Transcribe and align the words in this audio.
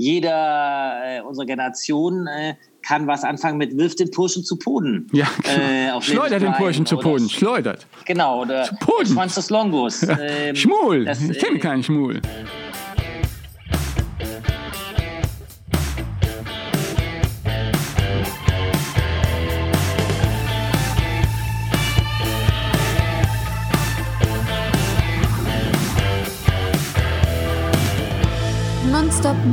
jeder 0.00 1.02
äh, 1.04 1.20
unserer 1.20 1.44
Generation 1.44 2.26
äh, 2.26 2.54
kann 2.82 3.06
was 3.06 3.22
anfangen 3.22 3.58
mit 3.58 3.76
wirf 3.76 3.94
den 3.94 4.10
Burschen 4.10 4.42
zu 4.42 4.58
Boden. 4.58 5.06
Ja, 5.12 5.26
genau. 5.42 5.98
äh, 5.98 6.02
schleudert 6.02 6.40
den 6.40 6.54
Burschen 6.56 6.86
zu 6.86 6.96
Boden, 6.96 7.28
schleudert. 7.28 7.86
Genau, 8.06 8.40
oder 8.40 8.64
zu 8.64 8.74
Boden. 8.76 9.06
Schwanz 9.06 9.34
des 9.34 9.50
Longos. 9.50 10.06
Ähm, 10.20 10.56
Schmul, 10.56 11.04
das, 11.04 11.20
ich 11.20 11.38
kenne 11.38 11.56
äh, 11.56 11.60
keinen 11.60 11.82
Schmul. 11.82 12.20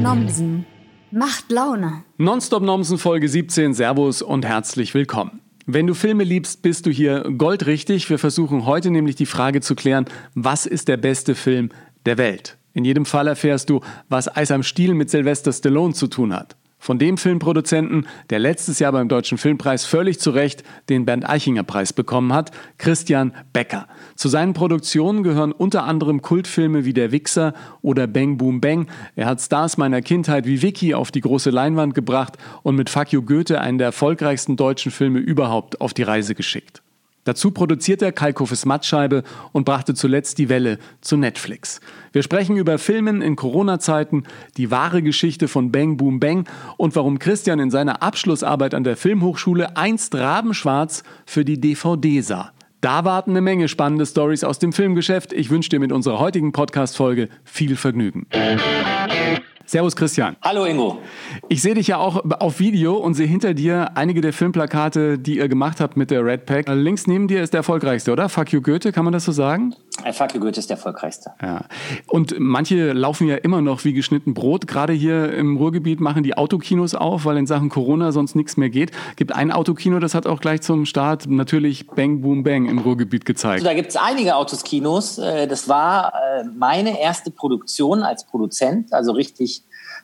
Nomsen. 0.02 0.66
Macht 1.10 1.52
Laune. 1.52 2.04
Nonstop 2.18 2.62
Nomsen 2.62 3.00
Folge 3.00 3.28
17. 3.28 3.74
Servus 3.74 4.22
und 4.22 4.46
herzlich 4.46 4.94
willkommen. 4.94 5.42
Wenn 5.66 5.88
du 5.88 5.96
Filme 5.96 6.24
liebst, 6.24 6.62
bist 6.62 6.86
du 6.86 6.92
hier 6.92 7.24
goldrichtig. 7.36 8.08
Wir 8.10 8.20
versuchen 8.20 8.66
heute 8.66 8.92
nämlich 8.92 9.16
die 9.16 9.26
Frage 9.26 9.60
zu 9.60 9.74
klären, 9.74 10.06
was 10.36 10.68
ist 10.68 10.88
der 10.88 10.98
beste 10.98 11.34
Film 11.34 11.70
der 12.06 12.20
Welt? 12.20 12.58
In 12.74 12.86
jedem 12.86 13.06
Fall 13.06 13.28
erfährst 13.28 13.72
du, 13.72 13.82
was 14.08 14.34
Eis 14.34 14.52
am 14.52 14.62
Stiel 14.62 14.94
mit 14.94 15.10
Sylvester 15.10 15.52
Stallone 15.52 15.94
zu 15.94 16.08
tun 16.08 16.32
hat. 16.32 16.56
Von 16.80 17.00
dem 17.00 17.18
Filmproduzenten, 17.18 18.08
der 18.30 18.40
letztes 18.40 18.80
Jahr 18.80 18.92
beim 18.92 19.10
Deutschen 19.10 19.38
Filmpreis 19.38 19.86
völlig 19.86 20.20
zu 20.20 20.30
Recht 20.30 20.64
den 20.90 21.06
Bernd 21.06 21.28
Eichinger 21.28 21.64
Preis 21.64 21.92
bekommen 21.92 22.34
hat, 22.34 22.52
Christian 22.78 23.34
Becker. 23.52 23.88
Zu 24.16 24.30
seinen 24.30 24.54
Produktionen 24.54 25.24
gehören 25.24 25.52
unter 25.52 25.84
anderem 25.84 26.22
Kultfilme 26.22 26.86
wie 26.86 26.94
Der 26.94 27.12
Wichser 27.12 27.54
oder 27.82 28.08
Bang 28.08 28.38
Boom 28.38 28.62
Bang. 28.62 28.88
Er 29.16 29.26
hat 29.26 29.42
Stars 29.42 29.78
meiner 29.78 30.02
Kindheit 30.02 30.46
wie 30.46 30.62
Vicky 30.62 30.94
auf 30.94 31.12
die 31.12 31.22
große 31.22 31.50
Leinwand 31.50 31.94
gebracht 31.96 32.38
und 32.64 32.76
mit 32.76 32.94
you 33.10 33.22
Goethe 33.22 33.60
einen 33.60 33.80
der 33.80 33.88
erfolgreichsten 33.88 34.56
deutschen 34.56 34.92
Filme 34.92 35.20
überhaupt 35.20 35.82
auf 35.82 35.94
die 35.94 36.04
Reise 36.04 36.36
geschickt. 36.36 36.84
Dazu 37.28 37.52
produzierte 37.52 38.06
er 38.06 38.14
Kalkofes 38.14 38.66
Mattscheibe 38.66 39.22
und 39.52 39.66
brachte 39.66 39.94
zuletzt 39.94 40.38
die 40.38 40.48
Welle 40.48 40.80
zu 41.02 41.18
Netflix. 41.18 41.82
Wir 42.14 42.24
sprechen 42.24 42.56
über 42.56 42.78
Filmen 42.78 43.22
in 43.22 43.36
Corona-Zeiten, 43.36 44.24
die 44.56 44.72
wahre 44.72 45.02
Geschichte 45.04 45.50
von 45.50 45.70
Bang 45.70 45.98
Boom 45.98 46.22
Bang 46.22 46.48
und 46.78 46.96
warum 46.96 47.20
Christian 47.20 47.60
in 47.60 47.70
seiner 47.70 48.02
Abschlussarbeit 48.02 48.74
an 48.74 48.86
der 48.86 48.96
Filmhochschule 48.96 49.76
einst 49.76 50.16
rabenschwarz 50.16 51.04
für 51.26 51.44
die 51.44 51.60
DVD 51.60 52.22
sah. 52.22 52.54
Da 52.80 53.04
warten 53.04 53.32
eine 53.32 53.42
Menge 53.42 53.68
spannende 53.68 54.06
Stories 54.06 54.46
aus 54.46 54.58
dem 54.60 54.72
Filmgeschäft. 54.72 55.34
Ich 55.34 55.50
wünsche 55.50 55.70
dir 55.70 55.82
mit 55.82 55.92
unserer 55.92 56.20
heutigen 56.20 56.54
Podcast-Folge 56.54 57.28
viel 57.44 57.76
Vergnügen. 57.76 58.26
Servus 59.68 59.98
Christian. 59.98 60.38
Hallo 60.42 60.64
Ingo. 60.64 60.98
Ich 61.50 61.62
sehe 61.62 61.74
dich 61.74 61.88
ja 61.88 61.98
auch 61.98 62.24
auf 62.40 62.60
Video 62.62 62.96
und 62.96 63.16
sehe 63.16 63.28
hinter 63.28 63.54
dir 63.54 63.98
einige 63.98 64.22
der 64.22 64.32
Filmplakate, 64.32 65.20
die 65.20 65.40
ihr 65.40 65.50
gemacht 65.50 65.82
habt 65.82 65.98
mit 65.98 66.10
der 66.10 66.24
Red 66.24 66.46
Pack. 66.46 66.70
Links 66.70 67.06
neben 67.06 67.28
dir 67.28 67.44
ist 67.44 67.52
der 67.52 67.60
erfolgreichste, 67.60 68.14
oder? 68.14 68.30
Fuck 68.30 68.54
you 68.54 68.62
Goethe, 68.62 68.94
kann 68.94 69.04
man 69.04 69.12
das 69.12 69.26
so 69.26 69.34
sagen? 69.34 69.76
Äh, 70.06 70.14
Fuck 70.14 70.36
you 70.36 70.40
Goethe 70.40 70.58
ist 70.62 70.70
der 70.70 70.78
erfolgreichste. 70.78 71.32
Ja. 71.42 71.66
Und 72.08 72.36
manche 72.40 72.94
laufen 72.94 73.28
ja 73.28 73.36
immer 73.36 73.62
noch 73.62 73.84
wie 73.84 73.92
geschnitten 73.92 74.34
Brot. 74.34 74.68
Gerade 74.68 74.94
hier 74.94 75.34
im 75.34 75.58
Ruhrgebiet 75.58 76.00
machen 76.00 76.24
die 76.24 76.38
Autokinos 76.38 76.96
auf, 76.96 77.26
weil 77.26 77.36
in 77.36 77.46
Sachen 77.46 77.68
Corona 77.68 78.14
sonst 78.14 78.36
nichts 78.36 78.56
mehr 78.56 78.70
geht. 78.70 78.92
Gibt 79.18 79.36
ein 79.36 79.52
Autokino, 79.52 80.00
das 80.00 80.14
hat 80.14 80.28
auch 80.28 80.40
gleich 80.40 80.62
zum 80.62 80.86
Start 80.86 81.28
natürlich 81.28 81.88
Bang 81.88 82.22
Boom 82.22 82.44
Bang 82.44 82.70
im 82.70 82.80
Ruhrgebiet 82.80 83.26
gezeigt. 83.26 83.56
Also 83.56 83.66
da 83.66 83.74
gibt 83.74 83.90
es 83.90 83.98
einige 83.98 84.38
Autoskinos. 84.38 85.18
Äh, 85.18 85.46
das 85.46 85.68
war 85.68 86.14
äh, 86.14 86.46
meine 86.58 87.02
erste 87.02 87.32
Produktion 87.32 88.04
als 88.04 88.26
Produzent, 88.26 88.94
also 88.94 89.12
richtig 89.12 89.57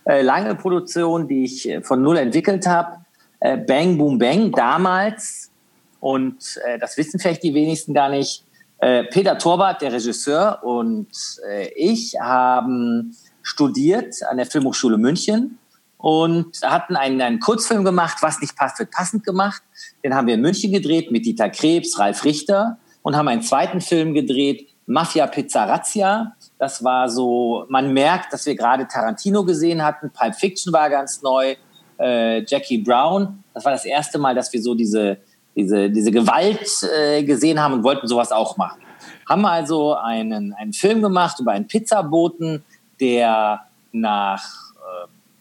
lange 0.06 0.56
Produktion, 0.56 1.28
die 1.28 1.44
ich 1.46 1.70
äh, 1.70 1.82
von 1.82 2.02
null 2.02 2.18
entwickelt 2.18 2.66
habe. 2.68 2.98
Äh, 3.40 3.58
Bang 3.58 3.98
Boom 3.98 4.18
Bang 4.18 4.52
damals, 4.52 5.52
und 6.00 6.60
äh, 6.66 6.78
das 6.80 6.98
wissen 6.98 7.20
vielleicht 7.20 7.44
die 7.44 7.54
wenigsten 7.54 7.94
gar 7.94 8.10
nicht, 8.10 8.44
äh, 8.80 9.06
Peter 9.06 9.38
Torwart, 9.38 9.82
der 9.82 9.94
Regisseur, 9.94 10.60
und 10.64 11.08
äh, 11.50 11.70
ich 11.76 12.16
haben 12.20 13.16
studiert 13.42 14.24
an 14.30 14.38
der 14.38 14.46
Filmhochschule 14.46 14.98
München 14.98 15.58
und 15.98 16.62
hatten 16.64 16.96
einen, 16.96 17.22
einen 17.22 17.40
Kurzfilm 17.40 17.86
gemacht, 17.86 18.18
was 18.22 18.42
nicht 18.42 18.58
passt, 18.58 18.80
wird 18.80 18.92
passend 18.92 19.24
gemacht. 19.24 19.62
Den 20.04 20.14
haben 20.14 20.28
wir 20.28 20.34
in 20.34 20.42
München 20.42 20.72
gedreht 20.72 21.12
mit 21.12 21.26
Dieter 21.26 21.50
Krebs, 21.50 21.98
Ralf 21.98 22.26
Richter 22.26 22.78
und 23.02 23.16
haben 23.16 23.28
einen 23.30 23.42
zweiten 23.42 23.80
Film 23.80 24.14
gedreht, 24.14 24.68
Mafia 24.86 25.28
Pizza 25.28 25.64
Razzia. 25.64 26.36
Das 26.64 26.82
war 26.82 27.10
so, 27.10 27.66
man 27.68 27.92
merkt, 27.92 28.32
dass 28.32 28.46
wir 28.46 28.56
gerade 28.56 28.88
Tarantino 28.88 29.44
gesehen 29.44 29.84
hatten. 29.84 30.10
Pulp 30.12 30.34
Fiction 30.34 30.72
war 30.72 30.90
ganz 30.90 31.22
neu. 31.22 31.58
Äh, 32.00 32.46
Jackie 32.46 32.78
Brown. 32.78 33.44
Das 33.54 33.66
war 33.66 33.74
das 33.74 33.84
erste 33.84 34.18
Mal, 34.18 34.34
dass 34.34 34.54
wir 34.54 34.62
so 34.62 34.74
diese, 34.74 35.18
diese, 35.58 35.90
diese 35.90 36.10
Gewalt 36.10 36.70
äh, 36.98 37.22
gesehen 37.26 37.60
haben 37.60 37.74
und 37.74 37.84
wollten 37.84 38.08
sowas 38.08 38.32
auch 38.32 38.56
machen. 38.56 38.80
Haben 39.28 39.46
also 39.46 39.96
einen, 39.96 40.54
einen 40.54 40.72
Film 40.72 41.02
gemacht 41.02 41.38
über 41.42 41.52
einen 41.52 41.68
Pizzaboten, 41.68 42.64
der 43.02 43.60
nach 43.92 44.46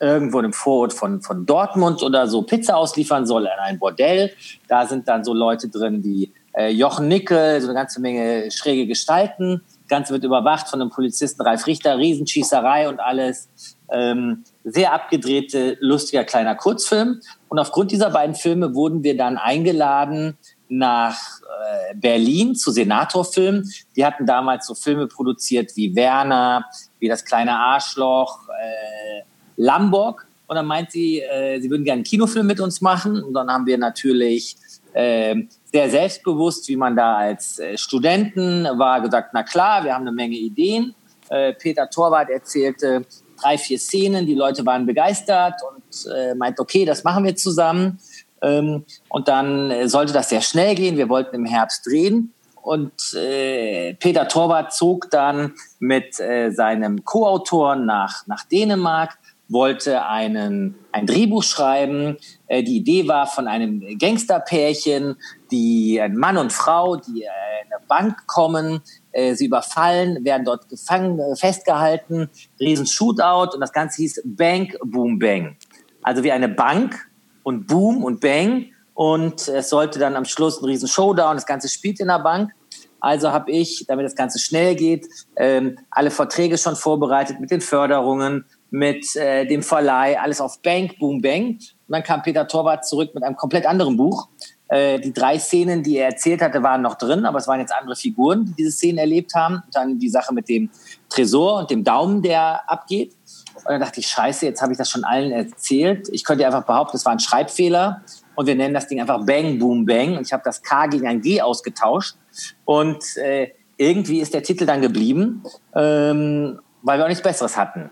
äh, 0.00 0.04
irgendwo 0.04 0.40
im 0.40 0.52
Vorort 0.52 0.92
von, 0.92 1.22
von 1.22 1.46
Dortmund 1.46 2.02
oder 2.02 2.26
so 2.26 2.42
Pizza 2.42 2.76
ausliefern 2.76 3.26
soll 3.26 3.46
an 3.46 3.60
ein 3.60 3.78
Bordell. 3.78 4.32
Da 4.66 4.88
sind 4.88 5.06
dann 5.06 5.22
so 5.22 5.32
Leute 5.32 5.68
drin 5.68 6.02
wie 6.02 6.32
äh, 6.52 6.70
Jochen 6.70 7.06
Nickel, 7.06 7.60
so 7.60 7.68
eine 7.68 7.78
ganze 7.78 8.00
Menge 8.00 8.50
schräge 8.50 8.88
Gestalten. 8.88 9.62
Ganze 9.88 10.12
wird 10.12 10.24
überwacht 10.24 10.68
von 10.68 10.80
einem 10.80 10.90
Polizisten 10.90 11.42
Ralf 11.42 11.66
Richter, 11.66 11.98
Riesenschießerei 11.98 12.88
und 12.88 13.00
alles. 13.00 13.48
Ähm, 13.90 14.44
sehr 14.64 14.92
abgedrehte, 14.92 15.76
lustiger 15.80 16.24
kleiner 16.24 16.54
Kurzfilm. 16.54 17.20
Und 17.48 17.58
aufgrund 17.58 17.90
dieser 17.90 18.10
beiden 18.10 18.34
Filme 18.34 18.74
wurden 18.74 19.02
wir 19.02 19.16
dann 19.16 19.36
eingeladen 19.36 20.38
nach 20.68 21.18
äh, 21.42 21.94
Berlin 21.94 22.54
zu 22.54 22.70
Senatorfilmen. 22.70 23.70
Die 23.94 24.04
hatten 24.04 24.24
damals 24.24 24.66
so 24.66 24.74
Filme 24.74 25.06
produziert 25.06 25.72
wie 25.76 25.94
Werner, 25.94 26.64
wie 26.98 27.08
Das 27.08 27.24
kleine 27.24 27.52
Arschloch, 27.52 28.48
äh, 28.48 29.22
Lamborg. 29.56 30.26
Und 30.46 30.56
dann 30.56 30.66
meint 30.66 30.90
sie, 30.90 31.20
äh, 31.20 31.60
sie 31.60 31.70
würden 31.70 31.84
gerne 31.84 31.98
einen 31.98 32.04
Kinofilm 32.04 32.46
mit 32.46 32.60
uns 32.60 32.80
machen. 32.80 33.22
Und 33.22 33.34
dann 33.34 33.50
haben 33.50 33.66
wir 33.66 33.76
natürlich 33.76 34.56
äh, 34.94 35.44
sehr 35.72 35.90
selbstbewusst, 35.90 36.68
wie 36.68 36.76
man 36.76 36.94
da 36.94 37.16
als 37.16 37.58
äh, 37.58 37.78
Studenten 37.78 38.64
war, 38.64 39.00
gesagt, 39.00 39.30
na 39.32 39.42
klar, 39.42 39.84
wir 39.84 39.94
haben 39.94 40.02
eine 40.02 40.12
Menge 40.12 40.36
Ideen. 40.36 40.94
Äh, 41.30 41.54
Peter 41.54 41.88
Torwart 41.88 42.28
erzählte 42.28 43.06
drei, 43.40 43.56
vier 43.56 43.78
Szenen, 43.78 44.26
die 44.26 44.34
Leute 44.34 44.64
waren 44.66 44.84
begeistert 44.84 45.54
und 45.70 46.12
äh, 46.12 46.34
meint, 46.34 46.60
okay, 46.60 46.84
das 46.84 47.04
machen 47.04 47.24
wir 47.24 47.34
zusammen. 47.36 47.98
Ähm, 48.42 48.84
und 49.08 49.28
dann 49.28 49.70
äh, 49.70 49.88
sollte 49.88 50.12
das 50.12 50.28
sehr 50.28 50.42
schnell 50.42 50.74
gehen. 50.74 50.96
Wir 50.96 51.08
wollten 51.08 51.34
im 51.36 51.46
Herbst 51.46 51.86
drehen. 51.86 52.34
Und 52.60 53.14
äh, 53.14 53.94
Peter 53.94 54.28
Torwart 54.28 54.72
zog 54.72 55.10
dann 55.10 55.54
mit 55.80 56.20
äh, 56.20 56.50
seinem 56.50 57.04
Co-Autor 57.04 57.76
nach, 57.76 58.26
nach 58.26 58.44
Dänemark 58.44 59.18
wollte 59.48 60.06
einen, 60.06 60.74
ein 60.92 61.06
Drehbuch 61.06 61.42
schreiben. 61.42 62.16
Äh, 62.46 62.62
die 62.62 62.76
Idee 62.76 63.08
war 63.08 63.26
von 63.26 63.48
einem 63.48 63.98
Gangsterpärchen, 63.98 65.16
die 65.50 66.00
ein 66.00 66.16
Mann 66.16 66.38
und 66.38 66.52
Frau, 66.52 66.96
die 66.96 67.22
äh, 67.22 67.26
in 67.66 67.72
eine 67.72 67.84
Bank 67.86 68.26
kommen, 68.26 68.80
äh, 69.12 69.34
sie 69.34 69.46
überfallen, 69.46 70.24
werden 70.24 70.44
dort 70.44 70.68
gefangen, 70.68 71.18
äh, 71.18 71.36
festgehalten, 71.36 72.30
riesen 72.58 72.86
Shootout 72.86 73.54
und 73.54 73.60
das 73.60 73.72
Ganze 73.72 74.02
hieß 74.02 74.22
Bank 74.24 74.76
Boom 74.84 75.18
Bang. 75.18 75.56
Also 76.02 76.22
wie 76.22 76.32
eine 76.32 76.48
Bank 76.48 77.08
und 77.42 77.66
Boom 77.66 78.02
und 78.02 78.20
Bang 78.20 78.66
und 78.94 79.48
es 79.48 79.68
sollte 79.68 79.98
dann 79.98 80.16
am 80.16 80.24
Schluss 80.24 80.60
ein 80.60 80.64
riesen 80.64 80.88
Showdown, 80.88 81.36
das 81.36 81.46
Ganze 81.46 81.68
spielt 81.68 82.00
in 82.00 82.08
der 82.08 82.18
Bank. 82.18 82.52
Also 83.00 83.32
habe 83.32 83.50
ich, 83.50 83.84
damit 83.88 84.06
das 84.06 84.14
Ganze 84.14 84.38
schnell 84.38 84.76
geht, 84.76 85.08
ähm, 85.36 85.76
alle 85.90 86.10
Verträge 86.10 86.56
schon 86.56 86.76
vorbereitet 86.76 87.40
mit 87.40 87.50
den 87.50 87.60
Förderungen, 87.60 88.44
mit 88.72 89.14
äh, 89.16 89.46
dem 89.46 89.62
Verleih, 89.62 90.18
alles 90.18 90.40
auf 90.40 90.60
Bank, 90.62 90.98
Boom, 90.98 91.20
Bang. 91.20 91.58
Und 91.58 91.70
dann 91.88 92.02
kam 92.02 92.22
Peter 92.22 92.48
Torwart 92.48 92.86
zurück 92.86 93.10
mit 93.14 93.22
einem 93.22 93.36
komplett 93.36 93.66
anderen 93.66 93.98
Buch. 93.98 94.28
Äh, 94.68 94.98
die 94.98 95.12
drei 95.12 95.38
Szenen, 95.38 95.82
die 95.82 95.98
er 95.98 96.06
erzählt 96.06 96.40
hatte, 96.40 96.62
waren 96.62 96.80
noch 96.80 96.94
drin, 96.94 97.26
aber 97.26 97.36
es 97.36 97.46
waren 97.46 97.60
jetzt 97.60 97.74
andere 97.74 97.94
Figuren, 97.94 98.46
die 98.46 98.54
diese 98.54 98.72
Szenen 98.72 98.96
erlebt 98.96 99.34
haben. 99.34 99.56
Und 99.56 99.74
dann 99.74 99.98
die 99.98 100.08
Sache 100.08 100.32
mit 100.32 100.48
dem 100.48 100.70
Tresor 101.10 101.58
und 101.58 101.70
dem 101.70 101.84
Daumen, 101.84 102.22
der 102.22 102.62
abgeht. 102.70 103.14
Und 103.56 103.68
dann 103.68 103.80
dachte 103.80 104.00
ich, 104.00 104.06
scheiße, 104.06 104.46
jetzt 104.46 104.62
habe 104.62 104.72
ich 104.72 104.78
das 104.78 104.88
schon 104.88 105.04
allen 105.04 105.32
erzählt. 105.32 106.08
Ich 106.10 106.24
könnte 106.24 106.46
einfach 106.46 106.64
behaupten, 106.64 106.96
es 106.96 107.04
war 107.04 107.12
ein 107.12 107.20
Schreibfehler. 107.20 108.00
Und 108.36 108.46
wir 108.46 108.54
nennen 108.54 108.72
das 108.72 108.88
Ding 108.88 109.02
einfach 109.02 109.26
Bang, 109.26 109.58
Boom, 109.58 109.84
Bang. 109.84 110.16
Und 110.16 110.26
ich 110.26 110.32
habe 110.32 110.42
das 110.46 110.62
K 110.62 110.86
gegen 110.86 111.06
ein 111.06 111.20
G 111.20 111.42
ausgetauscht. 111.42 112.16
Und 112.64 113.18
äh, 113.18 113.50
irgendwie 113.76 114.20
ist 114.20 114.32
der 114.32 114.42
Titel 114.42 114.64
dann 114.64 114.80
geblieben, 114.80 115.42
ähm, 115.74 116.58
weil 116.80 116.98
wir 116.98 117.04
auch 117.04 117.08
nichts 117.08 117.22
Besseres 117.22 117.58
hatten. 117.58 117.90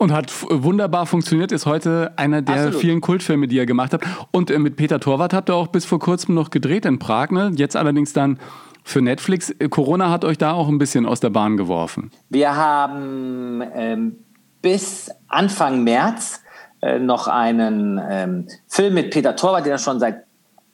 Und 0.00 0.12
hat 0.12 0.32
wunderbar 0.48 1.04
funktioniert, 1.04 1.52
ist 1.52 1.66
heute 1.66 2.12
einer 2.16 2.40
der 2.40 2.54
Absolut. 2.54 2.80
vielen 2.80 3.00
Kultfilme, 3.02 3.48
die 3.48 3.56
ihr 3.56 3.66
gemacht 3.66 3.92
habt. 3.92 4.06
Und 4.30 4.50
äh, 4.50 4.58
mit 4.58 4.76
Peter 4.76 4.98
Torwart 4.98 5.34
habt 5.34 5.50
ihr 5.50 5.54
auch 5.54 5.66
bis 5.66 5.84
vor 5.84 5.98
kurzem 5.98 6.34
noch 6.34 6.48
gedreht 6.48 6.86
in 6.86 6.98
Prag, 6.98 7.28
ne? 7.30 7.52
Jetzt 7.54 7.76
allerdings 7.76 8.14
dann 8.14 8.38
für 8.82 9.02
Netflix. 9.02 9.50
Äh, 9.50 9.68
Corona 9.68 10.08
hat 10.08 10.24
euch 10.24 10.38
da 10.38 10.52
auch 10.52 10.68
ein 10.68 10.78
bisschen 10.78 11.04
aus 11.04 11.20
der 11.20 11.28
Bahn 11.28 11.58
geworfen. 11.58 12.10
Wir 12.30 12.56
haben 12.56 13.62
ähm, 13.74 14.16
bis 14.62 15.10
Anfang 15.28 15.84
März 15.84 16.42
äh, 16.80 16.98
noch 16.98 17.28
einen 17.28 18.00
ähm, 18.02 18.46
Film 18.68 18.94
mit 18.94 19.10
Peter 19.10 19.36
Torwart, 19.36 19.66
der 19.66 19.76
schon 19.76 20.00
seit 20.00 20.24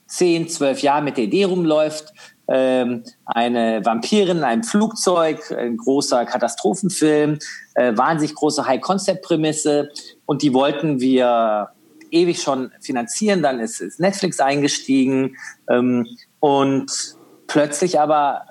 10, 0.07 0.49
12 0.49 0.83
Jahren 0.83 1.05
mit 1.05 1.17
der 1.17 1.25
Idee 1.25 1.47
rumläuft. 1.47 2.13
Ähm, 2.49 3.03
eine 3.25 3.85
Vampirin 3.85 4.39
in 4.39 4.45
einem 4.45 4.63
Flugzeug, 4.63 5.51
ein 5.51 5.77
großer 5.77 6.25
Katastrophenfilm, 6.27 7.39
äh, 7.75 7.97
wahnsinnig 7.97 8.35
große 8.37 8.67
High-Concept-Prämisse. 8.67 9.91
Und 10.27 10.43
die 10.43 10.55
wollten 10.55 11.01
wir 11.01 11.71
ewig 12.11 12.41
schon 12.41 12.71
finanzieren. 12.81 13.43
Dann 13.43 13.61
ist, 13.61 13.81
ist 13.81 14.01
Netflix 14.01 14.41
eingestiegen. 14.41 15.37
Ähm, 15.69 16.07
und 16.41 17.17
plötzlich 17.47 17.99
aber 17.99 18.43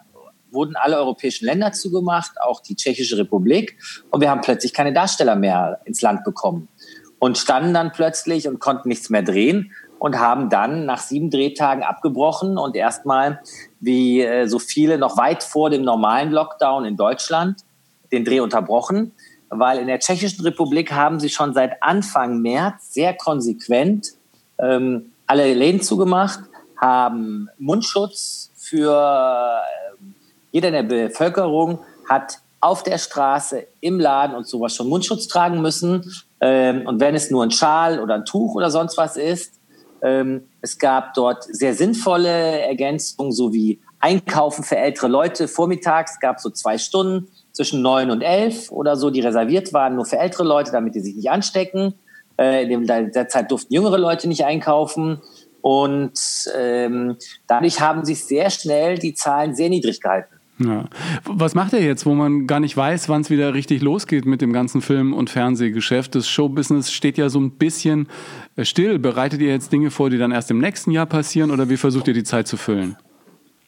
wurden 0.52 0.76
alle 0.76 0.98
europäischen 0.98 1.46
Länder 1.46 1.72
zugemacht, 1.72 2.32
auch 2.42 2.62
die 2.62 2.76
Tschechische 2.76 3.18
Republik. 3.18 3.78
Und 4.10 4.22
wir 4.22 4.30
haben 4.30 4.42
plötzlich 4.42 4.74
keine 4.74 4.94
Darsteller 4.94 5.36
mehr 5.36 5.82
ins 5.86 6.02
Land 6.02 6.24
bekommen. 6.24 6.68
Und 7.20 7.38
standen 7.38 7.74
dann 7.74 7.92
plötzlich 7.92 8.48
und 8.48 8.60
konnten 8.60 8.90
nichts 8.90 9.10
mehr 9.10 9.24
drehen 9.24 9.72
und 10.00 10.20
haben 10.20 10.50
dann 10.50 10.86
nach 10.86 11.00
sieben 11.00 11.30
Drehtagen 11.30 11.84
abgebrochen 11.84 12.58
und 12.58 12.76
erstmal, 12.76 13.42
wie 13.80 14.22
äh, 14.22 14.48
so 14.48 14.60
viele, 14.60 14.98
noch 14.98 15.18
weit 15.18 15.44
vor 15.44 15.70
dem 15.70 15.84
normalen 15.84 16.32
Lockdown 16.32 16.86
in 16.86 16.98
Deutschland 16.98 17.62
den 18.12 18.26
Dreh 18.26 18.40
unterbrochen, 18.40 19.14
weil 19.50 19.80
in 19.80 19.88
der 19.88 20.00
Tschechischen 20.00 20.44
Republik 20.44 20.92
haben 20.92 21.20
sie 21.20 21.30
schon 21.30 21.54
seit 21.54 21.82
Anfang 21.82 22.42
März 22.42 22.94
sehr 22.94 23.14
konsequent 23.14 24.10
ähm, 24.58 25.12
alle 25.28 25.54
Läden 25.54 25.82
zugemacht, 25.82 26.40
haben 26.80 27.50
Mundschutz 27.58 28.52
für 28.56 28.92
äh, 28.92 30.06
jeder 30.52 30.70
in 30.70 30.74
der 30.74 30.84
Bevölkerung 30.84 31.80
hat 32.10 32.40
auf 32.62 32.82
der 32.82 32.98
Straße, 32.98 33.68
im 33.82 34.00
Laden 34.00 34.36
und 34.36 34.48
sowas 34.48 34.76
schon 34.76 34.88
Mundschutz 34.88 35.28
tragen 35.28 35.62
müssen. 35.62 36.12
Ähm, 36.42 36.88
und 36.88 37.00
wenn 37.00 37.14
es 37.14 37.30
nur 37.30 37.44
ein 37.44 37.52
Schal 37.52 38.00
oder 38.00 38.16
ein 38.16 38.26
Tuch 38.26 38.56
oder 38.56 38.72
sonst 38.72 38.98
was 38.98 39.18
ist, 39.18 39.54
es 40.62 40.78
gab 40.78 41.14
dort 41.16 41.44
sehr 41.44 41.74
sinnvolle 41.74 42.60
Ergänzungen, 42.62 43.32
sowie 43.32 43.82
Einkaufen 44.00 44.64
für 44.64 44.78
ältere 44.78 45.08
Leute 45.08 45.48
vormittags, 45.48 46.20
gab 46.20 46.40
so 46.40 46.52
zwei 46.52 46.78
Stunden 46.78 47.30
zwischen 47.54 47.82
neun 47.82 48.12
und 48.12 48.22
elf 48.22 48.72
oder 48.72 48.98
so, 48.98 49.10
die 49.10 49.22
reserviert 49.22 49.74
waren 49.74 49.96
nur 49.96 50.06
für 50.06 50.20
ältere 50.20 50.44
Leute, 50.44 50.72
damit 50.72 50.94
die 50.94 51.00
sich 51.00 51.16
nicht 51.16 51.32
anstecken. 51.32 51.96
Äh, 52.38 52.72
in 52.72 52.86
der 52.86 53.28
Zeit 53.30 53.50
durften 53.50 53.74
jüngere 53.74 53.98
Leute 53.98 54.28
nicht 54.28 54.46
einkaufen. 54.46 55.22
Und 55.62 56.20
ähm, 56.56 57.18
dadurch 57.48 57.82
haben 57.82 58.06
sich 58.06 58.26
sehr 58.26 58.52
schnell 58.52 59.00
die 59.00 59.16
Zahlen 59.16 59.56
sehr 59.56 59.70
niedrig 59.70 60.02
gehalten. 60.02 60.35
Ja. 60.58 60.86
Was 61.26 61.54
macht 61.54 61.74
er 61.74 61.82
jetzt, 61.82 62.06
wo 62.06 62.14
man 62.14 62.48
gar 62.48 62.62
nicht 62.62 62.78
weiß, 62.78 63.10
wann 63.10 63.22
es 63.22 63.30
wieder 63.30 63.54
richtig 63.54 63.82
losgeht 63.82 64.26
mit 64.26 64.42
dem 64.42 64.54
ganzen 64.54 64.82
Film- 64.82 65.14
und 65.14 65.30
Fernsehgeschäft? 65.30 66.16
Das 66.16 66.30
Showbusiness 66.30 66.92
steht 66.92 67.18
ja 67.18 67.28
so 67.28 67.40
ein 67.40 67.52
bisschen 67.52 68.08
äh, 68.56 68.64
still. 68.64 68.98
Bereitet 68.98 69.42
ihr 69.42 69.50
jetzt 69.50 69.74
Dinge 69.74 69.92
vor, 69.92 70.10
die 70.10 70.18
dann 70.18 70.32
erst 70.32 70.52
im 70.52 70.60
nächsten 70.60 70.92
Jahr 70.92 71.08
passieren 71.08 71.52
oder 71.52 71.70
wie 71.70 71.78
versucht 71.78 72.08
ihr 72.08 72.14
die 72.14 72.24
Zeit 72.24 72.48
zu 72.48 72.56
füllen? 72.56 72.96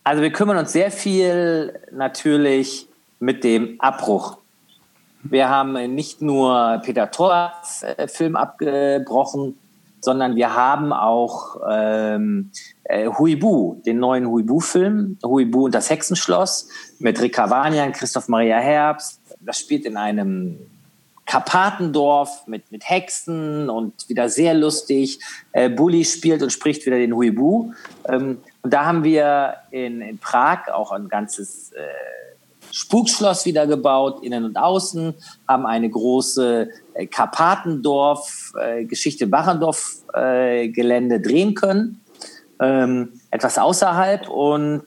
Also 0.06 0.22
wir 0.22 0.31
kümmern 0.31 0.57
uns 0.57 0.72
sehr 0.72 0.89
viel 0.89 1.78
natürlich 1.92 2.88
mit 3.19 3.44
dem 3.44 3.75
Abbruch. 3.80 4.38
Wir 5.24 5.50
haben 5.50 5.94
nicht 5.94 6.22
nur 6.22 6.81
Peter 6.86 7.12
Thors 7.12 7.83
äh, 7.83 8.07
Film 8.07 8.38
abgebrochen, 8.38 9.57
sondern 10.01 10.35
wir 10.35 10.55
haben 10.55 10.94
auch 10.94 11.57
ähm, 11.69 12.51
äh, 12.83 13.07
Huibu, 13.07 13.81
den 13.85 13.99
neuen 13.99 14.27
Huibu-Film, 14.27 15.17
Huibu 15.23 15.65
und 15.65 15.75
das 15.75 15.89
Hexenschloss 15.89 16.69
mit 16.99 17.21
Rick 17.21 17.33
Cavanian, 17.33 17.91
Christoph 17.91 18.27
Maria 18.27 18.57
Herbst. 18.57 19.19
Das 19.39 19.59
spielt 19.59 19.85
in 19.85 19.97
einem 19.97 20.57
Karpatendorf 21.25 22.47
mit, 22.47 22.71
mit 22.71 22.89
Hexen 22.89 23.69
und 23.69 24.07
wieder 24.07 24.29
sehr 24.29 24.53
lustig. 24.53 25.19
Äh, 25.51 25.69
Bully 25.69 26.05
spielt 26.05 26.41
und 26.41 26.51
spricht 26.51 26.85
wieder 26.85 26.97
den 26.97 27.13
Huibu. 27.13 27.73
Ähm, 28.05 28.39
und 28.61 28.73
da 28.73 28.85
haben 28.85 29.03
wir 29.03 29.55
in, 29.71 30.01
in 30.01 30.17
Prag 30.19 30.69
auch 30.69 30.91
ein 30.91 31.09
ganzes 31.09 31.73
äh, 31.73 31.83
Spukschloss 32.77 33.45
wieder 33.45 33.65
gebaut, 33.65 34.24
innen 34.24 34.45
und 34.45 34.56
außen, 34.56 35.15
haben 35.47 35.65
eine 35.65 35.89
große 35.89 36.69
äh, 36.94 37.07
Karpatendorf, 37.07 38.53
äh, 38.62 38.85
Geschichte 38.85 39.25
Bachendorf 39.25 40.03
äh, 40.13 40.68
Gelände 40.69 41.19
drehen 41.19 41.56
können. 41.56 42.01
Ähm, 42.59 43.13
etwas 43.31 43.57
außerhalb 43.57 44.29
und 44.29 44.85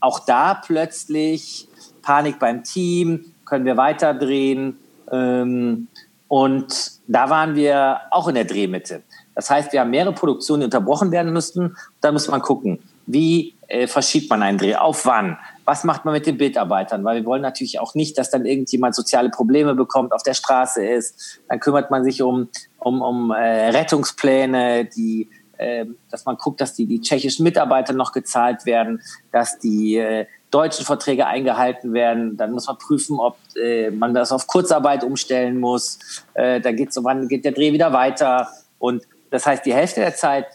auch 0.00 0.20
da 0.20 0.54
plötzlich 0.54 1.68
Panik 2.02 2.40
beim 2.40 2.64
Team, 2.64 3.32
können 3.44 3.64
wir 3.64 3.76
weiter 3.76 4.12
drehen. 4.12 4.78
Ähm, 5.12 5.86
und 6.26 6.92
da 7.06 7.30
waren 7.30 7.54
wir 7.54 8.00
auch 8.10 8.26
in 8.26 8.34
der 8.34 8.44
Drehmitte. 8.44 9.02
Das 9.36 9.50
heißt, 9.50 9.72
wir 9.72 9.80
haben 9.80 9.90
mehrere 9.90 10.12
Produktionen, 10.12 10.62
die 10.62 10.64
unterbrochen 10.64 11.12
werden 11.12 11.32
müssten. 11.32 11.76
Da 12.00 12.10
muss 12.10 12.26
man 12.26 12.42
gucken, 12.42 12.80
wie 13.06 13.54
äh, 13.68 13.86
verschiebt 13.86 14.28
man 14.30 14.42
einen 14.42 14.58
Dreh, 14.58 14.74
auf 14.74 15.06
wann, 15.06 15.38
was 15.68 15.84
macht 15.84 16.06
man 16.06 16.14
mit 16.14 16.24
den 16.24 16.38
Bildarbeitern? 16.38 17.04
Weil 17.04 17.16
wir 17.16 17.26
wollen 17.26 17.42
natürlich 17.42 17.78
auch 17.78 17.94
nicht, 17.94 18.16
dass 18.16 18.30
dann 18.30 18.46
irgendjemand 18.46 18.94
soziale 18.94 19.28
Probleme 19.28 19.74
bekommt, 19.74 20.14
auf 20.14 20.22
der 20.22 20.32
Straße 20.32 20.82
ist. 20.82 21.40
Dann 21.46 21.60
kümmert 21.60 21.90
man 21.90 22.04
sich 22.04 22.22
um, 22.22 22.48
um, 22.78 23.02
um 23.02 23.30
äh, 23.32 23.68
Rettungspläne, 23.68 24.86
die, 24.86 25.28
äh, 25.58 25.84
dass 26.10 26.24
man 26.24 26.38
guckt, 26.38 26.62
dass 26.62 26.72
die, 26.72 26.86
die 26.86 27.02
tschechischen 27.02 27.44
Mitarbeiter 27.44 27.92
noch 27.92 28.12
gezahlt 28.12 28.64
werden, 28.64 29.02
dass 29.30 29.58
die 29.58 29.96
äh, 29.96 30.24
deutschen 30.50 30.86
Verträge 30.86 31.26
eingehalten 31.26 31.92
werden. 31.92 32.38
Dann 32.38 32.52
muss 32.52 32.66
man 32.66 32.78
prüfen, 32.78 33.20
ob 33.20 33.36
äh, 33.62 33.90
man 33.90 34.14
das 34.14 34.32
auf 34.32 34.46
Kurzarbeit 34.46 35.04
umstellen 35.04 35.60
muss. 35.60 35.98
Äh, 36.32 36.62
dann 36.62 36.76
geht 36.76 36.94
so, 36.94 37.04
wann 37.04 37.28
geht 37.28 37.44
der 37.44 37.52
Dreh 37.52 37.74
wieder 37.74 37.92
weiter. 37.92 38.48
Und 38.78 39.02
das 39.30 39.44
heißt, 39.44 39.66
die 39.66 39.74
Hälfte 39.74 40.00
der 40.00 40.14
Zeit 40.14 40.46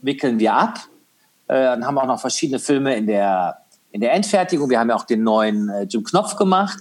wickeln 0.00 0.38
wir 0.38 0.54
ab. 0.54 0.78
Äh, 1.48 1.52
dann 1.52 1.86
haben 1.86 1.96
wir 1.96 2.02
auch 2.02 2.06
noch 2.06 2.20
verschiedene 2.20 2.58
Filme 2.58 2.96
in 2.96 3.06
der 3.06 3.58
in 3.94 4.00
der 4.00 4.12
Endfertigung. 4.12 4.68
Wir 4.70 4.80
haben 4.80 4.88
ja 4.88 4.96
auch 4.96 5.06
den 5.06 5.22
neuen 5.22 5.68
äh, 5.68 5.84
Jim 5.84 6.02
Knopf 6.02 6.34
gemacht. 6.34 6.78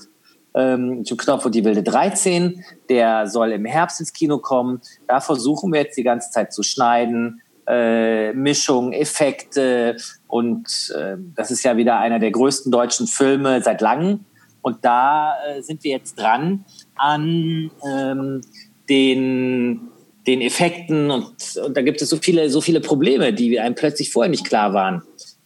Ähm, 0.56 1.04
Jim 1.04 1.16
Knopf 1.16 1.46
und 1.46 1.54
die 1.54 1.64
wilde 1.64 1.84
13. 1.84 2.64
Der 2.90 3.28
soll 3.28 3.52
im 3.52 3.66
Herbst 3.66 4.00
ins 4.00 4.14
Kino 4.14 4.40
kommen. 4.40 4.82
Da 5.08 5.22
versuchen 5.22 5.72
wir 5.72 5.82
jetzt 5.82 5.96
die 5.96 6.04
ganze 6.04 6.32
Zeit 6.32 6.52
zu 6.52 6.64
schneiden. 6.64 7.40
Äh, 7.68 8.34
Mischung, 8.34 8.94
Effekte 8.94 9.96
und 10.28 10.92
äh, 10.98 11.16
das 11.36 11.52
ist 11.52 11.64
ja 11.64 11.78
wieder 11.78 12.00
einer 12.00 12.18
der 12.18 12.32
größten 12.32 12.72
deutschen 12.72 13.06
Filme 13.06 13.62
seit 13.62 13.80
langem. 13.80 14.26
Und 14.64 14.84
da 14.84 15.36
äh, 15.48 15.62
sind 15.62 15.84
wir 15.84 15.92
jetzt 15.92 16.18
dran 16.18 16.66
an 16.96 17.70
ähm, 17.88 18.42
den, 18.90 19.82
den 20.26 20.42
Effekten 20.42 21.12
und, 21.12 21.36
und 21.64 21.78
da 21.78 21.84
gibt 21.84 22.02
es 22.02 22.10
so 22.10 22.18
viele, 22.18 22.50
so 22.50 22.60
viele 22.60 22.82
Probleme, 22.82 23.34
die 23.34 23.60
einem 23.60 23.76
plötzlich 23.76 24.12
vorher 24.12 24.32
nicht 24.32 24.46
klar 24.46 24.74
waren. 24.74 25.04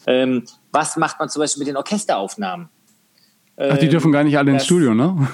Ähm, 0.08 0.46
was 0.72 0.96
macht 0.98 1.20
man 1.20 1.30
zum 1.30 1.42
Beispiel 1.42 1.60
mit 1.60 1.68
den 1.68 1.78
Orchesteraufnahmen? 1.78 2.70
Ach, 3.58 3.78
die 3.78 3.90
dürfen 3.90 4.12
gar 4.12 4.24
nicht 4.24 4.38
alle 4.38 4.52
ins 4.52 4.66
Studio, 4.66 4.94
ne? 4.94 5.28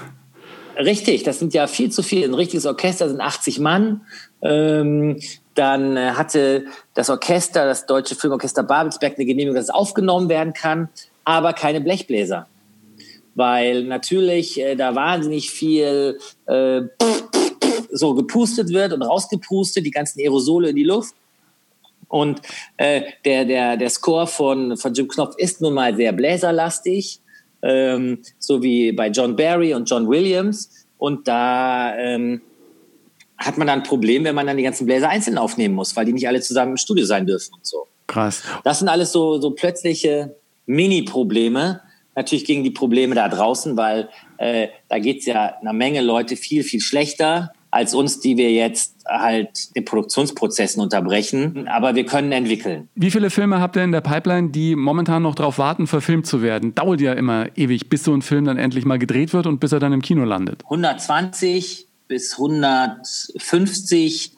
Richtig, 0.77 1.23
das 1.23 1.39
sind 1.39 1.53
ja 1.53 1.67
viel 1.67 1.91
zu 1.91 2.01
viel. 2.01 2.23
Ein 2.23 2.33
richtiges 2.33 2.65
Orchester 2.65 3.07
sind 3.07 3.21
80 3.21 3.59
Mann. 3.59 4.01
Ähm, 4.41 5.19
dann 5.53 5.97
äh, 5.97 6.11
hatte 6.11 6.65
das 6.95 7.09
Orchester, 7.09 7.65
das 7.65 7.85
Deutsche 7.85 8.15
Filmorchester 8.15 8.63
Babelsberg, 8.63 9.15
eine 9.15 9.25
Genehmigung, 9.25 9.55
dass 9.55 9.65
es 9.65 9.69
aufgenommen 9.69 10.29
werden 10.29 10.53
kann, 10.53 10.89
aber 11.25 11.53
keine 11.53 11.79
Blechbläser. 11.79 12.47
Weil 13.35 13.83
natürlich 13.83 14.59
äh, 14.59 14.75
da 14.75 14.95
wahnsinnig 14.95 15.51
viel 15.51 16.17
äh, 16.47 16.81
so 17.91 18.15
gepustet 18.15 18.69
wird 18.69 18.93
und 18.93 19.03
rausgepustet, 19.03 19.85
die 19.85 19.91
ganzen 19.91 20.19
Aerosole 20.21 20.69
in 20.69 20.75
die 20.75 20.83
Luft. 20.83 21.13
Und 22.07 22.41
äh, 22.77 23.03
der, 23.25 23.45
der, 23.45 23.77
der 23.77 23.89
Score 23.89 24.27
von, 24.27 24.77
von 24.77 24.93
Jim 24.93 25.07
Knopf 25.07 25.35
ist 25.37 25.61
nun 25.61 25.73
mal 25.73 25.95
sehr 25.95 26.13
bläserlastig, 26.13 27.19
ähm, 27.61 28.19
so 28.39 28.61
wie 28.61 28.91
bei 28.91 29.09
John 29.09 29.35
Barry 29.35 29.73
und 29.73 29.89
John 29.89 30.07
Williams. 30.07 30.87
Und 30.97 31.27
da 31.27 31.95
ähm, 31.97 32.41
hat 33.37 33.57
man 33.57 33.67
dann 33.67 33.79
ein 33.79 33.83
Problem, 33.83 34.23
wenn 34.23 34.35
man 34.35 34.47
dann 34.47 34.57
die 34.57 34.63
ganzen 34.63 34.85
Bläser 34.85 35.09
einzeln 35.09 35.37
aufnehmen 35.37 35.75
muss, 35.75 35.95
weil 35.95 36.05
die 36.05 36.13
nicht 36.13 36.27
alle 36.27 36.41
zusammen 36.41 36.71
im 36.71 36.77
Studio 36.77 37.05
sein 37.05 37.25
dürfen 37.25 37.53
und 37.53 37.65
so. 37.65 37.87
Krass. 38.07 38.43
Das 38.63 38.79
sind 38.79 38.89
alles 38.89 39.11
so, 39.11 39.39
so 39.39 39.51
plötzliche 39.51 40.35
Mini-Probleme. 40.65 41.81
Natürlich 42.15 42.45
gegen 42.45 42.63
die 42.63 42.71
Probleme 42.71 43.15
da 43.15 43.27
draußen, 43.27 43.75
weil 43.75 44.09
äh, 44.37 44.67
da 44.87 44.99
geht's 44.99 45.25
ja 45.25 45.55
einer 45.59 45.73
Menge 45.73 46.01
Leute 46.01 46.35
viel, 46.35 46.63
viel 46.63 46.79
schlechter 46.79 47.53
als 47.73 47.95
uns, 47.95 48.19
die 48.19 48.37
wir 48.37 48.51
jetzt 48.51 49.03
halt 49.07 49.75
den 49.75 49.83
Produktionsprozessen 49.83 50.79
unterbrechen. 50.79 51.67
Aber 51.67 51.95
wir 51.95 52.05
können 52.05 52.31
entwickeln. 52.31 52.87
Wie 52.93 53.09
viele 53.09 53.31
Filme 53.31 53.59
habt 53.59 53.75
ihr 53.75 53.83
in 53.83 53.91
der 53.91 54.01
Pipeline, 54.01 54.51
die 54.51 54.75
momentan 54.75 55.23
noch 55.23 55.33
darauf 55.33 55.57
warten, 55.57 55.87
verfilmt 55.87 56.27
zu 56.27 56.43
werden? 56.43 56.75
Dauert 56.75 57.01
ja 57.01 57.13
immer 57.13 57.47
ewig, 57.57 57.89
bis 57.89 58.03
so 58.03 58.13
ein 58.13 58.21
Film 58.21 58.45
dann 58.45 58.59
endlich 58.59 58.85
mal 58.85 58.99
gedreht 58.99 59.33
wird 59.33 59.47
und 59.47 59.59
bis 59.59 59.71
er 59.71 59.79
dann 59.79 59.91
im 59.91 60.03
Kino 60.03 60.23
landet. 60.23 60.63
120 60.65 61.87
bis 62.07 62.33
150 62.33 64.33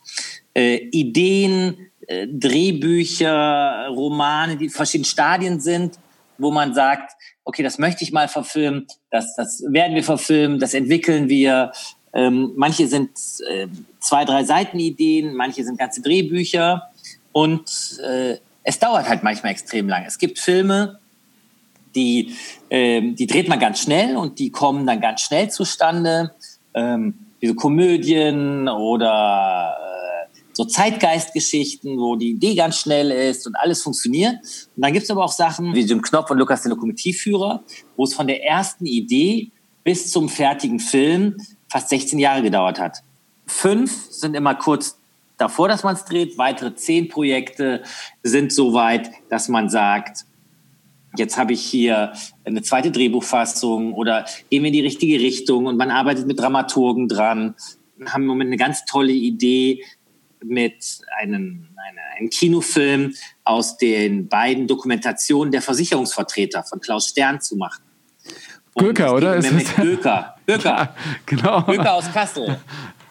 äh, 0.54 0.75
Ideen, 0.92 1.89
äh, 2.08 2.27
Drehbücher, 2.27 3.89
Romane, 3.89 4.56
die 4.56 4.65
in 4.65 4.72
verschiedenen 4.72 5.06
Stadien 5.06 5.60
sind, 5.60 6.00
wo 6.38 6.51
man 6.51 6.74
sagt, 6.74 7.12
okay, 7.44 7.63
das 7.63 7.80
möchte 7.80 8.06
ich 8.06 8.13
mal 8.13 8.30
verfilmen, 8.30 8.88
das, 9.12 9.36
das 9.36 9.62
werden 9.68 9.94
wir 9.94 10.04
verfilmen, 10.04 10.60
das 10.60 10.74
entwickeln 10.74 11.27
wir, 11.27 11.74
Ähm, 12.15 12.53
manche 12.55 12.88
sind 12.88 13.12
äh, 13.50 13.67
zwei, 14.00 14.24
drei 14.24 14.45
Seiten 14.45 14.79
Ideen, 14.79 15.36
manche 15.36 15.63
sind 15.65 15.77
ganze 15.77 16.01
Drehbücher 16.01 16.89
und 17.34 18.00
äh, 18.01 18.38
es 18.63 18.79
dauert 18.79 19.07
halt 19.07 19.22
manchmal 19.22 19.51
extrem 19.51 19.89
lang. 19.89 20.05
Es 20.07 20.17
gibt 20.17 20.39
Filme, 20.39 21.00
die, 21.93 22.34
ähm, 22.69 23.15
die 23.15 23.27
dreht 23.27 23.50
man 23.50 23.60
ganz 23.60 23.81
schnell 23.81 24.15
und 24.15 24.39
die 24.39 24.50
kommen 24.50 24.88
dann 24.88 25.01
ganz 25.01 25.22
schnell 25.22 25.50
zustande. 25.50 26.34
Ähm, 26.74 27.15
diese 27.41 27.53
Komödien 27.53 28.69
oder 28.69 29.75
äh, 29.77 30.39
so 30.53 30.65
Zeitgeistgeschichten, 30.65 31.98
wo 32.00 32.15
die 32.15 32.31
Idee 32.31 32.55
ganz 32.55 32.77
schnell 32.77 33.12
ist 33.12 33.45
und 33.45 33.55
alles 33.55 33.84
funktioniert. 33.84 34.36
Und 34.75 34.84
dann 34.84 34.93
gibt 34.93 35.03
es 35.03 35.12
aber 35.12 35.25
auch 35.25 35.31
Sachen 35.31 35.75
wie 35.75 35.81
Jim 35.81 36.01
Knopf 36.01 36.31
und 36.31 36.38
Lukas 36.38 36.63
den 36.63 36.72
Lokomotivführer, 36.72 37.63
wo 37.98 38.03
es 38.05 38.13
von 38.13 38.27
der 38.27 38.43
ersten 38.43 38.86
Idee 38.86 39.51
bis 39.84 40.12
zum 40.12 40.29
fertigen 40.29 40.79
Film 40.79 41.38
fast 41.69 41.89
16 41.89 42.19
Jahre 42.19 42.41
gedauert 42.41 42.79
hat. 42.79 43.03
Fünf 43.48 43.91
sind 44.10 44.36
immer 44.36 44.55
kurz 44.55 44.98
davor, 45.38 45.67
dass 45.67 45.84
man 45.84 45.95
es 45.95 46.05
dreht. 46.05 46.38
Weitere 46.38 46.75
zehn 46.75 47.10
Projekte 47.10 47.84
sind 48.24 48.51
so 48.51 48.74
weit, 48.74 49.10
dass 49.29 49.50
man 49.50 49.69
sagt, 49.69 50.25
jetzt 51.17 51.38
habe 51.38 51.53
ich 51.53 51.62
hier 51.62 52.13
eine 52.43 52.62
zweite 52.62 52.91
Drehbuchfassung 52.91 53.93
oder 53.93 54.25
gehen 54.50 54.63
wir 54.63 54.67
in 54.67 54.74
die 54.74 54.81
richtige 54.81 55.19
Richtung 55.19 55.65
und 55.65 55.77
man 55.77 55.91
arbeitet 55.91 56.27
mit 56.27 56.39
Dramaturgen 56.39 57.07
dran, 57.07 57.55
haben 58.05 58.24
im 58.24 58.27
Moment 58.27 58.50
eine 58.50 58.57
ganz 58.57 58.86
tolle 58.86 59.13
Idee 59.13 59.84
mit 60.43 61.00
einem, 61.17 61.69
einem 62.17 62.29
Kinofilm 62.29 63.13
aus 63.43 63.77
den 63.77 64.27
beiden 64.27 64.67
Dokumentationen 64.67 65.51
der 65.51 65.62
Versicherungsvertreter 65.62 66.63
von 66.63 66.79
Klaus 66.79 67.10
Stern 67.10 67.41
zu 67.41 67.55
machen. 67.55 67.85
Göker, 68.75 69.15
oder? 69.15 69.36
Ist 69.38 69.51
mit 69.51 69.75
Göker. 69.75 70.36
Göker. 70.46 70.96
Genau. 71.25 71.62
Göker 71.63 71.94
aus 71.94 72.12
Kassel. 72.12 72.58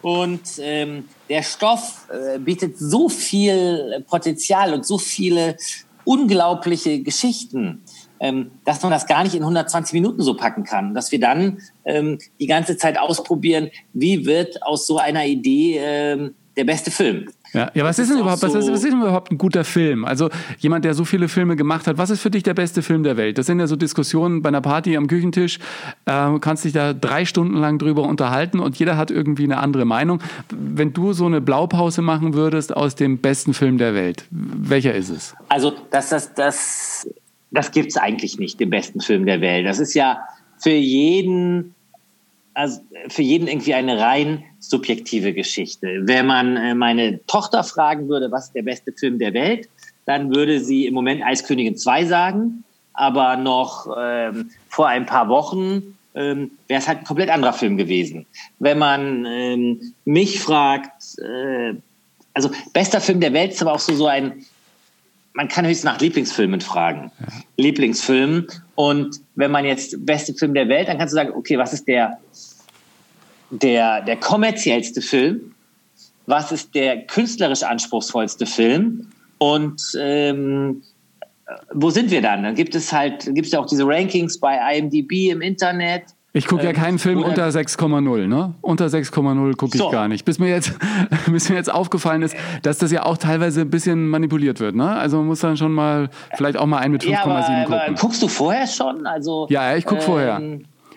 Und 0.01 0.41
ähm, 0.59 1.05
der 1.29 1.41
Stoff 1.41 2.07
äh, 2.11 2.37
bietet 2.37 2.77
so 2.77 3.09
viel 3.09 4.03
Potenzial 4.07 4.73
und 4.73 4.85
so 4.85 4.99
viele 4.99 5.57
unglaubliche 6.03 7.01
Geschichten, 7.01 7.83
ähm, 8.19 8.51
dass 8.63 8.83
man 8.83 8.91
das 8.91 9.07
gar 9.07 9.23
nicht 9.23 9.33
in 9.33 9.41
120 9.41 9.93
Minuten 9.93 10.21
so 10.21 10.35
packen 10.35 10.63
kann. 10.63 10.93
Dass 10.93 11.11
wir 11.11 11.19
dann 11.19 11.59
ähm, 11.83 12.19
die 12.39 12.45
ganze 12.45 12.77
Zeit 12.77 12.99
ausprobieren, 12.99 13.71
wie 13.93 14.27
wird 14.27 14.61
aus 14.61 14.85
so 14.85 14.99
einer 14.99 15.25
Idee 15.25 15.79
ähm, 15.79 16.35
der 16.57 16.63
beste 16.63 16.91
Film. 16.91 17.27
Ja, 17.53 17.71
ja 17.73 17.83
was 17.83 17.99
ist 17.99 18.11
denn 18.11 18.19
überhaupt, 18.19 18.41
so 18.41 18.47
was, 18.47 18.55
ist, 18.55 18.71
was 18.71 18.83
ist 18.83 18.91
denn 18.91 19.01
überhaupt 19.01 19.31
ein 19.31 19.37
guter 19.37 19.63
Film? 19.63 20.05
Also 20.05 20.29
jemand, 20.59 20.85
der 20.85 20.93
so 20.93 21.05
viele 21.05 21.27
Filme 21.27 21.55
gemacht 21.55 21.87
hat, 21.87 21.97
was 21.97 22.09
ist 22.09 22.21
für 22.21 22.31
dich 22.31 22.43
der 22.43 22.53
beste 22.53 22.81
Film 22.81 23.03
der 23.03 23.17
Welt? 23.17 23.37
Das 23.37 23.45
sind 23.45 23.59
ja 23.59 23.67
so 23.67 23.75
Diskussionen 23.75 24.41
bei 24.41 24.49
einer 24.49 24.61
Party 24.61 24.95
am 24.97 25.07
Küchentisch. 25.07 25.59
Äh, 26.05 26.39
kannst 26.39 26.65
dich 26.65 26.73
da 26.73 26.93
drei 26.93 27.25
Stunden 27.25 27.57
lang 27.57 27.77
drüber 27.77 28.03
unterhalten 28.03 28.59
und 28.59 28.77
jeder 28.77 28.97
hat 28.97 29.11
irgendwie 29.11 29.43
eine 29.43 29.57
andere 29.57 29.85
Meinung. 29.85 30.21
Wenn 30.49 30.93
du 30.93 31.13
so 31.13 31.25
eine 31.25 31.41
Blaupause 31.41 32.01
machen 32.01 32.33
würdest 32.33 32.75
aus 32.75 32.95
dem 32.95 33.17
besten 33.17 33.53
Film 33.53 33.77
der 33.77 33.93
Welt, 33.93 34.25
welcher 34.31 34.93
ist 34.93 35.09
es? 35.09 35.35
Also, 35.49 35.73
das, 35.91 36.09
das, 36.09 36.33
das, 36.33 37.09
das 37.51 37.71
gibt 37.71 37.89
es 37.89 37.97
eigentlich 37.97 38.39
nicht, 38.39 38.59
den 38.59 38.69
besten 38.69 39.01
Film 39.01 39.25
der 39.25 39.41
Welt. 39.41 39.65
Das 39.65 39.79
ist 39.79 39.93
ja 39.93 40.19
für 40.57 40.71
jeden 40.71 41.74
also 42.55 42.81
für 43.09 43.21
jeden 43.21 43.47
irgendwie 43.47 43.73
eine 43.73 43.99
rein 43.99 44.43
subjektive 44.59 45.33
Geschichte. 45.33 46.01
Wenn 46.01 46.25
man 46.25 46.57
äh, 46.57 46.73
meine 46.73 47.23
Tochter 47.27 47.63
fragen 47.63 48.07
würde, 48.09 48.31
was 48.31 48.45
ist 48.45 48.55
der 48.55 48.63
beste 48.63 48.91
Film 48.93 49.19
der 49.19 49.33
Welt, 49.33 49.69
dann 50.05 50.33
würde 50.33 50.59
sie 50.59 50.87
im 50.87 50.93
Moment 50.93 51.23
Eiskönigin 51.23 51.77
2 51.77 52.05
sagen, 52.05 52.63
aber 52.93 53.35
noch 53.35 53.87
ähm, 53.99 54.51
vor 54.69 54.87
ein 54.87 55.05
paar 55.05 55.27
Wochen 55.29 55.95
ähm, 56.15 56.51
wäre 56.67 56.79
es 56.79 56.87
halt 56.87 56.99
ein 56.99 57.03
komplett 57.03 57.29
anderer 57.29 57.53
Film 57.53 57.75
gewesen. 57.77 58.25
Wenn 58.59 58.79
man 58.79 59.25
ähm, 59.25 59.93
mich 60.05 60.39
fragt, 60.39 61.19
äh, 61.19 61.73
also 62.33 62.49
bester 62.73 63.01
Film 63.01 63.19
der 63.19 63.33
Welt 63.33 63.51
ist 63.51 63.61
aber 63.61 63.73
auch 63.73 63.79
so, 63.79 63.93
so 63.93 64.07
ein, 64.07 64.45
man 65.33 65.49
kann 65.49 65.65
höchstens 65.65 65.83
nach 65.83 65.99
Lieblingsfilmen 65.99 66.61
fragen. 66.61 67.11
Ja. 67.19 67.27
Lieblingsfilm. 67.57 68.47
Und 68.75 69.19
wenn 69.35 69.51
man 69.51 69.65
jetzt 69.65 70.05
beste 70.05 70.33
Film 70.33 70.53
der 70.53 70.69
Welt, 70.69 70.87
dann 70.87 70.97
kannst 70.97 71.13
du 71.13 71.15
sagen, 71.15 71.31
okay, 71.35 71.57
was 71.57 71.73
ist 71.73 71.87
der 71.87 72.17
der, 73.49 74.01
der 74.01 74.17
kommerziellste 74.17 75.01
Film, 75.01 75.53
was 76.25 76.51
ist 76.51 76.73
der 76.73 77.05
künstlerisch 77.05 77.63
anspruchsvollste 77.63 78.45
Film 78.45 79.07
und 79.37 79.81
ähm, 79.99 80.81
wo 81.73 81.89
sind 81.89 82.09
wir 82.11 82.21
dann? 82.21 82.43
Dann 82.43 82.55
gibt 82.55 82.75
es 82.75 82.91
halt, 82.91 83.25
gibt 83.33 83.45
es 83.45 83.51
ja 83.51 83.59
auch 83.59 83.67
diese 83.67 83.85
Rankings 83.85 84.39
bei 84.39 84.57
IMDb 84.75 85.29
im 85.29 85.41
Internet. 85.41 86.03
Ich 86.33 86.47
gucke 86.47 86.63
ja 86.63 86.71
ähm, 86.71 86.75
keinen 86.75 86.99
Film 86.99 87.23
unter 87.23 87.47
6,0, 87.47 88.27
ne? 88.27 88.55
Unter 88.61 88.87
6,0 88.87 89.55
gucke 89.55 89.75
ich 89.75 89.81
so. 89.81 89.89
gar 89.89 90.09
nicht. 90.09 90.25
Bis 90.25 90.37
mir, 90.37 90.49
jetzt, 90.49 90.73
bis 91.31 91.49
mir 91.49 91.55
jetzt 91.55 91.71
aufgefallen 91.71 92.23
ist, 92.23 92.35
dass 92.61 92.77
das 92.77 92.91
ja 92.91 93.05
auch 93.05 93.17
teilweise 93.17 93.61
ein 93.61 93.69
bisschen 93.69 94.09
manipuliert 94.09 94.59
wird, 94.59 94.75
ne? 94.75 94.89
Also 94.95 95.17
man 95.17 95.27
muss 95.27 95.39
dann 95.39 95.55
schon 95.55 95.71
mal, 95.71 96.09
vielleicht 96.35 96.57
auch 96.57 96.65
mal 96.65 96.79
einen 96.79 96.93
mit 96.93 97.03
5,7 97.03 97.09
ja, 97.11 97.63
gucken. 97.63 97.95
guckst 97.95 98.21
du 98.21 98.27
vorher 98.27 98.67
schon? 98.67 99.07
Also, 99.07 99.47
ja, 99.49 99.77
ich 99.77 99.85
gucke 99.85 100.01
ähm, 100.01 100.05
vorher. 100.05 100.41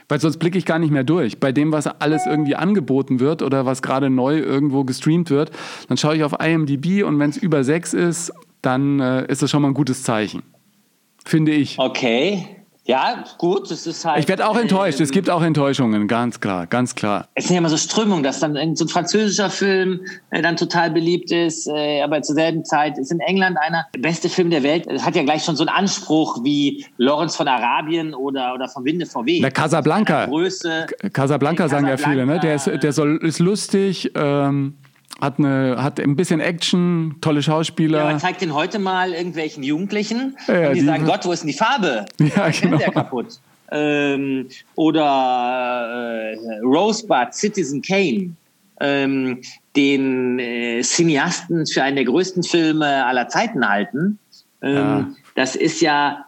Weil 0.08 0.20
sonst 0.20 0.38
blicke 0.38 0.56
ich 0.56 0.64
gar 0.64 0.78
nicht 0.78 0.90
mehr 0.90 1.04
durch. 1.04 1.38
Bei 1.38 1.52
dem, 1.52 1.72
was 1.72 1.86
alles 1.86 2.26
irgendwie 2.26 2.56
angeboten 2.56 3.20
wird 3.20 3.42
oder 3.42 3.66
was 3.66 3.82
gerade 3.82 4.10
neu 4.10 4.38
irgendwo 4.38 4.84
gestreamt 4.84 5.30
wird, 5.30 5.50
dann 5.88 5.96
schaue 5.96 6.16
ich 6.16 6.24
auf 6.24 6.34
IMDb 6.40 7.04
und 7.04 7.18
wenn 7.18 7.30
es 7.30 7.36
über 7.36 7.62
sechs 7.64 7.92
ist, 7.92 8.32
dann 8.62 9.00
äh, 9.00 9.26
ist 9.30 9.42
das 9.42 9.50
schon 9.50 9.62
mal 9.62 9.68
ein 9.68 9.74
gutes 9.74 10.02
Zeichen. 10.02 10.42
Finde 11.24 11.52
ich. 11.52 11.78
Okay. 11.78 12.57
Ja, 12.88 13.22
gut, 13.36 13.70
es 13.70 13.86
ist 13.86 14.06
halt. 14.06 14.18
Ich 14.18 14.28
werde 14.28 14.48
auch 14.48 14.56
enttäuscht. 14.56 14.98
es 14.98 15.10
gibt 15.10 15.28
auch 15.28 15.42
Enttäuschungen, 15.42 16.08
ganz 16.08 16.40
klar, 16.40 16.66
ganz 16.66 16.94
klar. 16.94 17.28
Es 17.34 17.44
sind 17.44 17.52
ja 17.52 17.58
immer 17.58 17.68
so 17.68 17.76
Strömungen, 17.76 18.22
dass 18.22 18.40
dann 18.40 18.54
so 18.76 18.86
ein 18.86 18.88
französischer 18.88 19.50
Film 19.50 20.00
äh, 20.30 20.40
dann 20.40 20.56
total 20.56 20.90
beliebt 20.90 21.30
ist, 21.30 21.68
äh, 21.68 22.00
aber 22.00 22.22
zur 22.22 22.34
selben 22.34 22.64
Zeit 22.64 22.96
ist 22.96 23.12
in 23.12 23.20
England 23.20 23.58
einer 23.58 23.84
der 23.94 24.00
beste 24.00 24.30
Film 24.30 24.48
der 24.48 24.62
Welt. 24.62 24.86
Es 24.86 25.04
hat 25.04 25.14
ja 25.16 25.22
gleich 25.22 25.44
schon 25.44 25.54
so 25.54 25.66
einen 25.66 25.76
Anspruch 25.76 26.42
wie 26.44 26.86
Lawrence 26.96 27.36
von 27.36 27.46
Arabien 27.46 28.14
oder, 28.14 28.54
oder 28.54 28.70
vom 28.70 28.86
Winde 28.86 29.04
VW. 29.04 29.40
Der 29.40 29.50
Casablanca. 29.50 30.24
Größe. 30.24 30.86
Casablanca 31.12 31.68
sagen 31.68 31.88
ja 31.88 31.98
viele, 31.98 32.24
ne? 32.24 32.40
Der 32.40 32.54
ist, 32.54 32.68
der 32.68 32.92
soll, 32.94 33.18
ist 33.18 33.38
lustig, 33.38 34.12
ähm, 34.14 34.78
hat, 35.20 35.38
eine, 35.38 35.82
hat 35.82 36.00
ein 36.00 36.16
bisschen 36.16 36.40
Action, 36.40 37.16
tolle 37.20 37.42
Schauspieler. 37.42 37.98
Ja, 37.98 38.04
man 38.04 38.20
zeigt 38.20 38.40
den 38.40 38.54
heute 38.54 38.78
mal 38.78 39.12
irgendwelchen 39.12 39.62
Jugendlichen 39.62 40.36
ja, 40.46 40.68
und 40.68 40.74
die, 40.74 40.80
die, 40.80 40.86
sagen, 40.86 41.04
Gott, 41.04 41.24
wo 41.24 41.32
ist 41.32 41.40
denn 41.40 41.48
die 41.48 41.56
Farbe? 41.56 42.06
Ja, 42.18 42.50
genau. 42.50 42.78
Der 42.78 42.90
kaputt. 42.90 43.40
Ähm, 43.70 44.48
oder 44.76 46.32
äh, 46.32 46.58
Rosebud, 46.60 47.34
Citizen 47.34 47.82
Kane, 47.82 48.30
ähm, 48.80 49.40
den 49.76 50.38
äh, 50.38 50.82
Cineasten 50.82 51.66
für 51.66 51.82
einen 51.82 51.96
der 51.96 52.04
größten 52.04 52.42
Filme 52.42 53.04
aller 53.04 53.28
Zeiten 53.28 53.68
halten. 53.68 54.18
Ähm, 54.62 54.74
ja. 54.74 55.08
Das 55.34 55.54
ist 55.54 55.80
ja 55.80 56.24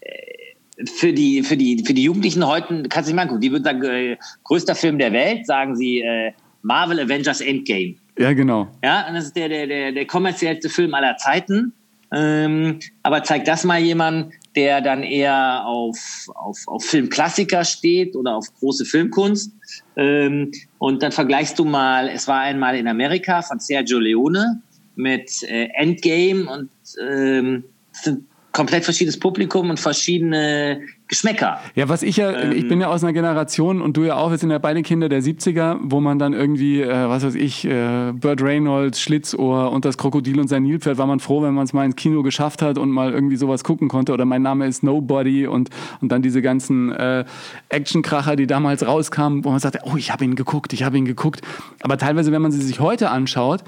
äh, 0.00 0.86
für 0.86 1.12
die, 1.12 1.42
für, 1.42 1.56
die, 1.56 1.84
für 1.84 1.92
die 1.92 2.04
Jugendlichen 2.04 2.46
heute, 2.46 2.84
kannst 2.88 3.08
du 3.08 3.12
nicht 3.12 3.16
mal 3.16 3.26
gucken, 3.26 3.42
die 3.42 3.52
würden 3.52 3.64
sagen, 3.64 3.82
äh, 3.82 4.16
größter 4.44 4.74
Film 4.74 4.98
der 4.98 5.12
Welt, 5.12 5.46
sagen 5.46 5.76
sie 5.76 6.00
äh, 6.00 6.32
Marvel 6.62 7.00
Avengers 7.00 7.40
Endgame. 7.40 7.96
Ja, 8.18 8.32
genau. 8.32 8.68
Ja, 8.82 9.06
und 9.08 9.14
das 9.14 9.26
ist 9.26 9.36
der, 9.36 9.48
der, 9.48 9.66
der, 9.66 9.92
der 9.92 10.06
kommerziellste 10.06 10.68
Film 10.68 10.92
aller 10.94 11.16
Zeiten. 11.16 11.72
Ähm, 12.12 12.80
aber 13.02 13.22
zeigt 13.22 13.48
das 13.48 13.64
mal 13.64 13.78
jemand, 13.78 14.32
der 14.56 14.80
dann 14.80 15.02
eher 15.02 15.66
auf, 15.66 16.26
auf, 16.34 16.58
auf 16.66 16.84
Filmklassiker 16.84 17.64
steht 17.64 18.16
oder 18.16 18.36
auf 18.36 18.46
große 18.58 18.84
Filmkunst. 18.84 19.52
Ähm, 19.96 20.52
und 20.78 21.02
dann 21.02 21.12
vergleichst 21.12 21.58
du 21.58 21.64
mal, 21.64 22.08
es 22.08 22.26
war 22.26 22.40
einmal 22.40 22.76
in 22.76 22.88
Amerika 22.88 23.42
von 23.42 23.60
Sergio 23.60 23.98
Leone 23.98 24.62
mit 24.96 25.42
äh, 25.44 25.68
Endgame 25.74 26.50
und 26.50 26.70
ähm, 27.00 27.64
sind 27.92 28.27
komplett 28.52 28.84
verschiedenes 28.84 29.18
Publikum 29.18 29.70
und 29.70 29.78
verschiedene 29.78 30.80
Geschmäcker. 31.06 31.58
Ja, 31.74 31.88
was 31.88 32.02
ich 32.02 32.16
ja, 32.16 32.32
ähm, 32.32 32.52
ich 32.52 32.68
bin 32.68 32.80
ja 32.80 32.88
aus 32.88 33.02
einer 33.02 33.12
Generation 33.12 33.80
und 33.80 33.96
du 33.96 34.04
ja 34.04 34.16
auch, 34.16 34.30
wir 34.30 34.38
sind 34.38 34.50
ja 34.50 34.58
beide 34.58 34.82
Kinder 34.82 35.08
der 35.08 35.22
70er, 35.22 35.78
wo 35.80 36.00
man 36.00 36.18
dann 36.18 36.34
irgendwie, 36.34 36.82
äh, 36.82 37.08
was 37.08 37.24
weiß 37.24 37.34
ich, 37.34 37.64
äh, 37.64 38.12
Burt 38.12 38.42
Reynolds, 38.42 39.00
Schlitzohr 39.00 39.72
und 39.72 39.84
das 39.84 39.96
Krokodil 39.96 40.38
und 40.38 40.48
sein 40.48 40.64
Nilpferd, 40.64 40.98
war 40.98 41.06
man 41.06 41.20
froh, 41.20 41.42
wenn 41.42 41.54
man 41.54 41.64
es 41.64 41.72
mal 41.72 41.84
ins 41.84 41.96
Kino 41.96 42.22
geschafft 42.22 42.60
hat 42.60 42.78
und 42.78 42.90
mal 42.90 43.12
irgendwie 43.12 43.36
sowas 43.36 43.64
gucken 43.64 43.88
konnte. 43.88 44.12
Oder 44.12 44.26
mein 44.26 44.42
Name 44.42 44.66
ist 44.66 44.82
Nobody 44.82 45.46
und, 45.46 45.70
und 46.00 46.12
dann 46.12 46.20
diese 46.20 46.42
ganzen 46.42 46.92
äh, 46.92 47.24
Actionkracher, 47.70 48.36
die 48.36 48.46
damals 48.46 48.86
rauskamen, 48.86 49.44
wo 49.44 49.50
man 49.50 49.60
sagte, 49.60 49.80
oh, 49.84 49.96
ich 49.96 50.12
habe 50.12 50.24
ihn 50.24 50.34
geguckt, 50.34 50.72
ich 50.72 50.82
habe 50.82 50.98
ihn 50.98 51.06
geguckt. 51.06 51.40
Aber 51.80 51.96
teilweise, 51.96 52.32
wenn 52.32 52.42
man 52.42 52.52
sie 52.52 52.60
sich 52.60 52.80
heute 52.80 53.10
anschaut, 53.10 53.62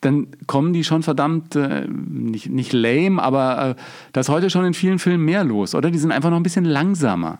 dann 0.00 0.28
kommen 0.46 0.72
die 0.72 0.84
schon 0.84 1.02
verdammt, 1.02 1.56
äh, 1.56 1.86
nicht, 1.88 2.50
nicht 2.50 2.72
lame, 2.72 3.22
aber 3.22 3.76
äh, 3.76 3.82
da 4.12 4.20
ist 4.20 4.28
heute 4.28 4.50
schon 4.50 4.64
in 4.64 4.74
vielen 4.74 4.98
Filmen 4.98 5.24
mehr 5.24 5.44
los, 5.44 5.74
oder? 5.74 5.90
Die 5.90 5.98
sind 5.98 6.12
einfach 6.12 6.30
noch 6.30 6.36
ein 6.36 6.42
bisschen 6.42 6.64
langsamer. 6.64 7.38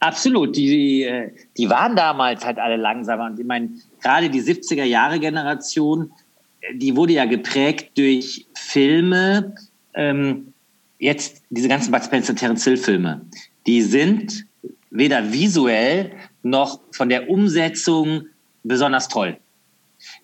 Absolut, 0.00 0.56
die, 0.56 1.02
äh, 1.02 1.32
die 1.56 1.68
waren 1.68 1.96
damals 1.96 2.44
halt 2.44 2.58
alle 2.58 2.76
langsamer. 2.76 3.26
Und 3.26 3.40
ich 3.40 3.46
meine, 3.46 3.70
gerade 4.00 4.30
die 4.30 4.40
70er-Jahre-Generation, 4.40 6.12
äh, 6.60 6.76
die 6.76 6.94
wurde 6.94 7.14
ja 7.14 7.24
geprägt 7.24 7.98
durch 7.98 8.46
Filme, 8.54 9.54
ähm, 9.94 10.52
jetzt 11.00 11.42
diese 11.50 11.68
ganzen 11.68 11.90
Bud 11.90 12.04
Spencer 12.04 12.34
Terence 12.36 12.64
Hill 12.64 12.76
Filme, 12.76 13.22
die 13.66 13.82
sind 13.82 14.46
weder 14.90 15.32
visuell 15.32 16.12
noch 16.42 16.80
von 16.92 17.08
der 17.08 17.28
Umsetzung 17.28 18.26
besonders 18.62 19.08
toll. 19.08 19.36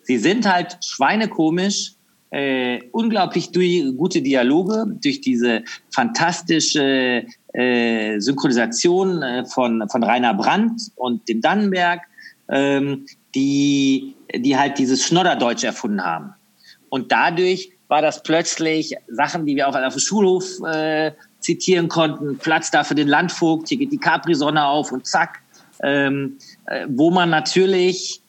Sie 0.05 0.19
sind 0.19 0.51
halt 0.51 0.79
schweinekomisch, 0.85 1.93
äh, 2.31 2.81
unglaublich 2.93 3.53
durch 3.53 3.85
gute 3.97 4.21
Dialoge, 4.21 4.87
durch 5.03 5.21
diese 5.21 5.63
fantastische 5.91 7.25
äh, 7.53 8.19
Synchronisation 8.19 9.23
äh, 9.23 9.45
von, 9.45 9.89
von 9.89 10.03
Rainer 10.03 10.35
Brandt 10.35 10.91
und 10.97 11.29
dem 11.29 11.41
Dannenberg, 11.41 12.01
ähm, 12.49 13.07
die, 13.35 14.17
die 14.35 14.57
halt 14.57 14.79
dieses 14.79 15.05
Schnodderdeutsch 15.05 15.65
erfunden 15.65 16.05
haben. 16.05 16.35
Und 16.89 17.13
dadurch 17.13 17.71
war 17.89 18.03
das 18.03 18.23
plötzlich 18.23 18.95
Sachen, 19.09 19.47
die 19.47 19.57
wir 19.57 19.69
auch 19.69 19.77
auf 19.77 19.95
dem 19.95 20.01
Schulhof 20.01 20.45
äh, 20.67 21.13
zitieren 21.39 21.89
konnten. 21.89 22.39
Platz 22.39 22.71
da 22.71 22.83
für 22.83 22.95
den 22.95 23.09
Landvogt, 23.09 23.69
hier 23.69 23.79
geht 23.79 23.93
die 23.93 23.99
Capri-Sonne 23.99 24.67
auf 24.67 24.91
und 24.91 25.07
zack. 25.07 25.41
Ähm, 25.83 26.39
äh, 26.67 26.87
wo 26.89 27.11
man 27.11 27.31
natürlich 27.31 28.24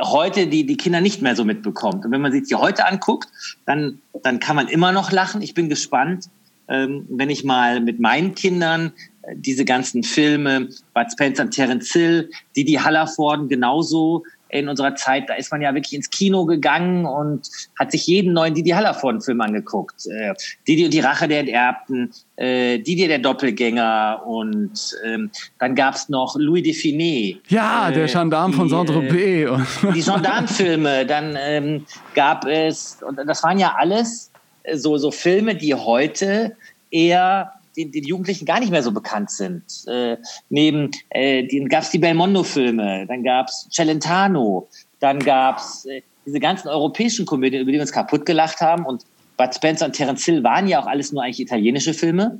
heute 0.00 0.46
die, 0.46 0.66
die 0.66 0.76
Kinder 0.76 1.00
nicht 1.00 1.22
mehr 1.22 1.36
so 1.36 1.44
mitbekommt. 1.44 2.04
Und 2.04 2.12
wenn 2.12 2.20
man 2.20 2.32
sich 2.32 2.44
die 2.44 2.54
heute 2.54 2.86
anguckt, 2.86 3.28
dann, 3.66 4.00
dann 4.22 4.40
kann 4.40 4.56
man 4.56 4.68
immer 4.68 4.92
noch 4.92 5.12
lachen. 5.12 5.42
Ich 5.42 5.54
bin 5.54 5.68
gespannt, 5.68 6.28
ähm, 6.68 7.06
wenn 7.10 7.30
ich 7.30 7.44
mal 7.44 7.80
mit 7.80 8.00
meinen 8.00 8.34
Kindern 8.34 8.92
äh, 9.22 9.34
diese 9.36 9.64
ganzen 9.64 10.02
Filme, 10.02 10.68
Bud 10.94 11.06
Spencer 11.12 11.44
und 11.44 11.50
Terence 11.50 11.92
Hill, 11.92 12.30
die 12.56 12.80
Hallerforden 12.80 13.48
genauso 13.48 14.24
in 14.52 14.68
unserer 14.68 14.94
Zeit, 14.94 15.28
da 15.28 15.34
ist 15.34 15.50
man 15.50 15.62
ja 15.62 15.74
wirklich 15.74 15.94
ins 15.94 16.10
Kino 16.10 16.44
gegangen 16.44 17.06
und 17.06 17.48
hat 17.78 17.90
sich 17.92 18.06
jeden 18.06 18.32
neuen 18.32 18.54
Didi 18.54 18.70
Hallervorden-Film 18.70 19.40
angeguckt. 19.40 20.06
Äh, 20.06 20.34
Didi 20.66 20.84
und 20.84 20.94
die 20.94 21.00
Rache 21.00 21.28
der 21.28 21.40
Enterbten, 21.40 22.12
äh, 22.36 22.78
Didi 22.78 23.08
der 23.08 23.18
Doppelgänger 23.18 24.22
und 24.26 24.96
ähm, 25.04 25.30
dann 25.58 25.74
gab's 25.74 26.08
noch 26.08 26.36
Louis 26.38 26.62
Define. 26.62 27.38
Ja, 27.48 27.88
äh, 27.88 27.92
der 27.92 28.06
Gendarm 28.06 28.52
von 28.52 28.68
Saint-Tropez. 28.68 29.14
Äh, 29.14 29.92
die 29.94 30.02
Gendarmfilme, 30.02 31.06
dann 31.06 31.36
ähm, 31.40 31.86
gab 32.14 32.46
es, 32.46 32.98
und 33.06 33.16
das 33.16 33.42
waren 33.42 33.58
ja 33.58 33.74
alles 33.78 34.30
so, 34.74 34.96
so 34.98 35.10
Filme, 35.10 35.54
die 35.54 35.74
heute 35.74 36.56
eher 36.90 37.52
den, 37.76 37.92
den 37.92 38.04
Jugendlichen 38.04 38.46
gar 38.46 38.60
nicht 38.60 38.70
mehr 38.70 38.82
so 38.82 38.92
bekannt 38.92 39.30
sind. 39.30 39.62
Äh, 39.86 40.16
neben 40.48 40.90
äh, 41.10 41.46
den 41.46 41.68
gab 41.68 41.82
es 41.82 41.90
die 41.90 41.98
Belmondo-Filme, 41.98 43.06
dann 43.06 43.22
gab 43.22 43.48
es 43.48 43.68
Celentano, 43.70 44.68
dann 44.98 45.18
gab 45.20 45.58
es 45.58 45.84
äh, 45.86 46.02
diese 46.26 46.40
ganzen 46.40 46.68
europäischen 46.68 47.26
Komödien, 47.26 47.62
über 47.62 47.70
die 47.70 47.76
wir 47.76 47.82
uns 47.82 47.92
kaputt 47.92 48.26
gelacht 48.26 48.60
haben. 48.60 48.84
Und 48.84 49.04
Bud 49.36 49.54
Spencer 49.54 49.86
und 49.86 49.92
Terence 49.92 50.24
Hill 50.24 50.42
waren 50.44 50.68
ja 50.68 50.82
auch 50.82 50.86
alles 50.86 51.12
nur 51.12 51.22
eigentlich 51.22 51.40
italienische 51.40 51.94
Filme, 51.94 52.38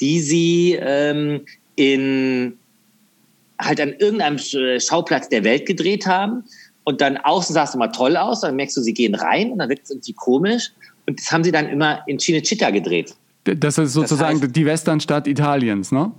die 0.00 0.20
sie 0.20 0.78
ähm, 0.80 1.44
in 1.76 2.58
halt 3.60 3.80
an 3.80 3.94
irgendeinem 3.98 4.38
Schauplatz 4.38 5.28
der 5.28 5.44
Welt 5.44 5.66
gedreht 5.66 6.06
haben. 6.06 6.44
Und 6.84 7.00
dann 7.00 7.16
außen 7.16 7.54
sah 7.54 7.64
es 7.64 7.74
immer 7.74 7.92
toll 7.92 8.16
aus, 8.16 8.40
dann 8.40 8.56
merkst 8.56 8.76
du, 8.76 8.80
sie 8.80 8.94
gehen 8.94 9.14
rein 9.14 9.52
und 9.52 9.58
dann 9.58 9.68
wirkt 9.68 9.84
es 9.84 9.90
irgendwie 9.90 10.14
komisch. 10.14 10.72
Und 11.06 11.20
das 11.20 11.30
haben 11.30 11.44
sie 11.44 11.52
dann 11.52 11.68
immer 11.68 12.02
in 12.06 12.18
Cinecittà 12.18 12.70
gedreht. 12.72 13.14
Das 13.44 13.78
ist 13.78 13.92
sozusagen 13.92 14.38
das 14.40 14.48
heißt, 14.48 14.56
die 14.56 14.66
Westernstadt 14.66 15.26
Italiens, 15.26 15.90
ne? 15.90 16.12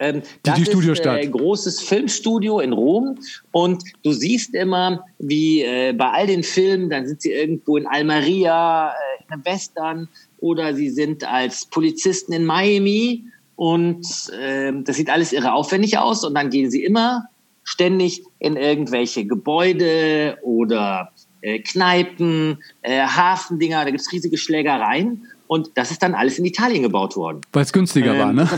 Ähm, 0.00 0.22
die, 0.46 0.52
die 0.52 0.64
Studiostadt. 0.64 1.20
Ist, 1.20 1.26
äh, 1.26 1.30
großes 1.30 1.82
Filmstudio 1.82 2.60
in 2.60 2.72
Rom 2.72 3.18
und 3.52 3.84
du 4.02 4.12
siehst 4.12 4.54
immer, 4.54 5.04
wie 5.18 5.62
äh, 5.62 5.92
bei 5.92 6.10
all 6.10 6.26
den 6.26 6.42
Filmen, 6.42 6.88
dann 6.88 7.06
sind 7.06 7.20
sie 7.20 7.32
irgendwo 7.32 7.76
in 7.76 7.86
Almeria, 7.86 8.88
äh, 8.88 9.24
in 9.24 9.32
einem 9.32 9.44
Western 9.44 10.08
oder 10.38 10.74
sie 10.74 10.88
sind 10.88 11.22
als 11.30 11.66
Polizisten 11.66 12.32
in 12.32 12.46
Miami 12.46 13.24
und 13.56 14.06
äh, 14.40 14.72
das 14.84 14.96
sieht 14.96 15.10
alles 15.10 15.34
irre 15.34 15.52
aufwendig 15.52 15.98
aus 15.98 16.24
und 16.24 16.34
dann 16.34 16.48
gehen 16.48 16.70
sie 16.70 16.82
immer 16.82 17.26
ständig 17.62 18.22
in 18.38 18.56
irgendwelche 18.56 19.26
Gebäude 19.26 20.38
oder 20.42 21.12
äh, 21.42 21.58
Kneipen, 21.58 22.58
äh, 22.80 23.02
Hafendinger, 23.02 23.84
da 23.84 23.90
gibt's 23.90 24.10
riesige 24.10 24.38
Schlägereien 24.38 25.26
und 25.50 25.72
das 25.74 25.90
ist 25.90 26.00
dann 26.00 26.14
alles 26.14 26.38
in 26.38 26.44
Italien 26.44 26.84
gebaut 26.84 27.16
worden. 27.16 27.40
Weil 27.52 27.64
es 27.64 27.72
günstiger 27.72 28.12
ähm, 28.12 28.18
war, 28.20 28.32
ne? 28.32 28.48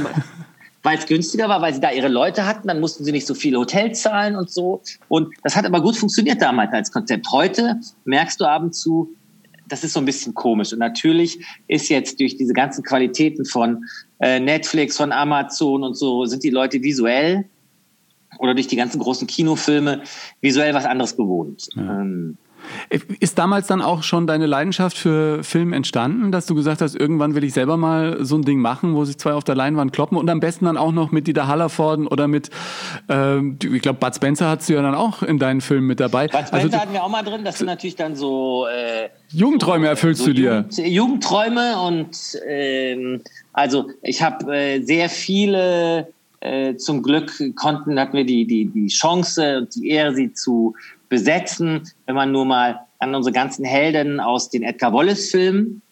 Weil 0.83 0.98
es 0.98 1.07
günstiger 1.07 1.48
war, 1.48 1.62
weil 1.62 1.72
sie 1.72 1.81
da 1.81 1.90
ihre 1.90 2.09
Leute 2.09 2.44
hatten, 2.44 2.68
dann 2.68 2.81
mussten 2.81 3.02
sie 3.02 3.12
nicht 3.12 3.26
so 3.26 3.33
viele 3.33 3.59
Hotels 3.59 4.02
zahlen 4.02 4.37
und 4.37 4.50
so. 4.50 4.83
Und 5.09 5.33
das 5.42 5.57
hat 5.57 5.64
aber 5.64 5.81
gut 5.81 5.96
funktioniert 5.96 6.42
damals 6.42 6.70
als 6.74 6.92
Konzept. 6.92 7.33
Heute 7.33 7.81
merkst 8.05 8.38
du 8.38 8.44
ab 8.44 8.62
und 8.62 8.74
zu, 8.74 9.14
das 9.68 9.85
ist 9.85 9.94
so 9.94 10.00
ein 10.00 10.05
bisschen 10.05 10.35
komisch. 10.35 10.74
Und 10.74 10.81
natürlich 10.81 11.42
ist 11.66 11.88
jetzt 11.88 12.20
durch 12.20 12.37
diese 12.37 12.52
ganzen 12.52 12.85
Qualitäten 12.85 13.46
von 13.46 13.87
äh, 14.20 14.38
Netflix, 14.38 14.98
von 14.98 15.12
Amazon 15.12 15.85
und 15.85 15.94
so, 15.94 16.26
sind 16.26 16.44
die 16.44 16.50
Leute 16.50 16.83
visuell 16.83 17.46
oder 18.38 18.52
durch 18.52 18.66
die 18.66 18.76
ganzen 18.76 19.00
großen 19.00 19.26
Kinofilme 19.26 20.02
visuell 20.42 20.74
was 20.74 20.85
anderes 20.85 21.16
gewohnt. 21.16 21.68
Ja. 21.74 22.00
Ähm, 22.00 22.37
ist 23.20 23.38
damals 23.38 23.66
dann 23.66 23.80
auch 23.80 24.02
schon 24.02 24.26
deine 24.26 24.46
Leidenschaft 24.46 24.96
für 24.96 25.42
Film 25.44 25.72
entstanden, 25.72 26.32
dass 26.32 26.46
du 26.46 26.54
gesagt 26.54 26.80
hast, 26.80 26.94
irgendwann 26.94 27.35
will 27.35 27.44
ich 27.44 27.52
selber 27.52 27.76
mal 27.76 28.24
so 28.24 28.37
ein 28.37 28.42
Ding 28.42 28.61
machen, 28.61 28.94
wo 28.94 29.04
sich 29.04 29.18
zwei 29.18 29.32
auf 29.32 29.44
der 29.44 29.54
Leinwand 29.54 29.92
kloppen 29.92 30.18
und 30.18 30.28
am 30.28 30.40
besten 30.40 30.66
dann 30.66 30.76
auch 30.76 30.92
noch 30.92 31.12
mit 31.12 31.26
Dieter 31.26 31.48
Hallervorden 31.48 32.06
oder 32.06 32.28
mit, 32.28 32.50
ähm, 33.08 33.58
ich 33.62 33.82
glaube, 33.82 33.98
Bud 33.98 34.14
Spencer 34.14 34.48
hattest 34.48 34.68
du 34.68 34.74
ja 34.74 34.82
dann 34.82 34.94
auch 34.94 35.22
in 35.22 35.38
deinen 35.38 35.61
Filmen 35.61 35.87
mit 35.87 36.00
dabei. 36.00 36.28
Bud 36.28 36.46
Spencer 36.46 36.54
also, 36.54 36.78
hatten 36.78 36.92
wir 36.92 37.02
auch 37.02 37.11
mal 37.11 37.22
drin, 37.22 37.44
das 37.44 37.58
sind 37.58 37.66
natürlich 37.66 37.96
dann 37.96 38.16
so... 38.16 38.66
Äh, 38.66 39.08
Jugendträume 39.30 39.88
erfüllst 39.88 40.20
so 40.20 40.26
du 40.26 40.35
dir. 40.35 40.66
Jugend, 40.70 40.78
Jugendträume 40.78 41.80
und 41.80 42.16
ähm, 42.46 43.22
also 43.52 43.90
ich 44.02 44.22
habe 44.22 44.54
äh, 44.54 44.82
sehr 44.82 45.08
viele... 45.08 46.08
Äh, 46.44 46.74
zum 46.74 47.04
Glück 47.04 47.32
konnten, 47.54 48.00
hatten 48.00 48.16
wir 48.16 48.24
die, 48.24 48.44
die, 48.44 48.64
die 48.64 48.88
Chance 48.88 49.58
und 49.58 49.76
die 49.76 49.90
Ehre, 49.90 50.12
sie 50.12 50.32
zu 50.32 50.74
besetzen. 51.12 51.83
Wenn 52.07 52.14
man 52.14 52.33
nur 52.33 52.46
mal 52.46 52.81
an 52.98 53.14
unsere 53.14 53.35
ganzen 53.35 53.66
Helden 53.66 54.18
aus 54.18 54.48
den 54.48 54.62
Edgar 54.62 54.94
Wallace-Filmen, 54.94 55.83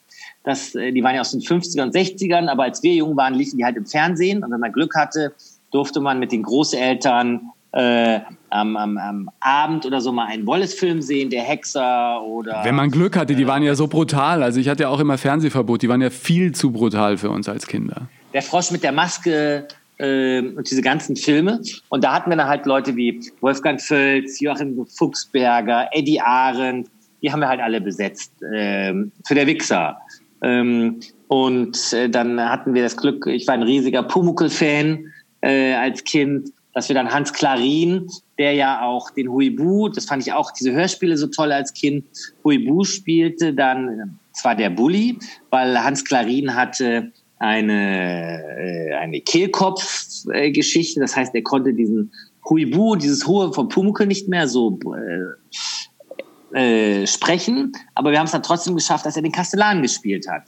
das, 0.44 0.74
äh, 0.74 0.92
die 0.92 1.04
waren 1.04 1.14
ja 1.14 1.20
aus 1.20 1.32
den 1.32 1.42
50er 1.42 1.82
und 1.82 1.94
60ern, 1.94 2.48
aber 2.48 2.62
als 2.62 2.82
wir 2.82 2.94
jung 2.94 3.18
waren, 3.18 3.34
liefen 3.34 3.58
die 3.58 3.64
halt 3.64 3.76
im 3.76 3.84
Fernsehen. 3.84 4.42
Und 4.42 4.50
wenn 4.50 4.60
man 4.60 4.72
Glück 4.72 4.96
hatte, 4.96 5.34
durfte 5.70 6.00
man 6.00 6.18
mit 6.18 6.32
den 6.32 6.42
Großeltern 6.42 7.50
äh, 7.72 8.20
am, 8.48 8.76
am, 8.78 8.96
am 8.96 9.30
Abend 9.40 9.84
oder 9.84 10.00
so 10.00 10.10
mal 10.10 10.26
einen 10.26 10.46
Wallace-Film 10.46 11.02
sehen, 11.02 11.28
der 11.28 11.42
Hexer 11.42 12.22
oder. 12.22 12.64
Wenn 12.64 12.74
man 12.74 12.90
Glück 12.90 13.14
hatte, 13.14 13.34
die 13.34 13.46
waren 13.46 13.62
ja 13.62 13.74
so 13.74 13.88
brutal. 13.88 14.42
Also 14.42 14.58
ich 14.58 14.70
hatte 14.70 14.84
ja 14.84 14.88
auch 14.88 15.00
immer 15.00 15.18
Fernsehverbot, 15.18 15.82
die 15.82 15.90
waren 15.90 16.00
ja 16.00 16.08
viel 16.08 16.52
zu 16.52 16.72
brutal 16.72 17.18
für 17.18 17.28
uns 17.28 17.46
als 17.46 17.66
Kinder. 17.66 18.08
Der 18.32 18.40
Frosch 18.40 18.70
mit 18.70 18.82
der 18.82 18.92
Maske, 18.92 19.68
äh, 20.00 20.40
und 20.40 20.70
diese 20.70 20.82
ganzen 20.82 21.16
Filme. 21.16 21.60
Und 21.88 22.04
da 22.04 22.14
hatten 22.14 22.30
wir 22.30 22.36
dann 22.36 22.48
halt 22.48 22.66
Leute 22.66 22.96
wie 22.96 23.20
Wolfgang 23.40 23.80
Völz, 23.80 24.40
Joachim 24.40 24.86
Fuchsberger, 24.86 25.88
Eddie 25.92 26.20
Arendt, 26.20 26.88
die 27.22 27.30
haben 27.30 27.40
wir 27.40 27.48
halt 27.48 27.60
alle 27.60 27.80
besetzt 27.80 28.32
äh, 28.42 28.94
für 29.26 29.34
der 29.34 29.46
Wichser. 29.46 29.98
Ähm, 30.42 31.00
und 31.28 31.92
äh, 31.92 32.08
dann 32.08 32.40
hatten 32.40 32.74
wir 32.74 32.82
das 32.82 32.96
Glück, 32.96 33.26
ich 33.26 33.46
war 33.46 33.54
ein 33.54 33.62
riesiger 33.62 34.02
Pumuckl-Fan 34.02 35.06
äh, 35.42 35.74
als 35.74 36.02
Kind, 36.04 36.50
dass 36.72 36.88
wir 36.88 36.94
dann 36.94 37.12
Hans 37.12 37.32
Klarin, 37.32 38.06
der 38.38 38.54
ja 38.54 38.82
auch 38.82 39.10
den 39.10 39.28
Huibu, 39.28 39.88
das 39.88 40.06
fand 40.06 40.26
ich 40.26 40.32
auch 40.32 40.50
diese 40.52 40.72
Hörspiele 40.72 41.16
so 41.16 41.26
toll 41.26 41.52
als 41.52 41.74
Kind, 41.74 42.04
Huibu 42.44 42.84
spielte, 42.84 43.52
dann 43.52 44.18
zwar 44.32 44.54
der 44.54 44.70
Bully, 44.70 45.18
weil 45.50 45.82
Hans 45.82 46.04
Klarin 46.04 46.54
hatte 46.54 47.12
eine, 47.40 48.44
äh, 48.58 48.94
eine 48.94 49.20
Kehlkopf-Geschichte. 49.20 51.00
Das 51.00 51.16
heißt, 51.16 51.34
er 51.34 51.42
konnte 51.42 51.72
diesen 51.72 52.12
Huibu, 52.48 52.94
dieses 52.96 53.26
Hohe 53.26 53.52
vom 53.52 53.68
Pumuckl 53.68 54.06
nicht 54.06 54.28
mehr 54.28 54.46
so 54.46 54.78
äh, 56.54 57.02
äh, 57.02 57.06
sprechen. 57.06 57.72
Aber 57.94 58.12
wir 58.12 58.18
haben 58.18 58.26
es 58.26 58.32
dann 58.32 58.42
trotzdem 58.42 58.76
geschafft, 58.76 59.06
dass 59.06 59.16
er 59.16 59.22
den 59.22 59.32
Kastellan 59.32 59.82
gespielt 59.82 60.28
hat. 60.28 60.44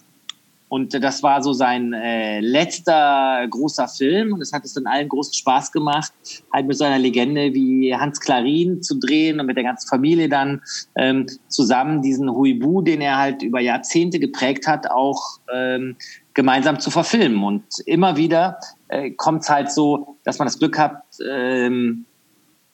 Und 0.68 0.94
das 0.94 1.22
war 1.22 1.42
so 1.42 1.52
sein 1.52 1.92
äh, 1.92 2.40
letzter 2.40 3.46
großer 3.48 3.88
Film. 3.88 4.33
Und 4.33 4.40
es 4.40 4.55
hat 4.55 4.64
es 4.64 4.72
dann 4.72 4.87
allen 4.87 5.09
großen 5.09 5.35
Spaß 5.35 5.70
gemacht, 5.70 6.12
halt 6.50 6.66
mit 6.66 6.78
so 6.78 6.85
einer 6.85 6.98
Legende 6.98 7.52
wie 7.52 7.94
Hans 7.94 8.20
Klarin 8.20 8.83
zu 8.83 8.98
drehen 8.98 9.38
und 9.38 9.44
mit 9.46 9.57
der 9.57 9.64
ganzen 9.64 9.87
Familie 9.87 10.31
dann 10.31 10.62
ähm, 10.96 11.26
zusammen 11.48 12.00
diesen 12.00 12.31
Huibu, 12.31 12.81
den 12.81 13.02
er 13.02 13.18
halt 13.18 13.42
über 13.42 13.61
Jahrzehnte 13.61 14.18
geprägt 14.18 14.66
hat, 14.66 14.90
auch 14.90 15.40
ähm, 15.55 15.96
gemeinsam 16.34 16.80
zu 16.80 16.90
verfilmen. 16.90 17.42
Und 17.42 17.64
immer 17.86 18.16
wieder 18.16 18.58
äh, 18.88 19.10
kommt 19.10 19.42
es 19.42 19.50
halt 19.50 19.70
so, 19.70 20.16
dass 20.24 20.38
man 20.38 20.46
das 20.46 20.58
Glück 20.58 20.78
hat, 20.78 21.02
ähm, 21.28 22.04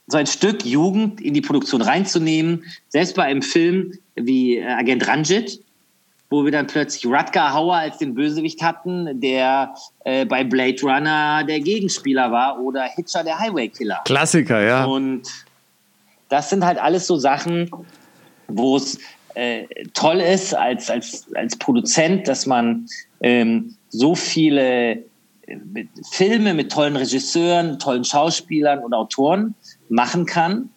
so 0.06 0.16
ein 0.16 0.26
Stück 0.26 0.64
Jugend 0.64 1.20
in 1.20 1.34
die 1.34 1.40
Produktion 1.40 1.82
reinzunehmen. 1.82 2.64
Selbst 2.88 3.14
bei 3.14 3.24
einem 3.24 3.42
Film 3.42 3.92
wie 4.14 4.56
äh, 4.56 4.64
Agent 4.64 5.06
Ranjit, 5.06 5.60
wo 6.30 6.44
wir 6.44 6.52
dann 6.52 6.66
plötzlich 6.66 7.06
Rutger 7.06 7.52
Hauer 7.52 7.76
als 7.76 7.98
den 7.98 8.14
Bösewicht 8.14 8.62
hatten, 8.62 9.20
der 9.20 9.74
äh, 10.04 10.24
bei 10.24 10.44
Blade 10.44 10.80
Runner 10.82 11.44
der 11.44 11.60
Gegenspieler 11.60 12.32
war 12.32 12.60
oder 12.60 12.84
Hitcher 12.84 13.22
der 13.22 13.38
Highway 13.38 13.68
Killer. 13.68 14.00
Klassiker, 14.04 14.62
ja. 14.62 14.84
Und 14.84 15.28
das 16.28 16.50
sind 16.50 16.64
halt 16.64 16.78
alles 16.78 17.06
so 17.06 17.16
Sachen, 17.16 17.70
wo 18.48 18.76
es 18.76 18.98
äh, 19.38 19.68
toll 19.94 20.20
ist 20.20 20.53
als, 20.53 20.90
als, 20.90 21.27
als 21.35 21.57
Produzent, 21.57 22.27
dass 22.27 22.44
man 22.44 22.87
ähm, 23.20 23.77
so 23.88 24.16
viele 24.16 24.92
äh, 24.92 24.96
Filme 26.11 26.55
mit 26.55 26.72
tollen 26.72 26.96
Regisseuren, 26.96 27.79
tollen 27.79 28.05
Schauspielern 28.05 28.81
und 28.81 28.94
Autoren 28.94 29.55
machen 29.88 30.27
kann. 30.27 30.70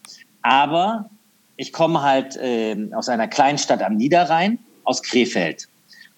Aber 0.43 1.10
ich 1.58 1.74
komme 1.74 2.04
halt 2.04 2.38
äh, 2.38 2.78
aus 2.93 3.10
einer 3.10 3.28
Kleinstadt 3.28 3.82
am 3.82 3.95
Niederrhein, 3.95 4.60
aus 4.84 5.02
Krefeld. 5.02 5.67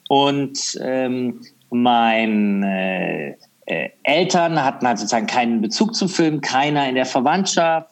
Und 0.10 0.78
ähm, 0.82 1.42
meine 1.70 3.38
äh, 3.66 3.90
Eltern 4.04 4.62
hatten 4.62 4.86
halt 4.86 5.00
sozusagen 5.00 5.28
keinen 5.28 5.62
Bezug 5.62 5.96
zum 5.96 6.10
Film, 6.10 6.42
keiner 6.42 6.90
in 6.90 6.96
der 6.96 7.06
Verwandtschaft. 7.06 7.90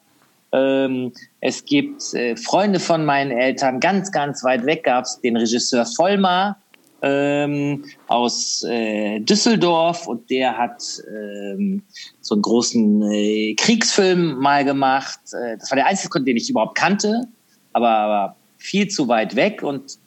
Ähm, 0.54 1.14
es 1.40 1.66
gibt 1.66 2.14
äh, 2.14 2.36
Freunde 2.36 2.80
von 2.80 3.06
meinen 3.06 3.32
Eltern, 3.32 3.80
ganz, 3.80 4.12
ganz 4.12 4.44
weit 4.44 4.66
weg 4.66 4.84
gab 4.84 5.06
es 5.06 5.22
den 5.22 5.38
Regisseur 5.38 5.86
Vollmar 5.86 6.58
ähm, 7.02 7.86
aus 8.08 8.64
äh, 8.64 9.20
Düsseldorf 9.20 10.08
und 10.08 10.30
der 10.30 10.58
hat 10.58 10.84
ähm, 11.10 11.84
so 12.20 12.36
einen 12.36 12.42
großen 12.42 13.12
äh, 13.12 13.56
Kriegsfilm 13.56 14.38
mal 14.40 14.64
gemacht. 14.64 15.20
Äh, 15.34 15.58
das 15.58 15.72
war 15.72 15.78
der 15.78 15.88
einzige, 15.88 16.22
den 16.22 16.38
ich 16.38 16.50
überhaupt 16.50 16.78
kannte, 16.78 17.28
aber, 17.74 17.90
aber 17.90 18.36
viel 18.58 18.88
zu 18.88 19.08
weit 19.08 19.36
weg 19.36 19.64
und, 19.64 19.98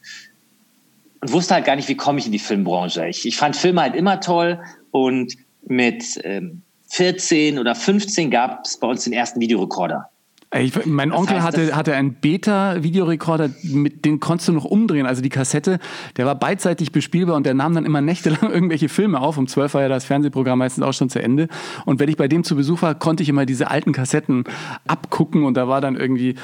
und 1.21 1.33
wusste 1.33 1.55
halt 1.55 1.65
gar 1.65 1.77
nicht, 1.77 1.89
wie 1.89 1.97
komme 1.97 2.19
ich 2.19 2.27
in 2.27 2.33
die 2.33 2.39
Filmbranche. 2.39 3.09
Ich, 3.09 3.27
ich 3.27 3.37
fand 3.37 3.57
Filme 3.57 3.81
halt 3.81 3.97
immer 3.97 4.21
toll 4.21 4.61
und 4.91 5.35
mit 5.67 6.05
ähm, 6.23 6.63
14 6.91 7.59
oder 7.59 7.75
15 7.75 8.31
gab 8.31 8.65
es 8.65 8.77
bei 8.77 8.87
uns 8.87 9.05
den 9.05 9.13
ersten 9.13 9.41
Videorekorder. 9.41 10.11
Ich, 10.57 10.87
mein 10.87 11.11
das 11.11 11.19
Onkel 11.19 11.43
heißt, 11.43 11.47
hatte, 11.47 11.77
hatte 11.77 11.95
einen 11.95 12.15
Beta-Videorekorder, 12.15 13.51
mit 13.65 14.05
den 14.05 14.21
konntest 14.21 14.49
du 14.49 14.53
noch 14.53 14.65
umdrehen. 14.65 15.05
Also 15.05 15.21
die 15.21 15.29
Kassette, 15.29 15.81
der 16.17 16.27
war 16.27 16.37
beidseitig 16.37 16.93
bespielbar 16.93 17.35
und 17.35 17.45
der 17.45 17.55
nahm 17.55 17.75
dann 17.75 17.85
immer 17.85 18.01
nächtelang 18.01 18.51
irgendwelche 18.53 18.89
Filme 18.89 19.21
auf. 19.21 19.37
Um 19.37 19.49
12 19.49 19.75
war 19.75 19.83
ja 19.83 19.89
das 19.89 20.05
Fernsehprogramm 20.05 20.59
meistens 20.59 20.85
auch 20.85 20.93
schon 20.93 21.11
zu 21.11 21.21
Ende. 21.21 21.49
Und 21.87 21.99
wenn 21.99 22.09
ich 22.09 22.17
bei 22.17 22.29
dem 22.29 22.45
zu 22.45 22.55
Besuch 22.55 22.83
war, 22.83 22.95
konnte 22.95 23.23
ich 23.25 23.29
immer 23.29 23.47
diese 23.47 23.71
alten 23.71 23.93
Kassetten 23.93 24.45
abgucken 24.87 25.45
und 25.45 25.57
da 25.57 25.67
war 25.67 25.81
dann 25.81 25.97
irgendwie 25.97 26.37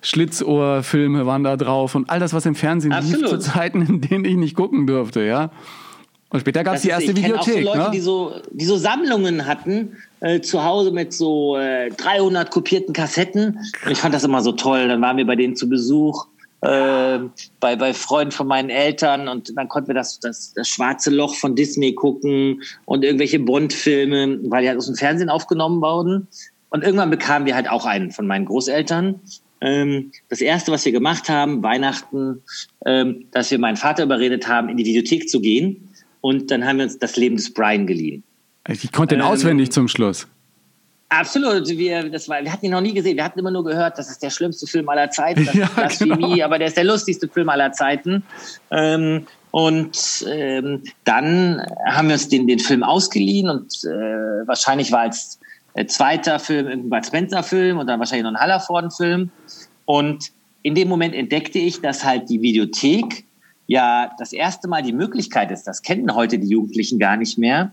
Schlitzohrfilme 0.00 1.26
waren 1.26 1.44
da 1.44 1.56
drauf 1.56 1.94
und 1.94 2.08
all 2.08 2.20
das, 2.20 2.32
was 2.32 2.46
im 2.46 2.54
Fernsehen 2.54 2.92
Absolut. 2.92 3.20
lief 3.20 3.30
zu 3.30 3.38
Zeiten, 3.38 3.82
in 3.82 4.00
denen 4.00 4.24
ich 4.24 4.36
nicht 4.36 4.56
gucken 4.56 4.86
durfte, 4.86 5.22
ja. 5.24 5.50
Und 6.30 6.40
später 6.40 6.62
gab 6.62 6.76
es 6.76 6.82
die 6.82 6.88
erste 6.88 7.12
ich 7.12 7.16
Videothek. 7.16 7.66
Auch 7.66 7.74
so 7.74 7.78
Leute, 7.78 7.78
ne? 7.78 7.90
die, 7.92 8.00
so, 8.00 8.32
die 8.52 8.64
so 8.66 8.76
Sammlungen 8.76 9.46
hatten, 9.46 9.96
äh, 10.20 10.40
zu 10.40 10.64
Hause 10.64 10.90
mit 10.90 11.12
so 11.12 11.56
äh, 11.56 11.90
300 11.90 12.50
kopierten 12.50 12.92
Kassetten. 12.92 13.58
Und 13.84 13.90
ich 13.90 13.98
fand 13.98 14.14
das 14.14 14.24
immer 14.24 14.42
so 14.42 14.52
toll. 14.52 14.88
Dann 14.88 15.00
waren 15.00 15.16
wir 15.16 15.26
bei 15.26 15.36
denen 15.36 15.56
zu 15.56 15.68
Besuch, 15.68 16.26
äh, 16.60 17.18
bei, 17.60 17.76
bei 17.76 17.94
Freunden 17.94 18.32
von 18.32 18.46
meinen 18.46 18.70
Eltern 18.70 19.28
und 19.28 19.56
dann 19.56 19.68
konnten 19.68 19.88
wir 19.88 19.94
das, 19.94 20.18
das, 20.18 20.52
das 20.54 20.68
schwarze 20.68 21.10
Loch 21.10 21.36
von 21.36 21.54
Disney 21.54 21.94
gucken 21.94 22.62
und 22.84 23.04
irgendwelche 23.04 23.38
Bond-Filme, 23.38 24.40
weil 24.50 24.62
die 24.62 24.68
halt 24.68 24.78
aus 24.78 24.86
dem 24.86 24.96
Fernsehen 24.96 25.30
aufgenommen 25.30 25.80
wurden. 25.80 26.26
Und 26.70 26.82
irgendwann 26.82 27.10
bekamen 27.10 27.46
wir 27.46 27.54
halt 27.54 27.70
auch 27.70 27.86
einen 27.86 28.10
von 28.10 28.26
meinen 28.26 28.44
Großeltern. 28.44 29.20
Ähm, 29.60 30.12
das 30.28 30.40
erste, 30.40 30.72
was 30.72 30.84
wir 30.84 30.92
gemacht 30.92 31.28
haben, 31.28 31.62
Weihnachten, 31.62 32.42
ähm, 32.84 33.26
dass 33.30 33.50
wir 33.50 33.58
meinen 33.58 33.76
Vater 33.76 34.02
überredet 34.02 34.48
haben, 34.48 34.68
in 34.68 34.76
die 34.76 34.84
Videothek 34.84 35.28
zu 35.28 35.40
gehen 35.40 35.88
und 36.20 36.50
dann 36.50 36.64
haben 36.64 36.78
wir 36.78 36.84
uns 36.84 36.98
das 36.98 37.16
Leben 37.16 37.36
des 37.36 37.52
Brian 37.52 37.86
geliehen. 37.86 38.22
Ich 38.68 38.92
konnte 38.92 39.14
den 39.14 39.22
ähm, 39.22 39.30
auswendig 39.30 39.72
zum 39.72 39.88
Schluss. 39.88 40.26
Absolut. 41.08 41.66
Wir, 41.68 42.10
das 42.10 42.28
war, 42.28 42.42
wir 42.44 42.52
hatten 42.52 42.66
ihn 42.66 42.72
noch 42.72 42.82
nie 42.82 42.92
gesehen. 42.92 43.16
Wir 43.16 43.24
hatten 43.24 43.38
immer 43.38 43.50
nur 43.50 43.64
gehört, 43.64 43.98
das 43.98 44.10
ist 44.10 44.22
der 44.22 44.30
schlimmste 44.30 44.66
Film 44.66 44.88
aller 44.88 45.10
Zeiten. 45.10 45.46
Das 45.46 45.54
ja, 45.76 45.86
ist 45.86 45.98
genau. 46.00 46.44
aber 46.44 46.58
der 46.58 46.68
ist 46.68 46.76
der 46.76 46.84
lustigste 46.84 47.28
Film 47.28 47.48
aller 47.48 47.72
Zeiten. 47.72 48.22
Ähm, 48.70 49.26
und 49.50 50.26
ähm, 50.30 50.82
dann 51.04 51.62
haben 51.86 52.08
wir 52.08 52.14
uns 52.14 52.28
den, 52.28 52.46
den 52.46 52.58
Film 52.58 52.82
ausgeliehen 52.82 53.48
und 53.48 53.72
äh, 53.84 54.46
wahrscheinlich 54.46 54.92
war 54.92 55.00
als 55.00 55.40
äh, 55.72 55.86
zweiter 55.86 56.38
Film 56.38 56.66
irgendein 56.66 56.90
Bud 56.90 57.06
Spencer-Film 57.06 57.78
und 57.78 57.86
dann 57.86 57.98
wahrscheinlich 57.98 58.24
noch 58.24 58.32
ein 58.32 58.40
Hallerforden-Film. 58.40 59.30
Und 59.86 60.30
in 60.62 60.74
dem 60.74 60.88
Moment 60.88 61.14
entdeckte 61.14 61.58
ich, 61.58 61.80
dass 61.80 62.04
halt 62.04 62.28
die 62.28 62.42
Videothek 62.42 63.24
ja 63.66 64.12
das 64.18 64.34
erste 64.34 64.68
Mal 64.68 64.82
die 64.82 64.92
Möglichkeit 64.92 65.50
ist, 65.50 65.64
das 65.64 65.80
kennen 65.80 66.14
heute 66.14 66.38
die 66.38 66.48
Jugendlichen 66.48 66.98
gar 66.98 67.16
nicht 67.16 67.38
mehr, 67.38 67.72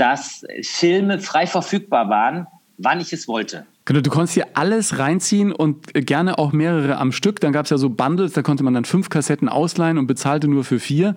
dass 0.00 0.46
Filme 0.62 1.20
frei 1.20 1.46
verfügbar 1.46 2.08
waren, 2.08 2.46
wann 2.78 3.00
ich 3.00 3.12
es 3.12 3.28
wollte. 3.28 3.66
Genau, 3.86 4.02
du 4.02 4.10
konntest 4.10 4.34
hier 4.34 4.46
alles 4.54 4.98
reinziehen 4.98 5.52
und 5.52 5.94
gerne 5.94 6.38
auch 6.38 6.52
mehrere 6.52 6.98
am 6.98 7.12
Stück. 7.12 7.40
Dann 7.40 7.52
gab 7.52 7.64
es 7.64 7.70
ja 7.70 7.78
so 7.78 7.88
Bundles, 7.88 8.34
da 8.34 8.42
konnte 8.42 8.62
man 8.62 8.74
dann 8.74 8.84
fünf 8.84 9.08
Kassetten 9.08 9.48
ausleihen 9.48 9.96
und 9.96 10.06
bezahlte 10.06 10.48
nur 10.48 10.64
für 10.64 10.78
vier. 10.78 11.16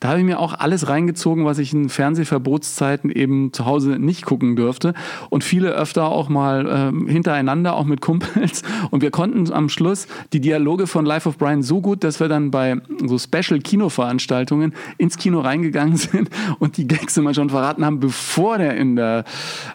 Da 0.00 0.08
habe 0.08 0.20
ich 0.20 0.24
mir 0.24 0.40
auch 0.40 0.54
alles 0.54 0.88
reingezogen, 0.88 1.44
was 1.44 1.58
ich 1.58 1.72
in 1.74 1.90
Fernsehverbotszeiten 1.90 3.10
eben 3.10 3.52
zu 3.52 3.66
Hause 3.66 3.98
nicht 3.98 4.24
gucken 4.24 4.56
dürfte. 4.56 4.94
Und 5.28 5.44
viele 5.44 5.70
öfter 5.72 6.06
auch 6.06 6.30
mal 6.30 6.92
äh, 7.06 7.10
hintereinander, 7.12 7.74
auch 7.74 7.84
mit 7.84 8.00
Kumpels. 8.00 8.62
Und 8.90 9.02
wir 9.02 9.10
konnten 9.10 9.52
am 9.52 9.68
Schluss 9.68 10.06
die 10.32 10.40
Dialoge 10.40 10.86
von 10.86 11.04
Life 11.04 11.28
of 11.28 11.36
Brian 11.36 11.62
so 11.62 11.80
gut, 11.82 12.04
dass 12.04 12.20
wir 12.20 12.28
dann 12.28 12.50
bei 12.50 12.80
so 13.04 13.18
Special-Kinoveranstaltungen 13.18 14.72
ins 14.96 15.18
Kino 15.18 15.40
reingegangen 15.40 15.96
sind 15.98 16.30
und 16.58 16.78
die 16.78 16.88
Gags 16.88 17.16
immer 17.18 17.34
schon 17.34 17.50
verraten 17.50 17.84
haben, 17.84 18.00
bevor 18.00 18.58
der, 18.58 18.76
in 18.76 18.96
der 18.96 19.24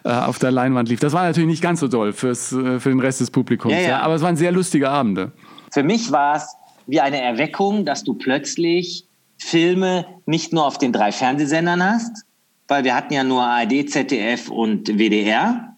äh, 0.02 0.10
auf 0.10 0.38
der 0.40 0.50
Leinwand 0.50 0.88
lief. 0.88 1.00
Das 1.00 1.12
war 1.12 1.24
natürlich 1.24 1.48
nicht 1.48 1.62
ganz 1.62 1.80
so 1.80 1.88
doll 1.88 2.12
fürs, 2.24 2.52
äh, 2.52 2.80
für 2.80 2.88
den 2.88 3.00
Rest 3.00 3.20
des 3.20 3.30
Publikums. 3.30 3.74
Ja, 3.74 3.80
ja. 3.80 3.88
ja. 3.88 4.00
Aber 4.00 4.14
es 4.14 4.22
waren 4.22 4.36
sehr 4.36 4.52
lustige 4.52 4.88
Abende. 4.88 5.32
Für 5.72 5.82
mich 5.82 6.10
war 6.10 6.36
es 6.36 6.56
wie 6.86 7.00
eine 7.00 7.20
Erweckung, 7.20 7.84
dass 7.84 8.04
du 8.04 8.14
plötzlich 8.14 9.06
Filme 9.38 10.06
nicht 10.26 10.52
nur 10.52 10.66
auf 10.66 10.78
den 10.78 10.92
drei 10.92 11.12
Fernsehsendern 11.12 11.82
hast, 11.82 12.24
weil 12.68 12.84
wir 12.84 12.94
hatten 12.94 13.12
ja 13.12 13.24
nur 13.24 13.42
ARD, 13.42 13.90
ZDF 13.90 14.48
und 14.48 14.88
WDR. 14.88 15.70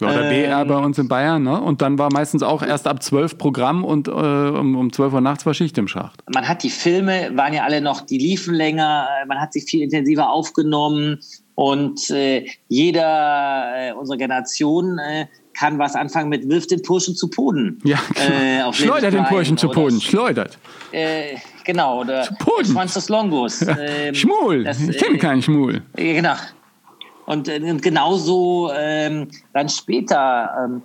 Ja, 0.00 0.08
oder 0.08 0.24
ähm, 0.24 0.28
BR 0.30 0.64
bei 0.64 0.76
uns 0.76 0.98
in 0.98 1.06
Bayern, 1.06 1.44
ne? 1.44 1.60
Und 1.60 1.80
dann 1.80 1.98
war 1.98 2.12
meistens 2.12 2.42
auch 2.42 2.62
erst 2.62 2.88
ab 2.88 3.00
12 3.02 3.38
Programm 3.38 3.84
und 3.84 4.08
äh, 4.08 4.10
um, 4.10 4.76
um 4.76 4.92
12 4.92 5.14
Uhr 5.14 5.20
nachts 5.20 5.46
war 5.46 5.54
Schicht 5.54 5.78
im 5.78 5.86
Schacht. 5.86 6.20
Man 6.34 6.48
hat 6.48 6.64
die 6.64 6.70
Filme, 6.70 7.30
waren 7.34 7.54
ja 7.54 7.62
alle 7.62 7.80
noch, 7.80 8.00
die 8.00 8.18
liefen 8.18 8.54
länger, 8.54 9.06
man 9.28 9.40
hat 9.40 9.52
sie 9.52 9.60
viel 9.60 9.82
intensiver 9.82 10.30
aufgenommen 10.30 11.20
und 11.54 12.10
äh, 12.10 12.44
jeder 12.68 13.72
äh, 13.76 13.92
unserer 13.92 14.18
Generation 14.18 14.98
äh, 14.98 15.26
kann 15.54 15.78
was 15.78 15.94
anfangen 15.94 16.28
mit 16.28 16.48
wirft 16.48 16.70
den 16.70 16.82
Burschen 16.82 17.14
zu 17.14 17.30
Boden. 17.30 17.78
Ja, 17.84 17.98
genau. 18.14 18.70
äh, 18.70 18.72
schleudert 18.72 19.14
den 19.14 19.24
Burschen 19.24 19.56
zu 19.56 19.68
Boden, 19.68 20.00
schleudert. 20.00 20.58
Äh, 20.92 21.36
genau, 21.64 22.00
oder 22.00 22.28
Schwanz 22.64 22.94
des 22.94 23.08
Longos. 23.08 23.64
Ähm, 23.86 24.14
Schmul, 24.14 24.64
das, 24.64 24.80
ich 24.80 24.98
kenne 24.98 25.16
äh, 25.16 25.18
keinen 25.18 25.42
Schmul. 25.42 25.82
Genau. 25.94 26.34
Und, 27.26 27.48
äh, 27.48 27.60
und 27.60 27.82
genauso 27.82 28.70
ähm, 28.76 29.28
dann 29.52 29.68
später, 29.68 30.50
ähm, 30.64 30.82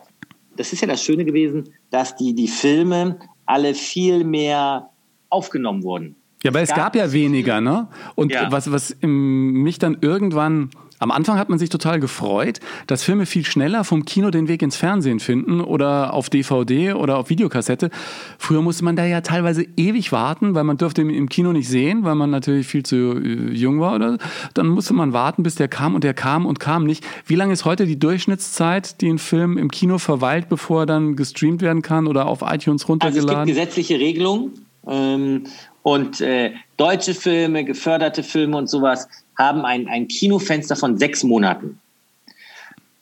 das 0.55 0.73
ist 0.73 0.81
ja 0.81 0.87
das 0.87 1.03
Schöne 1.03 1.25
gewesen, 1.25 1.73
dass 1.91 2.15
die, 2.15 2.33
die 2.33 2.47
Filme 2.47 3.19
alle 3.45 3.73
viel 3.73 4.23
mehr 4.23 4.89
aufgenommen 5.29 5.83
wurden. 5.83 6.15
Ja, 6.43 6.51
aber 6.51 6.61
es, 6.61 6.69
es 6.69 6.75
gab, 6.75 6.93
gab, 6.93 6.95
ja 6.95 7.11
weniger, 7.11 7.59
ne? 7.59 7.87
Und 8.15 8.31
ja. 8.31 8.51
was, 8.51 8.71
was 8.71 8.95
mich 9.01 9.77
dann 9.79 9.97
irgendwann 10.01 10.69
am 10.99 11.11
Anfang 11.11 11.37
hat 11.37 11.49
man 11.49 11.57
sich 11.57 11.69
total 11.69 11.99
gefreut, 11.99 12.59
dass 12.87 13.03
Filme 13.03 13.25
viel 13.25 13.45
schneller 13.45 13.85
vom 13.85 14.03
Kino 14.03 14.29
den 14.31 14.49
Weg 14.49 14.61
ins 14.61 14.75
Fernsehen 14.75 15.19
finden 15.19 15.61
oder 15.61 16.13
auf 16.13 16.29
DVD 16.29 16.93
oder 16.93 17.17
auf 17.17 17.29
Videokassette. 17.29 17.89
Früher 18.37 18.61
musste 18.61 18.83
man 18.83 18.97
da 18.97 19.05
ja 19.05 19.21
teilweise 19.21 19.65
ewig 19.77 20.11
warten, 20.11 20.55
weil 20.55 20.65
man 20.65 20.77
durfte 20.77 21.01
ihn 21.01 21.09
im 21.09 21.29
Kino 21.29 21.53
nicht 21.53 21.69
sehen, 21.69 22.03
weil 22.03 22.15
man 22.15 22.29
natürlich 22.29 22.67
viel 22.67 22.83
zu 22.83 23.17
äh, 23.17 23.51
jung 23.53 23.79
war. 23.79 23.95
Oder 23.95 24.17
dann 24.53 24.67
musste 24.67 24.93
man 24.93 25.13
warten, 25.13 25.41
bis 25.41 25.55
der 25.55 25.69
kam 25.69 25.95
und 25.95 26.03
der 26.03 26.13
kam 26.13 26.45
und 26.45 26.59
kam 26.59 26.85
nicht. 26.85 27.05
Wie 27.25 27.35
lange 27.35 27.53
ist 27.53 27.63
heute 27.63 27.85
die 27.85 27.97
Durchschnittszeit, 27.97 28.99
die 28.99 29.09
ein 29.09 29.19
Film 29.19 29.57
im 29.57 29.71
Kino 29.71 29.99
verweilt, 29.99 30.49
bevor 30.49 30.81
er 30.81 30.85
dann 30.85 31.15
gestreamt 31.15 31.61
werden 31.61 31.81
kann 31.81 32.07
oder 32.07 32.27
auf 32.27 32.41
iTunes 32.41 32.89
runtergeladen? 32.89 33.29
Also 33.29 33.41
es 33.41 33.45
gibt 33.45 33.57
gesetzliche 33.57 33.99
Regelungen. 33.99 34.51
Ähm, 34.85 35.43
und 35.81 36.19
äh, 36.21 36.51
deutsche 36.77 37.13
Filme, 37.13 37.63
geförderte 37.63 38.23
Filme 38.23 38.57
und 38.57 38.69
sowas 38.69 39.07
haben 39.39 39.65
ein, 39.65 39.87
ein 39.87 40.07
Kinofenster 40.07 40.75
von 40.75 40.97
sechs 40.97 41.23
Monaten. 41.23 41.79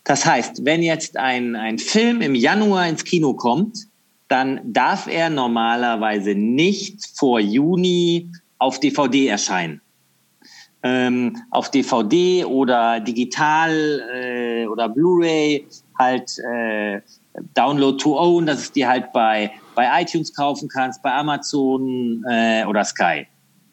Das 0.03 0.25
heißt, 0.25 0.63
wenn 0.63 0.83
jetzt 0.83 1.17
ein, 1.17 1.55
ein 1.55 1.79
Film 1.79 2.21
im 2.21 2.35
Januar 2.35 2.87
ins 2.87 3.03
Kino 3.03 3.33
kommt, 3.33 3.87
dann 4.29 4.61
darf 4.63 5.07
er 5.07 5.29
normalerweise 5.29 6.35
nicht 6.35 7.05
vor 7.15 7.39
Juni 7.39 8.29
auf 8.59 8.79
DVD 8.79 9.27
erscheinen. 9.27 9.81
Ähm, 10.83 11.35
auf 11.49 11.71
DVD 11.71 12.45
oder 12.45 12.99
digital 12.99 14.01
äh, 14.13 14.67
oder 14.67 14.87
Blu-ray 14.87 15.65
halt 15.97 16.37
äh, 16.39 17.01
Download 17.55 17.97
to 17.97 18.17
Own, 18.17 18.45
dass 18.45 18.59
es 18.59 18.71
die 18.71 18.85
halt 18.85 19.11
bei, 19.11 19.51
bei 19.75 20.01
iTunes 20.01 20.33
kaufen 20.33 20.69
kannst, 20.69 21.01
bei 21.01 21.11
Amazon 21.11 22.23
äh, 22.29 22.63
oder 22.65 22.83
Sky. 22.83 23.27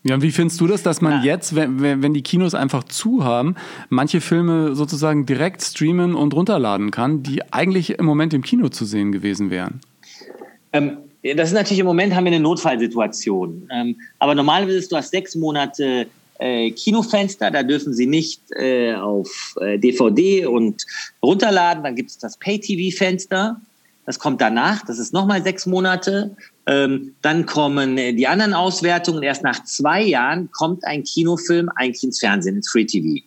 Ja, 0.06 0.20
wie 0.20 0.32
findest 0.32 0.60
du 0.60 0.66
das, 0.66 0.82
dass 0.82 1.00
man 1.00 1.24
ja. 1.24 1.32
jetzt, 1.32 1.54
wenn, 1.54 1.80
wenn 1.80 2.12
die 2.12 2.22
Kinos 2.22 2.54
einfach 2.54 2.84
zu 2.84 3.24
haben, 3.24 3.56
manche 3.88 4.20
Filme 4.20 4.74
sozusagen 4.74 5.24
direkt 5.24 5.62
streamen 5.62 6.14
und 6.14 6.34
runterladen 6.34 6.90
kann, 6.90 7.22
die 7.22 7.42
eigentlich 7.52 7.98
im 7.98 8.04
Moment 8.04 8.34
im 8.34 8.42
Kino 8.42 8.68
zu 8.68 8.84
sehen 8.84 9.12
gewesen 9.12 9.50
wären? 9.50 9.80
Ähm, 10.74 10.98
das 11.22 11.48
ist 11.48 11.54
natürlich 11.54 11.78
im 11.78 11.86
Moment 11.86 12.14
haben 12.14 12.24
wir 12.24 12.32
eine 12.32 12.40
Notfallsituation. 12.40 13.66
Ähm, 13.72 13.96
aber 14.18 14.34
normalerweise 14.34 14.86
du 14.86 14.96
hast 14.96 15.10
sechs 15.10 15.34
Monate 15.36 16.06
äh, 16.38 16.70
Kinofenster, 16.72 17.50
da 17.50 17.62
dürfen 17.62 17.94
sie 17.94 18.06
nicht 18.06 18.42
äh, 18.56 18.94
auf 18.94 19.54
äh, 19.60 19.78
DVD 19.78 20.44
und 20.44 20.84
runterladen. 21.22 21.82
Dann 21.82 21.96
gibt 21.96 22.10
es 22.10 22.18
das 22.18 22.36
Pay-TV-Fenster. 22.36 23.58
Das 24.04 24.18
kommt 24.18 24.42
danach, 24.42 24.84
das 24.84 24.98
ist 24.98 25.14
nochmal 25.14 25.42
sechs 25.42 25.64
Monate. 25.64 26.36
Ähm, 26.66 27.14
dann 27.20 27.46
kommen 27.46 27.98
äh, 27.98 28.12
die 28.14 28.26
anderen 28.26 28.54
Auswertungen. 28.54 29.22
Erst 29.22 29.42
nach 29.42 29.64
zwei 29.64 30.02
Jahren 30.02 30.50
kommt 30.50 30.84
ein 30.84 31.04
Kinofilm 31.04 31.68
eigentlich 31.76 32.04
ins 32.04 32.20
Fernsehen, 32.20 32.56
ins 32.56 32.70
Free 32.70 32.86
TV. 32.86 33.22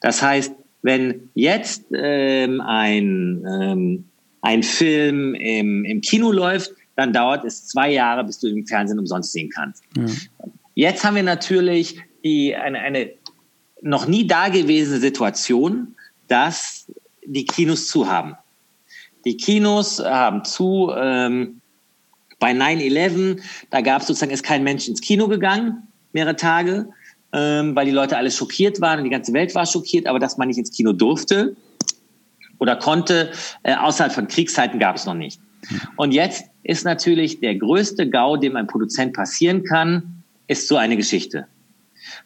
Das 0.00 0.22
heißt, 0.22 0.52
wenn 0.82 1.30
jetzt 1.34 1.84
ähm, 1.92 2.60
ein, 2.60 3.44
ähm, 3.46 4.04
ein 4.42 4.62
Film 4.62 5.34
im, 5.34 5.84
im 5.84 6.00
Kino 6.00 6.30
läuft, 6.32 6.72
dann 6.96 7.12
dauert 7.12 7.44
es 7.44 7.66
zwei 7.66 7.92
Jahre, 7.92 8.24
bis 8.24 8.38
du 8.38 8.46
ihn 8.46 8.58
im 8.58 8.66
Fernsehen 8.66 8.98
umsonst 8.98 9.32
sehen 9.32 9.50
kannst. 9.50 9.82
Ja. 9.96 10.04
Jetzt 10.74 11.04
haben 11.04 11.16
wir 11.16 11.22
natürlich 11.22 12.00
die, 12.24 12.54
eine, 12.54 12.78
eine 12.78 13.10
noch 13.82 14.06
nie 14.06 14.26
dagewesene 14.26 15.00
Situation, 15.00 15.96
dass 16.28 16.86
die 17.24 17.46
Kinos 17.46 17.88
zu 17.88 18.08
haben. 18.08 18.36
Die 19.24 19.36
Kinos 19.36 19.98
haben 19.98 20.44
zu. 20.44 20.90
Ähm, 20.96 21.59
bei 22.40 22.52
9-11, 22.52 23.40
da 23.70 23.80
gab 23.82 24.00
es 24.00 24.08
sozusagen, 24.08 24.32
ist 24.32 24.42
kein 24.42 24.64
Mensch 24.64 24.88
ins 24.88 25.00
Kino 25.00 25.28
gegangen, 25.28 25.86
mehrere 26.12 26.34
Tage, 26.34 26.88
ähm, 27.32 27.76
weil 27.76 27.86
die 27.86 27.92
Leute 27.92 28.16
alle 28.16 28.32
schockiert 28.32 28.80
waren 28.80 28.98
und 28.98 29.04
die 29.04 29.10
ganze 29.10 29.32
Welt 29.32 29.54
war 29.54 29.66
schockiert, 29.66 30.08
aber 30.08 30.18
dass 30.18 30.36
man 30.36 30.48
nicht 30.48 30.58
ins 30.58 30.72
Kino 30.72 30.92
durfte 30.92 31.54
oder 32.58 32.74
konnte, 32.76 33.30
äh, 33.62 33.74
außerhalb 33.76 34.12
von 34.12 34.26
Kriegszeiten 34.26 34.80
gab 34.80 34.96
es 34.96 35.06
noch 35.06 35.14
nicht. 35.14 35.40
Und 35.96 36.12
jetzt 36.12 36.44
ist 36.62 36.84
natürlich 36.84 37.40
der 37.40 37.54
größte 37.54 38.08
GAU, 38.08 38.36
dem 38.36 38.56
ein 38.56 38.66
Produzent 38.66 39.12
passieren 39.12 39.62
kann, 39.62 40.24
ist 40.48 40.66
so 40.66 40.76
eine 40.76 40.96
Geschichte. 40.96 41.46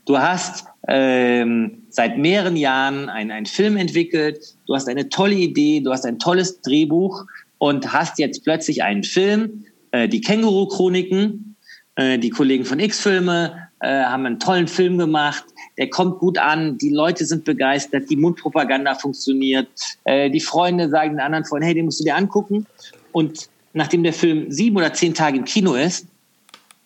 Du 0.06 0.18
hast 0.18 0.64
ähm, 0.86 1.82
seit 1.88 2.18
mehreren 2.18 2.56
Jahren 2.56 3.08
einen 3.08 3.46
Film 3.46 3.76
entwickelt, 3.76 4.54
du 4.66 4.74
hast 4.74 4.88
eine 4.88 5.08
tolle 5.08 5.34
Idee, 5.34 5.80
du 5.80 5.92
hast 5.92 6.06
ein 6.06 6.18
tolles 6.18 6.60
Drehbuch 6.60 7.26
und 7.58 7.92
hast 7.92 8.18
jetzt 8.18 8.44
plötzlich 8.44 8.82
einen 8.82 9.02
Film, 9.02 9.64
äh, 9.94 10.08
die 10.08 10.20
Känguru-Chroniken, 10.20 11.56
äh, 11.94 12.18
die 12.18 12.30
Kollegen 12.30 12.64
von 12.64 12.80
X-Filme 12.80 13.68
äh, 13.78 14.02
haben 14.02 14.26
einen 14.26 14.40
tollen 14.40 14.66
Film 14.66 14.98
gemacht, 14.98 15.44
der 15.78 15.88
kommt 15.88 16.18
gut 16.18 16.36
an, 16.36 16.78
die 16.78 16.90
Leute 16.90 17.24
sind 17.24 17.44
begeistert, 17.44 18.10
die 18.10 18.16
Mundpropaganda 18.16 18.94
funktioniert, 18.94 19.68
die 20.06 20.40
Freunde 20.40 20.88
sagen 20.88 21.10
den 21.12 21.20
anderen 21.20 21.44
Freunden, 21.44 21.64
hey, 21.64 21.74
den 21.74 21.86
musst 21.86 21.98
du 21.98 22.04
dir 22.04 22.14
angucken. 22.14 22.64
Und 23.10 23.48
nachdem 23.72 24.04
der 24.04 24.12
Film 24.12 24.52
sieben 24.52 24.76
oder 24.76 24.92
zehn 24.92 25.14
Tage 25.14 25.38
im 25.38 25.44
Kino 25.44 25.74
ist, 25.74 26.06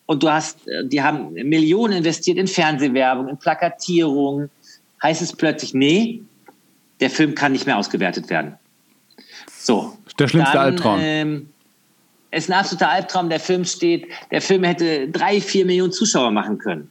und 0.07 0.23
du 0.23 0.31
hast, 0.31 0.61
die 0.85 1.03
haben 1.03 1.35
Millionen 1.35 1.99
investiert 1.99 2.38
in 2.38 2.47
Fernsehwerbung, 2.47 3.29
in 3.29 3.37
Plakatierung, 3.37 4.49
heißt 5.03 5.21
es 5.21 5.35
plötzlich, 5.35 5.75
nee, 5.75 6.23
der 7.01 7.11
Film 7.11 7.35
kann 7.35 7.53
nicht 7.53 7.66
mehr 7.66 7.77
ausgewertet 7.77 8.31
werden. 8.31 8.55
So. 9.51 9.99
Der 10.18 10.29
schlimmste 10.29 10.59
Albtraum. 10.59 10.99
Ähm, 11.03 11.51
ist 12.31 12.51
ein 12.51 12.55
absoluter 12.55 12.91
Albtraum. 12.91 13.29
Der 13.29 13.41
Film 13.41 13.64
steht, 13.64 14.09
der 14.31 14.41
Film 14.41 14.64
hätte 14.64 15.09
drei, 15.09 15.41
vier 15.41 15.64
Millionen 15.64 15.93
Zuschauer 15.93 16.31
machen 16.31 16.59
können. 16.59 16.91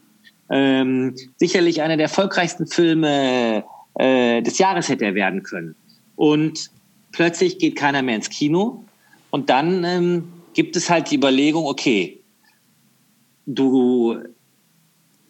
Ähm, 0.49 1.15
sicherlich 1.37 1.81
einer 1.81 1.97
der 1.97 2.05
erfolgreichsten 2.05 2.67
Filme 2.67 3.63
äh, 3.95 4.41
des 4.41 4.57
Jahres 4.57 4.89
hätte 4.89 5.05
er 5.05 5.15
werden 5.15 5.43
können. 5.43 5.75
Und 6.15 6.71
plötzlich 7.11 7.59
geht 7.59 7.75
keiner 7.75 8.01
mehr 8.01 8.15
ins 8.15 8.29
Kino. 8.29 8.83
Und 9.29 9.49
dann 9.49 9.83
ähm, 9.83 10.29
gibt 10.53 10.75
es 10.75 10.89
halt 10.89 11.11
die 11.11 11.15
Überlegung, 11.15 11.65
okay, 11.65 12.19
du 13.45 14.17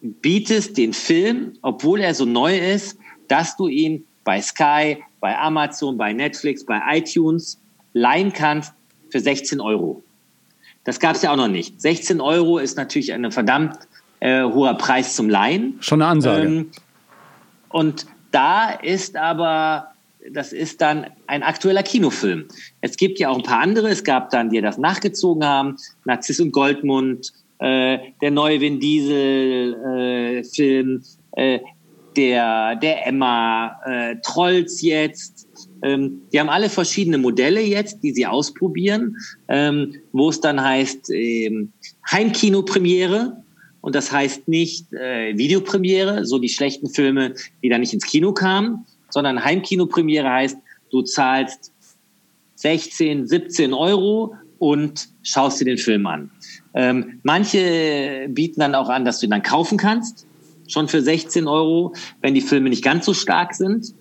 bietest 0.02 0.78
den 0.78 0.94
Film, 0.94 1.54
obwohl 1.62 2.02
er 2.02 2.14
so 2.14 2.26
neu 2.26 2.58
ist, 2.58 2.98
dass 3.28 3.58
du 3.58 3.68
ihn 3.68 4.06
bei 4.24 4.42
Sky, 4.42 5.04
bei 5.20 5.38
Amazon, 5.38 5.98
bei 5.98 6.14
Netflix, 6.14 6.66
bei 6.66 6.80
iTunes 6.98 7.60
leihen 7.94 8.32
kannst 8.32 8.74
für 9.10 9.20
16 9.20 9.60
Euro. 9.60 10.04
Das 10.84 11.00
gab 11.00 11.16
es 11.16 11.22
ja 11.22 11.32
auch 11.32 11.38
noch 11.38 11.48
nicht. 11.50 11.82
16 11.82 12.22
Euro 12.22 12.60
ist 12.60 12.78
natürlich 12.78 13.12
ein 13.12 13.32
verdammt 13.32 13.78
äh, 14.20 14.44
hoher 14.44 14.76
Preis 14.76 15.16
zum 15.16 15.30
Leihen. 15.30 15.78
Schon 15.82 16.02
eine 16.02 16.12
Ansage. 16.12 16.48
Ähm, 16.48 16.72
und 17.70 18.06
da 18.32 18.70
ist 18.72 19.16
aber, 19.16 19.92
das 20.32 20.54
ist 20.54 20.82
dann 20.82 21.08
ein 21.28 21.44
aktueller 21.44 21.84
Kinofilm. 21.84 22.46
Es 22.82 22.98
gibt 22.98 23.20
ja 23.20 23.30
auch 23.30 23.38
ein 23.38 23.44
paar 23.44 23.60
andere. 23.60 23.90
Es 23.90 24.04
gab 24.04 24.30
dann, 24.30 24.50
die 24.50 24.62
das 24.62 24.78
nachgezogen 24.78 25.46
haben, 25.46 25.78
Narziss 26.06 26.40
und 26.40 26.52
Goldmund, 26.52 27.32
äh, 27.60 27.98
der 28.22 28.32
neue 28.32 28.62
Vin 28.62 28.80
Diesel-Film, 28.80 30.44
äh, 31.36 31.56
äh, 31.56 31.60
der, 32.16 32.76
der 32.76 33.08
Emma, 33.08 33.80
äh, 33.86 34.16
Trolls 34.24 34.82
jetzt. 34.82 35.47
Ähm, 35.84 36.22
die 36.32 36.40
haben 36.40 36.50
alle 36.50 36.70
verschiedene 36.70 37.18
Modelle 37.18 37.62
jetzt, 37.62 38.04
die 38.04 38.12
sie 38.12 38.26
ausprobieren, 38.26 39.18
ähm, 39.48 39.96
wo 40.12 40.30
es 40.30 40.42
dann 40.42 40.62
heißt 40.62 41.10
ähm, 41.12 41.72
Heimkino-Premiere. 42.12 43.44
Und 43.82 43.96
das 43.96 44.12
heißt 44.12 44.48
nicht 44.48 44.92
äh, 44.94 45.38
Videopremiere, 45.38 46.26
so 46.26 46.40
die 46.40 46.50
schlechten 46.50 46.90
Filme, 46.90 47.34
die 47.64 47.70
dann 47.70 47.82
nicht 47.82 47.94
ins 47.94 48.06
Kino 48.06 48.34
kamen, 48.34 48.86
sondern 49.10 49.44
Heimkino-Premiere 49.44 50.30
heißt, 50.30 50.58
du 50.92 51.02
zahlst 51.04 51.72
16, 52.56 53.28
17 53.28 53.74
Euro 53.74 54.36
und 54.58 55.08
schaust 55.24 55.62
dir 55.62 55.66
den 55.66 55.78
Film 55.78 56.08
an. 56.08 56.32
Ähm, 56.74 57.20
manche 57.24 58.28
bieten 58.30 58.60
dann 58.60 58.76
auch 58.76 58.90
an, 58.90 59.06
dass 59.06 59.20
du 59.20 59.28
ihn 59.28 59.32
dann 59.32 59.44
kaufen 59.44 59.78
kannst, 59.78 60.26
schon 60.68 60.88
für 60.88 61.02
16 61.02 61.48
Euro, 61.48 61.94
wenn 62.22 62.34
die 62.34 62.42
Filme 62.42 62.70
nicht 62.70 62.84
ganz 62.84 63.06
so 63.06 63.14
stark 63.14 63.54
sind, 63.54 63.94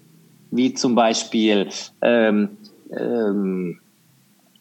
wie 0.57 0.75
zum 0.75 0.95
Beispiel 0.95 1.69
ähm, 2.03 2.57
ähm, 2.97 3.79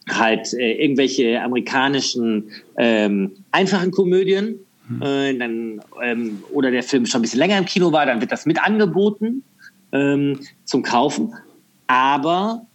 halt 0.08 0.52
äh, 0.54 0.72
irgendwelche 0.82 1.40
amerikanischen 1.40 2.50
ähm, 2.76 3.32
einfachen 3.50 3.90
Komödien. 3.90 4.60
Hm. 4.88 5.02
Äh, 5.02 5.38
dann, 5.38 5.80
ähm, 6.02 6.42
oder 6.52 6.70
der 6.70 6.82
Film 6.82 7.06
schon 7.06 7.20
ein 7.20 7.22
bisschen 7.22 7.40
länger 7.40 7.58
im 7.58 7.64
Kino 7.64 7.92
war, 7.92 8.06
dann 8.06 8.20
wird 8.20 8.30
das 8.30 8.46
mit 8.46 8.62
angeboten 8.62 9.42
ähm, 9.92 10.40
zum 10.64 10.82
Kaufen. 10.82 11.34
Aber 11.88 12.66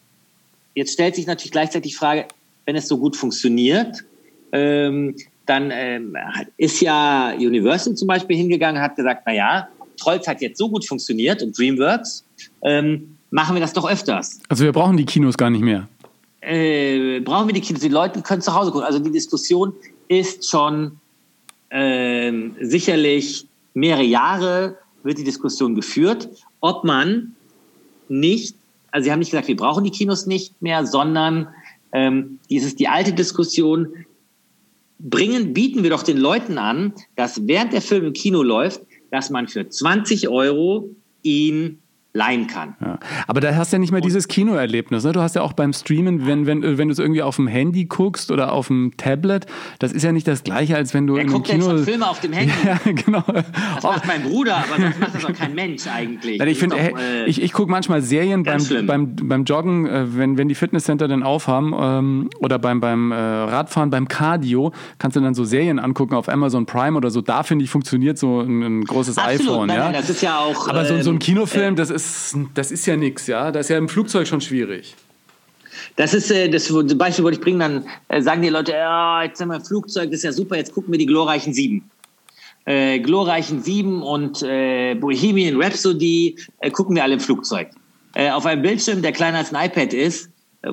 jetzt 0.76 0.94
stellt 0.94 1.16
sich 1.16 1.28
natürlich 1.28 1.52
gleichzeitig 1.52 1.92
die 1.92 1.98
Frage, 1.98 2.26
wenn 2.66 2.76
es 2.76 2.88
so 2.88 2.98
gut 2.98 3.16
funktioniert, 3.16 4.04
ähm, 4.52 5.16
dann 5.46 5.72
ähm, 5.74 6.16
ist 6.58 6.82
ja 6.82 7.34
Universal 7.36 7.96
zum 7.96 8.08
Beispiel 8.08 8.38
hingegangen, 8.38 8.82
hat 8.82 8.96
gesagt, 8.96 9.24
na 9.26 9.34
ja, 9.34 9.68
Trolls 10.02 10.28
hat 10.28 10.42
jetzt 10.42 10.58
so 10.58 10.70
gut 10.70 10.86
funktioniert 10.86 11.42
und 11.42 11.58
DreamWorks, 11.58 12.24
ähm, 12.64 13.18
machen 13.30 13.56
wir 13.56 13.62
das 13.62 13.74
doch 13.74 13.90
öfters. 13.90 14.40
Also 14.50 14.64
wir 14.64 14.72
brauchen 14.72 14.98
die 14.98 15.06
Kinos 15.06 15.38
gar 15.38 15.50
nicht 15.50 15.62
mehr. 15.62 15.88
Äh, 16.42 17.20
brauchen 17.22 17.48
wir 17.48 17.54
die 17.54 17.62
Kinos? 17.62 17.82
Die 17.82 17.90
Leute 17.90 18.22
können 18.22 18.42
zu 18.42 18.54
Hause 18.54 18.72
gucken. 18.72 18.86
Also 18.86 19.00
die 19.00 19.12
Diskussion 19.12 19.74
ist 20.08 20.50
schon 20.50 21.00
ähm, 21.70 22.56
sicherlich 22.60 23.48
mehrere 23.74 24.04
Jahre 24.04 24.78
wird 25.04 25.18
die 25.18 25.24
Diskussion 25.24 25.76
geführt, 25.76 26.30
ob 26.60 26.84
man 26.84 27.36
nicht, 28.10 28.56
also 28.92 29.06
sie 29.06 29.12
haben 29.12 29.20
nicht 29.20 29.32
gesagt, 29.32 29.48
wir 29.48 29.56
brauchen 29.56 29.84
die 29.84 29.92
Kinos 29.92 30.26
nicht 30.26 30.62
mehr, 30.62 30.86
sondern 30.86 31.48
ähm, 31.94 32.40
dieses 32.50 32.76
die 32.76 32.88
alte 32.88 33.14
Diskussion, 33.14 33.88
bringen, 35.00 35.54
bieten 35.54 35.84
wir 35.84 35.90
doch 35.90 36.04
den 36.04 36.18
Leuten 36.18 36.58
an, 36.58 36.94
dass 37.16 37.48
während 37.48 37.74
der 37.74 37.82
Film 37.82 38.06
im 38.06 38.14
Kino 38.14 38.44
läuft, 38.44 38.82
dass 39.12 39.30
man 39.30 39.48
für 39.48 39.68
20 39.68 40.30
Euro 40.30 40.90
ihn 41.22 41.81
leihen 42.14 42.48
kann. 42.48 42.76
Ja. 42.82 43.00
Aber 43.28 43.40
da 43.40 43.56
hast 43.56 43.72
du 43.72 43.76
ja 43.76 43.80
nicht 43.80 43.92
mehr 43.92 44.02
dieses 44.02 44.28
Kinoerlebnis. 44.28 45.06
Ne? 45.06 45.14
Du 45.14 45.22
hast 45.22 45.36
ja 45.36 45.42
auch 45.44 45.54
beim 45.54 45.72
Streamen, 45.72 46.28
wenn, 46.28 46.46
wenn, 46.46 46.62
wenn 46.78 46.90
du 46.90 46.92
es 46.92 47.00
irgendwie 47.00 47.22
auf 47.22 47.38
dem 47.38 47.48
Handy 47.48 47.86
guckst 47.86 48.32
oder 48.32 48.52
auf 48.52 48.68
dem 48.68 48.92
Tablet, 48.98 49.46
das 49.80 49.94
ist 49.94 50.04
ja 50.04 50.12
nicht 50.12 50.28
das 50.28 50.44
gleiche, 50.44 50.76
als 50.76 50.94
wenn 50.94 51.08
du 51.08 51.16
Wer 51.16 51.24
in 51.24 51.30
guckt 51.30 51.48
Kino... 51.48 51.70
Denn 51.70 51.86
Filme 51.86 52.10
auf 52.10 52.20
dem 52.20 52.34
Handy? 52.34 52.54
ja, 52.66 52.80
genau. 52.92 53.24
Das 53.26 53.84
macht 53.84 54.08
mein 54.08 54.24
Bruder, 54.24 54.58
aber 54.58 54.84
das 54.84 55.00
macht 55.00 55.16
das 55.16 55.22
doch 55.22 55.34
kein 55.34 55.56
Mensch 55.56 55.88
eigentlich. 55.88 56.42
ich 56.42 56.60
finde, 56.60 56.78
äh, 56.78 57.26
ich, 57.28 57.42
ich 57.42 57.54
gucke 57.54 57.72
manchmal 57.72 58.02
Serien 58.02 58.44
beim, 58.44 58.62
beim, 58.86 59.16
beim 59.16 59.44
Joggen, 59.46 59.86
äh, 59.86 60.18
wenn, 60.18 60.38
wenn 60.38 60.50
die 60.50 60.56
Fitnesscenter 60.56 61.08
dann 61.08 61.24
aufhaben 61.24 61.74
ähm, 61.80 62.30
oder 62.40 62.60
beim, 62.60 62.82
beim 62.82 63.14
äh, 63.14 63.16
Radfahren, 63.16 63.90
beim 63.90 64.10
Cardio, 64.10 64.74
kannst 64.98 65.16
du 65.16 65.22
dann 65.22 65.34
so 65.34 65.46
Serien 65.46 65.80
angucken 65.80 66.16
auf 66.16 66.28
Amazon 66.28 66.66
Prime 66.66 66.98
oder 66.98 67.10
so. 67.10 67.22
Da 67.22 67.44
finde 67.44 67.64
ich, 67.64 67.72
funktioniert 67.72 68.18
so 68.18 68.42
ein, 68.42 68.62
ein 68.64 68.84
großes 68.84 69.18
Absolut, 69.18 69.42
iPhone. 69.42 69.68
Nein, 69.68 69.78
ja? 69.78 69.84
Nein, 69.86 69.94
das 69.94 70.10
ist 70.10 70.22
ja 70.22 70.40
auch... 70.40 70.68
Aber 70.68 70.84
so, 70.84 71.02
so 71.02 71.12
ein 71.12 71.16
ähm, 71.16 71.20
Kinofilm, 71.20 71.74
äh, 71.74 71.78
das 71.78 71.90
ist, 71.90 72.01
das 72.54 72.72
ist 72.72 72.82
ist 72.82 72.88
ja 72.88 72.98
nichts, 72.98 73.28
ja. 73.28 73.52
Das 73.52 73.68
ist 73.68 73.70
ja 73.70 73.78
im 73.78 73.90
Flugzeug 73.90 74.28
schon 74.28 74.42
schwierig. 74.42 74.96
Das 75.96 76.14
ist 76.14 76.32
äh, 76.32 76.50
das 76.50 76.72
Beispiel, 76.98 77.24
wollte 77.24 77.38
ich 77.38 77.44
bringen, 77.44 77.60
dann 77.60 77.86
äh, 78.08 78.22
sagen 78.22 78.42
die 78.42 78.50
Leute, 78.50 78.72
ja, 78.72 79.24
jetzt 79.24 79.38
sind 79.38 79.50
wir 79.50 79.56
im 79.56 79.64
Flugzeug, 79.64 80.10
das 80.10 80.20
ist 80.20 80.24
ja 80.24 80.32
super, 80.32 80.58
jetzt 80.58 80.74
gucken 80.74 80.92
wir 80.92 80.98
die 80.98 81.06
glorreichen 81.06 81.54
Sieben. 81.54 81.90
Äh, 82.66 83.00
glorreichen 83.00 83.62
Sieben 83.62 84.02
und 84.04 84.44
äh, 84.44 84.96
Bohemian 84.96 85.62
Rhapsody 85.62 86.38
äh, 86.60 86.70
gucken 86.72 86.96
wir 86.96 87.04
alle 87.04 87.14
im 87.14 87.20
Flugzeug. 87.20 87.70
Auf 88.14 88.46
einem 88.46 88.62
Bildschirm, 88.62 89.02
der 89.02 89.14
kleiner 89.14 89.38
als 89.38 89.54
ein 89.54 89.68
iPad 89.68 89.94
ist, 89.94 90.30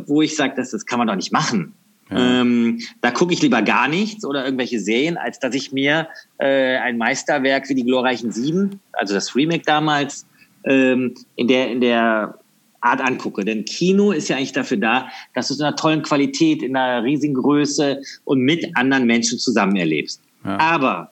wo 0.06 0.22
ich 0.22 0.34
sage, 0.34 0.54
das, 0.56 0.72
das 0.72 0.84
kann 0.84 0.98
man 0.98 1.06
doch 1.06 1.14
nicht 1.14 1.32
machen. 1.32 1.72
Ja. 2.10 2.40
Ähm, 2.40 2.80
da 3.00 3.12
gucke 3.12 3.32
ich 3.32 3.40
lieber 3.40 3.62
gar 3.62 3.86
nichts 3.86 4.24
oder 4.24 4.44
irgendwelche 4.44 4.80
Serien, 4.80 5.16
als 5.16 5.38
dass 5.38 5.54
ich 5.54 5.70
mir 5.70 6.08
ein 6.38 6.98
Meisterwerk 6.98 7.68
wie 7.68 7.76
die 7.76 7.84
glorreichen 7.84 8.32
Sieben, 8.32 8.80
also 8.92 9.14
das 9.14 9.36
Remake 9.36 9.62
damals, 9.64 10.26
ähm, 10.64 11.14
in 11.36 11.48
der, 11.48 11.70
in 11.70 11.80
der 11.80 12.38
Art 12.80 13.00
angucke. 13.00 13.44
Denn 13.44 13.64
Kino 13.64 14.12
ist 14.12 14.28
ja 14.28 14.36
eigentlich 14.36 14.52
dafür 14.52 14.76
da, 14.76 15.08
dass 15.34 15.48
du 15.48 15.54
es 15.54 15.60
in 15.60 15.66
einer 15.66 15.76
tollen 15.76 16.02
Qualität, 16.02 16.62
in 16.62 16.76
einer 16.76 17.04
riesigen 17.04 17.34
Größe 17.34 18.00
und 18.24 18.40
mit 18.40 18.64
anderen 18.76 19.06
Menschen 19.06 19.38
zusammen 19.38 19.76
erlebst. 19.76 20.22
Ja. 20.44 20.58
Aber 20.58 21.10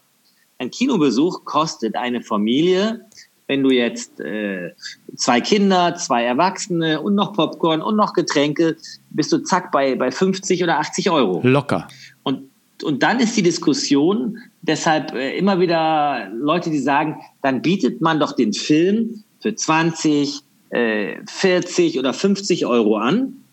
ein 0.59 0.71
Kinobesuch 0.71 1.45
kostet 1.45 1.97
eine 1.97 2.23
Familie, 2.23 3.07
wenn 3.49 3.63
du 3.63 3.71
jetzt 3.71 4.19
äh, 4.21 4.73
zwei 5.17 5.41
Kinder, 5.41 5.95
zwei 5.95 6.25
Erwachsene 6.25 7.01
und 7.01 7.15
noch 7.15 7.33
Popcorn 7.33 7.81
und 7.81 7.97
noch 7.97 8.13
Getränke, 8.13 8.77
bist 9.11 9.33
du 9.33 9.39
zack 9.39 9.71
bei, 9.71 9.95
bei 9.95 10.11
50 10.11 10.63
oder 10.65 10.79
80 10.79 11.11
Euro. 11.11 11.41
Locker. 11.45 11.87
Und, 12.25 12.51
und 12.83 13.03
dann 13.03 13.21
ist 13.21 13.37
die 13.37 13.43
Diskussion, 13.43 14.39
deshalb 14.63 15.15
äh, 15.15 15.37
immer 15.39 15.61
wieder 15.61 16.29
Leute, 16.35 16.71
die 16.71 16.81
sagen, 16.81 17.21
dann 17.43 17.63
bietet 17.63 18.01
man 18.01 18.19
doch 18.19 18.33
den 18.33 18.53
Film 18.53 19.23
für 19.47 19.55
20, 19.55 20.41
äh, 20.71 21.19
40 21.25 22.01
oder 22.01 22.13
50 22.13 22.67
Euro 22.67 22.97
an 22.97 23.45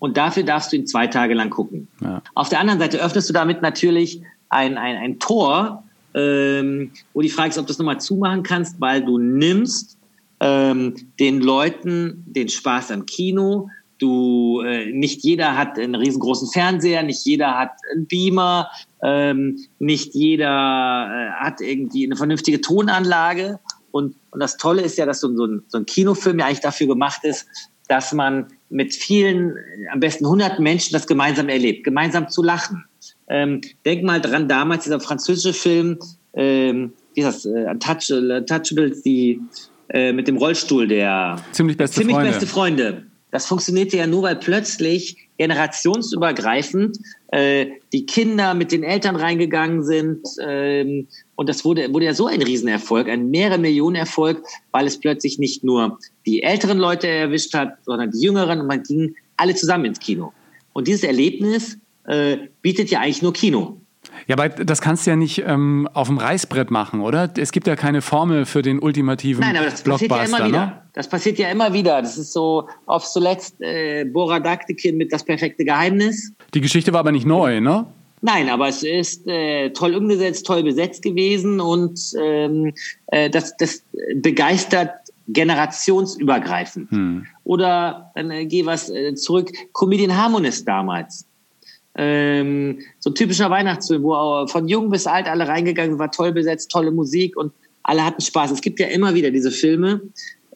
und 0.00 0.16
dafür 0.16 0.42
darfst 0.42 0.72
du 0.72 0.76
ihn 0.76 0.88
zwei 0.88 1.06
Tage 1.06 1.34
lang 1.34 1.50
gucken. 1.50 1.86
Ja. 2.00 2.20
Auf 2.34 2.48
der 2.48 2.58
anderen 2.58 2.80
Seite 2.80 2.98
öffnest 2.98 3.28
du 3.28 3.32
damit 3.32 3.62
natürlich 3.62 4.22
ein, 4.48 4.76
ein, 4.76 4.96
ein 4.96 5.18
Tor, 5.20 5.84
ähm, 6.14 6.90
wo 7.14 7.20
die 7.20 7.28
Frage 7.28 7.50
ist, 7.50 7.58
ob 7.58 7.66
du 7.66 7.68
das 7.68 7.78
nochmal 7.78 8.00
zumachen 8.00 8.42
kannst, 8.42 8.80
weil 8.80 9.04
du 9.04 9.18
nimmst 9.18 9.96
ähm, 10.40 10.94
den 11.20 11.40
Leuten 11.40 12.24
den 12.26 12.48
Spaß 12.48 12.90
am 12.90 13.06
Kino. 13.06 13.70
Du, 13.98 14.62
äh, 14.62 14.90
nicht 14.90 15.22
jeder 15.22 15.56
hat 15.56 15.78
einen 15.78 15.94
riesengroßen 15.94 16.48
Fernseher, 16.48 17.04
nicht 17.04 17.24
jeder 17.24 17.56
hat 17.56 17.70
einen 17.94 18.06
Beamer, 18.06 18.68
ähm, 19.00 19.60
nicht 19.78 20.12
jeder 20.14 20.48
äh, 20.48 21.44
hat 21.44 21.60
irgendwie 21.60 22.04
eine 22.04 22.16
vernünftige 22.16 22.60
Tonanlage. 22.60 23.60
Und, 23.96 24.14
und 24.30 24.40
das 24.40 24.56
Tolle 24.56 24.82
ist 24.82 24.98
ja, 24.98 25.06
dass 25.06 25.20
so, 25.20 25.34
so, 25.34 25.46
ein, 25.46 25.62
so 25.68 25.78
ein 25.78 25.86
Kinofilm 25.86 26.38
ja 26.38 26.46
eigentlich 26.46 26.60
dafür 26.60 26.86
gemacht 26.86 27.24
ist, 27.24 27.46
dass 27.88 28.12
man 28.12 28.46
mit 28.68 28.94
vielen, 28.94 29.56
am 29.92 30.00
besten 30.00 30.26
hunderten 30.26 30.62
Menschen 30.62 30.92
das 30.92 31.06
gemeinsam 31.06 31.48
erlebt, 31.48 31.84
gemeinsam 31.84 32.28
zu 32.28 32.42
lachen. 32.42 32.84
Ähm, 33.28 33.60
denk 33.84 34.02
mal 34.02 34.20
dran, 34.20 34.48
damals 34.48 34.84
dieser 34.84 35.00
französische 35.00 35.52
Film, 35.52 35.98
ähm, 36.34 36.92
wie 37.14 37.20
ist 37.22 37.44
das, 37.44 37.46
äh, 37.46 37.74
Touch, 37.78 38.12
Touchables, 38.46 39.02
die 39.02 39.40
äh, 39.88 40.12
mit 40.12 40.28
dem 40.28 40.36
Rollstuhl, 40.36 40.88
der 40.88 41.36
ziemlich 41.52 41.76
beste 41.76 42.00
ziemlich 42.00 42.16
Freunde. 42.16 42.30
beste 42.30 42.46
Freunde. 42.46 43.06
Das 43.36 43.44
funktionierte 43.44 43.98
ja 43.98 44.06
nur, 44.06 44.22
weil 44.22 44.36
plötzlich 44.36 45.28
generationsübergreifend 45.36 46.96
äh, 47.32 47.66
die 47.92 48.06
Kinder 48.06 48.54
mit 48.54 48.72
den 48.72 48.82
Eltern 48.82 49.14
reingegangen 49.14 49.84
sind. 49.84 50.26
Ähm, 50.40 51.06
und 51.34 51.46
das 51.50 51.62
wurde, 51.62 51.92
wurde 51.92 52.06
ja 52.06 52.14
so 52.14 52.28
ein 52.28 52.40
Riesenerfolg, 52.40 53.10
ein 53.10 53.28
mehrere 53.28 53.58
Millionen 53.58 53.96
Erfolg, 53.96 54.42
weil 54.72 54.86
es 54.86 54.98
plötzlich 54.98 55.38
nicht 55.38 55.64
nur 55.64 55.98
die 56.24 56.44
älteren 56.44 56.78
Leute 56.78 57.08
erwischt 57.08 57.52
hat, 57.52 57.74
sondern 57.84 58.10
die 58.10 58.22
jüngeren 58.22 58.58
und 58.58 58.68
man 58.68 58.82
ging 58.82 59.14
alle 59.36 59.54
zusammen 59.54 59.84
ins 59.84 60.00
Kino. 60.00 60.32
Und 60.72 60.88
dieses 60.88 61.02
Erlebnis 61.02 61.76
äh, 62.04 62.38
bietet 62.62 62.88
ja 62.88 63.00
eigentlich 63.00 63.20
nur 63.20 63.34
Kino. 63.34 63.82
Ja, 64.26 64.36
aber 64.36 64.48
das 64.48 64.80
kannst 64.80 65.06
du 65.06 65.10
ja 65.10 65.16
nicht 65.16 65.42
ähm, 65.46 65.88
auf 65.92 66.08
dem 66.08 66.18
Reißbrett 66.18 66.70
machen, 66.70 67.00
oder? 67.00 67.30
Es 67.36 67.52
gibt 67.52 67.66
ja 67.66 67.76
keine 67.76 68.02
Formel 68.02 68.46
für 68.46 68.62
den 68.62 68.78
ultimativen 68.78 69.40
Nein, 69.40 69.56
aber 69.56 69.66
das 69.66 69.82
passiert 69.82 70.10
ja 70.10 70.24
immer 70.24 70.46
wieder. 70.46 70.66
Ne? 70.66 70.82
Das 70.92 71.08
passiert 71.08 71.38
ja 71.38 71.50
immer 71.50 71.72
wieder. 71.72 72.00
Das 72.02 72.18
ist 72.18 72.32
so 72.32 72.68
auf 72.86 73.04
zuletzt 73.04 73.60
äh, 73.60 74.04
Bora 74.04 74.40
Daktikin 74.40 74.96
mit 74.96 75.12
Das 75.12 75.24
perfekte 75.24 75.64
Geheimnis. 75.64 76.32
Die 76.54 76.60
Geschichte 76.60 76.92
war 76.92 77.00
aber 77.00 77.12
nicht 77.12 77.26
neu, 77.26 77.60
ne? 77.60 77.86
Nein, 78.22 78.48
aber 78.48 78.68
es 78.68 78.82
ist 78.82 79.26
äh, 79.28 79.70
toll 79.70 79.94
umgesetzt, 79.94 80.46
toll 80.46 80.62
besetzt 80.62 81.02
gewesen 81.02 81.60
und 81.60 82.00
ähm, 82.20 82.72
äh, 83.08 83.28
das, 83.28 83.56
das 83.56 83.82
begeistert 84.16 84.90
generationsübergreifend. 85.28 86.90
Hm. 86.90 87.26
Oder 87.44 88.10
dann 88.14 88.30
äh, 88.30 88.46
geh 88.46 88.64
was 88.64 88.88
äh, 88.90 89.14
zurück, 89.14 89.50
Comedian 89.72 90.16
Harmonist 90.16 90.66
damals 90.66 91.26
ähm, 91.96 92.80
so 92.98 93.10
ein 93.10 93.14
typischer 93.14 93.50
Weihnachtsfilm, 93.50 94.02
wo 94.02 94.46
von 94.46 94.68
jung 94.68 94.90
bis 94.90 95.06
alt 95.06 95.28
alle 95.28 95.48
reingegangen 95.48 95.98
war 95.98 96.10
toll 96.10 96.32
besetzt, 96.32 96.70
tolle 96.70 96.90
Musik 96.90 97.36
und 97.36 97.52
alle 97.82 98.04
hatten 98.04 98.20
Spaß. 98.20 98.50
Es 98.50 98.60
gibt 98.60 98.80
ja 98.80 98.88
immer 98.88 99.14
wieder 99.14 99.30
diese 99.30 99.50
Filme, 99.50 100.00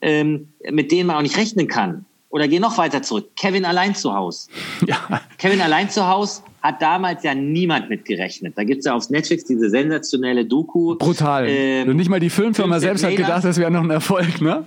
ähm, 0.03 0.49
mit 0.71 0.93
denen 0.93 1.07
man 1.07 1.17
auch 1.17 1.23
nicht 1.23 1.37
rechnen 1.37 1.69
kann. 1.69 2.05
Oder 2.29 2.47
geh 2.47 2.61
noch 2.61 2.79
weiter 2.79 3.03
zurück. 3.03 3.31
Kevin 3.37 3.65
allein 3.65 3.95
zu 3.95 4.15
Haus. 4.15 4.49
Ja. 4.87 5.21
Kevin 5.39 5.61
allein 5.61 5.91
zu 5.91 6.07
Haus 6.07 6.43
hat 6.63 6.81
damals 6.83 7.23
ja 7.23 7.35
niemand 7.35 7.89
mitgerechnet. 7.89 8.57
Da 8.57 8.65
gibt's 8.65 8.87
ja 8.87 8.95
auf 8.95 9.11
Netflix 9.11 9.45
diese 9.45 9.71
sensationelle 9.71 10.45
Doku. 10.45 10.97
Brutal. 10.97 11.47
Ähm, 11.49 11.97
nicht 11.97 12.09
mal 12.09 12.21
die 12.21 12.31
Filmfirma 12.31 12.81
selbst 12.81 13.05
hat 13.05 13.17
gedacht, 13.17 13.45
das 13.45 13.59
wäre 13.59 13.71
noch 13.71 13.83
ein 13.83 13.91
Erfolg, 13.91 14.41
ne? 14.41 14.65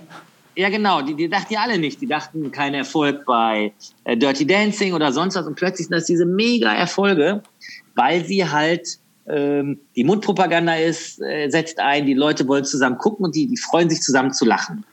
Ja, 0.56 0.68
genau, 0.68 1.02
die, 1.02 1.14
die 1.14 1.28
dachten 1.28 1.52
ja 1.52 1.62
alle 1.62 1.78
nicht. 1.78 2.00
Die 2.00 2.06
dachten 2.06 2.50
kein 2.52 2.74
Erfolg 2.74 3.24
bei 3.26 3.72
äh, 4.04 4.16
Dirty 4.16 4.46
Dancing 4.46 4.94
oder 4.94 5.12
sonst 5.12 5.34
was. 5.34 5.46
Und 5.46 5.56
plötzlich 5.56 5.88
sind 5.88 5.96
das 5.96 6.04
diese 6.04 6.26
mega 6.26 6.72
Erfolge, 6.72 7.42
weil 7.94 8.24
sie 8.24 8.48
halt 8.48 8.98
ähm, 9.26 9.80
die 9.96 10.04
Mundpropaganda 10.04 10.76
ist, 10.76 11.20
äh, 11.20 11.48
setzt 11.48 11.78
ein, 11.78 12.06
die 12.06 12.14
Leute 12.14 12.46
wollen 12.46 12.64
zusammen 12.64 12.98
gucken 12.98 13.24
und 13.24 13.34
die, 13.34 13.46
die 13.46 13.56
freuen 13.56 13.90
sich 13.90 14.00
zusammen 14.00 14.32
zu 14.32 14.44
lachen. 14.44 14.84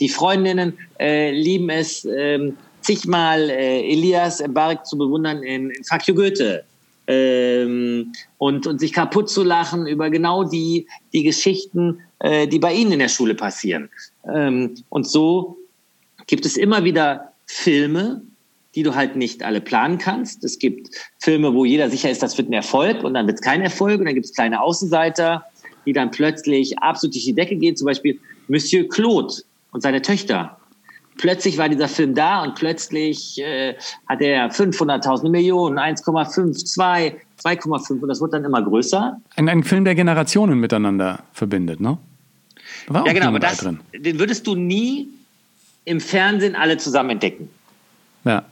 Die 0.00 0.08
Freundinnen 0.08 0.78
äh, 0.98 1.30
lieben 1.30 1.68
es, 1.68 2.04
ähm, 2.04 2.56
zigmal 2.80 3.50
äh, 3.50 3.92
Elias 3.92 4.40
Mbarek 4.46 4.86
zu 4.86 4.96
bewundern 4.98 5.42
in, 5.42 5.70
in 5.70 5.84
Fuck 5.84 6.06
you 6.08 6.14
Goethe. 6.14 6.64
Ähm, 7.08 8.12
und, 8.38 8.66
und 8.66 8.78
sich 8.78 8.92
kaputt 8.92 9.28
zu 9.28 9.42
lachen 9.42 9.88
über 9.88 10.08
genau 10.08 10.44
die, 10.44 10.86
die 11.12 11.24
Geschichten, 11.24 12.00
äh, 12.20 12.46
die 12.46 12.60
bei 12.60 12.72
ihnen 12.72 12.92
in 12.92 13.00
der 13.00 13.08
Schule 13.08 13.34
passieren. 13.34 13.90
Ähm, 14.24 14.74
und 14.88 15.06
so 15.06 15.58
gibt 16.26 16.46
es 16.46 16.56
immer 16.56 16.84
wieder 16.84 17.32
Filme, 17.46 18.22
die 18.74 18.82
du 18.82 18.94
halt 18.94 19.16
nicht 19.16 19.42
alle 19.42 19.60
planen 19.60 19.98
kannst. 19.98 20.44
Es 20.44 20.58
gibt 20.58 20.88
Filme, 21.18 21.54
wo 21.54 21.64
jeder 21.64 21.90
sicher 21.90 22.10
ist, 22.10 22.22
das 22.22 22.38
wird 22.38 22.48
ein 22.48 22.54
Erfolg 22.54 23.04
und 23.04 23.14
dann 23.14 23.26
wird 23.26 23.38
es 23.38 23.42
kein 23.42 23.60
Erfolg 23.60 23.98
und 23.98 24.06
dann 24.06 24.14
gibt 24.14 24.26
es 24.26 24.34
kleine 24.34 24.60
Außenseiter, 24.62 25.44
die 25.84 25.92
dann 25.92 26.10
plötzlich 26.10 26.78
absolut 26.78 27.14
durch 27.14 27.24
die 27.24 27.34
Decke 27.34 27.56
gehen. 27.56 27.76
Zum 27.76 27.86
Beispiel 27.86 28.18
Monsieur 28.48 28.88
Claude 28.88 29.34
und 29.72 29.82
seine 29.82 30.00
Töchter. 30.00 30.58
Plötzlich 31.18 31.58
war 31.58 31.68
dieser 31.68 31.88
Film 31.88 32.14
da 32.14 32.42
und 32.42 32.54
plötzlich 32.54 33.38
äh, 33.38 33.74
hat 34.08 34.22
er 34.22 34.50
500.000 34.50 35.28
Millionen, 35.28 35.78
1,5, 35.78 36.64
2, 36.64 37.16
2,5 37.44 38.00
und 38.00 38.08
das 38.08 38.20
wird 38.20 38.32
dann 38.32 38.44
immer 38.44 38.62
größer. 38.62 39.20
Ein, 39.36 39.48
ein 39.50 39.62
Film, 39.62 39.84
der 39.84 39.94
Generationen 39.94 40.58
miteinander 40.58 41.24
verbindet, 41.32 41.80
ne? 41.80 41.98
War 42.88 43.06
ja, 43.06 43.12
genau, 43.12 43.28
aber 43.28 43.40
das, 43.40 43.58
drin. 43.58 43.80
den 43.94 44.18
würdest 44.18 44.46
du 44.46 44.54
nie 44.54 45.08
im 45.84 46.00
Fernsehen 46.00 46.54
alle 46.54 46.76
zusammen 46.76 47.10
entdecken. 47.10 47.48
Ja. 48.24 48.44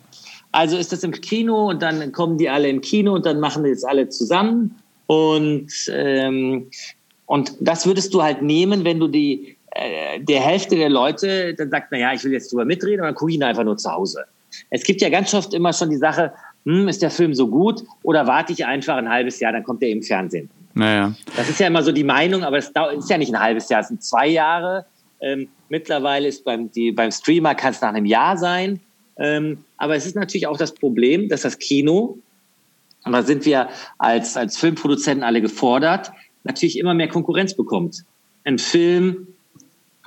Also 0.52 0.76
ist 0.76 0.92
das 0.92 1.04
im 1.04 1.12
Kino 1.12 1.68
und 1.70 1.80
dann 1.80 2.12
kommen 2.12 2.38
die 2.38 2.48
alle 2.48 2.68
im 2.68 2.80
Kino 2.80 3.14
und 3.14 3.24
dann 3.24 3.38
machen 3.38 3.62
die 3.62 3.70
jetzt 3.70 3.86
alle 3.86 4.08
zusammen. 4.08 4.74
Und, 5.06 5.70
ähm, 5.92 6.66
und 7.26 7.52
das 7.60 7.86
würdest 7.86 8.12
du 8.14 8.22
halt 8.22 8.42
nehmen, 8.42 8.84
wenn 8.84 8.98
du 8.98 9.06
die 9.06 9.56
äh, 9.72 10.20
der 10.20 10.40
Hälfte 10.40 10.76
der 10.76 10.88
Leute 10.88 11.54
dann 11.54 11.70
sagt, 11.70 11.92
naja, 11.92 12.12
ich 12.12 12.24
will 12.24 12.32
jetzt 12.32 12.50
drüber 12.50 12.64
mitreden 12.64 13.00
und 13.00 13.06
dann 13.06 13.14
gucke 13.14 13.30
ich 13.30 13.36
ihn 13.36 13.42
einfach 13.42 13.64
nur 13.64 13.76
zu 13.76 13.90
Hause. 13.90 14.24
Es 14.70 14.82
gibt 14.82 15.00
ja 15.00 15.08
ganz 15.08 15.32
oft 15.32 15.54
immer 15.54 15.72
schon 15.72 15.90
die 15.90 15.96
Sache, 15.96 16.32
hm, 16.64 16.88
ist 16.88 17.02
der 17.02 17.10
Film 17.10 17.34
so 17.34 17.46
gut 17.46 17.84
oder 18.02 18.26
warte 18.26 18.52
ich 18.52 18.66
einfach 18.66 18.96
ein 18.96 19.08
halbes 19.08 19.38
Jahr, 19.38 19.52
dann 19.52 19.62
kommt 19.62 19.82
er 19.82 19.90
im 19.90 20.02
Fernsehen. 20.02 20.50
Naja. 20.74 21.14
Das 21.37 21.48
ist 21.48 21.61
ja 21.61 21.66
immer 21.66 21.83
so 21.83 21.92
die 21.92 22.04
Meinung, 22.04 22.44
aber 22.44 22.59
es 22.59 22.68
ist 22.68 23.11
ja 23.11 23.18
nicht 23.18 23.35
ein 23.35 23.40
halbes 23.40 23.68
Jahr, 23.68 23.80
es 23.80 23.88
sind 23.88 24.02
zwei 24.02 24.28
Jahre. 24.28 24.87
Ähm, 25.20 25.48
mittlerweile 25.68 26.28
ist 26.28 26.44
beim, 26.44 26.70
die, 26.70 26.92
beim 26.92 27.11
Streamer 27.11 27.54
kann 27.54 27.72
es 27.72 27.80
nach 27.80 27.88
einem 27.88 28.06
Jahr 28.06 28.37
sein. 28.37 28.80
Ähm, 29.18 29.64
aber 29.76 29.96
es 29.96 30.06
ist 30.06 30.16
natürlich 30.16 30.46
auch 30.46 30.56
das 30.56 30.72
Problem, 30.74 31.28
dass 31.28 31.42
das 31.42 31.59
Kino, 31.59 32.18
und 33.04 33.12
da 33.12 33.22
sind 33.22 33.44
wir 33.44 33.68
als, 33.98 34.37
als 34.37 34.56
Filmproduzenten 34.56 35.22
alle 35.24 35.40
gefordert, 35.40 36.12
natürlich 36.44 36.78
immer 36.78 36.94
mehr 36.94 37.09
Konkurrenz 37.09 37.54
bekommt. 37.54 38.04
Ein 38.44 38.59
Film 38.59 39.28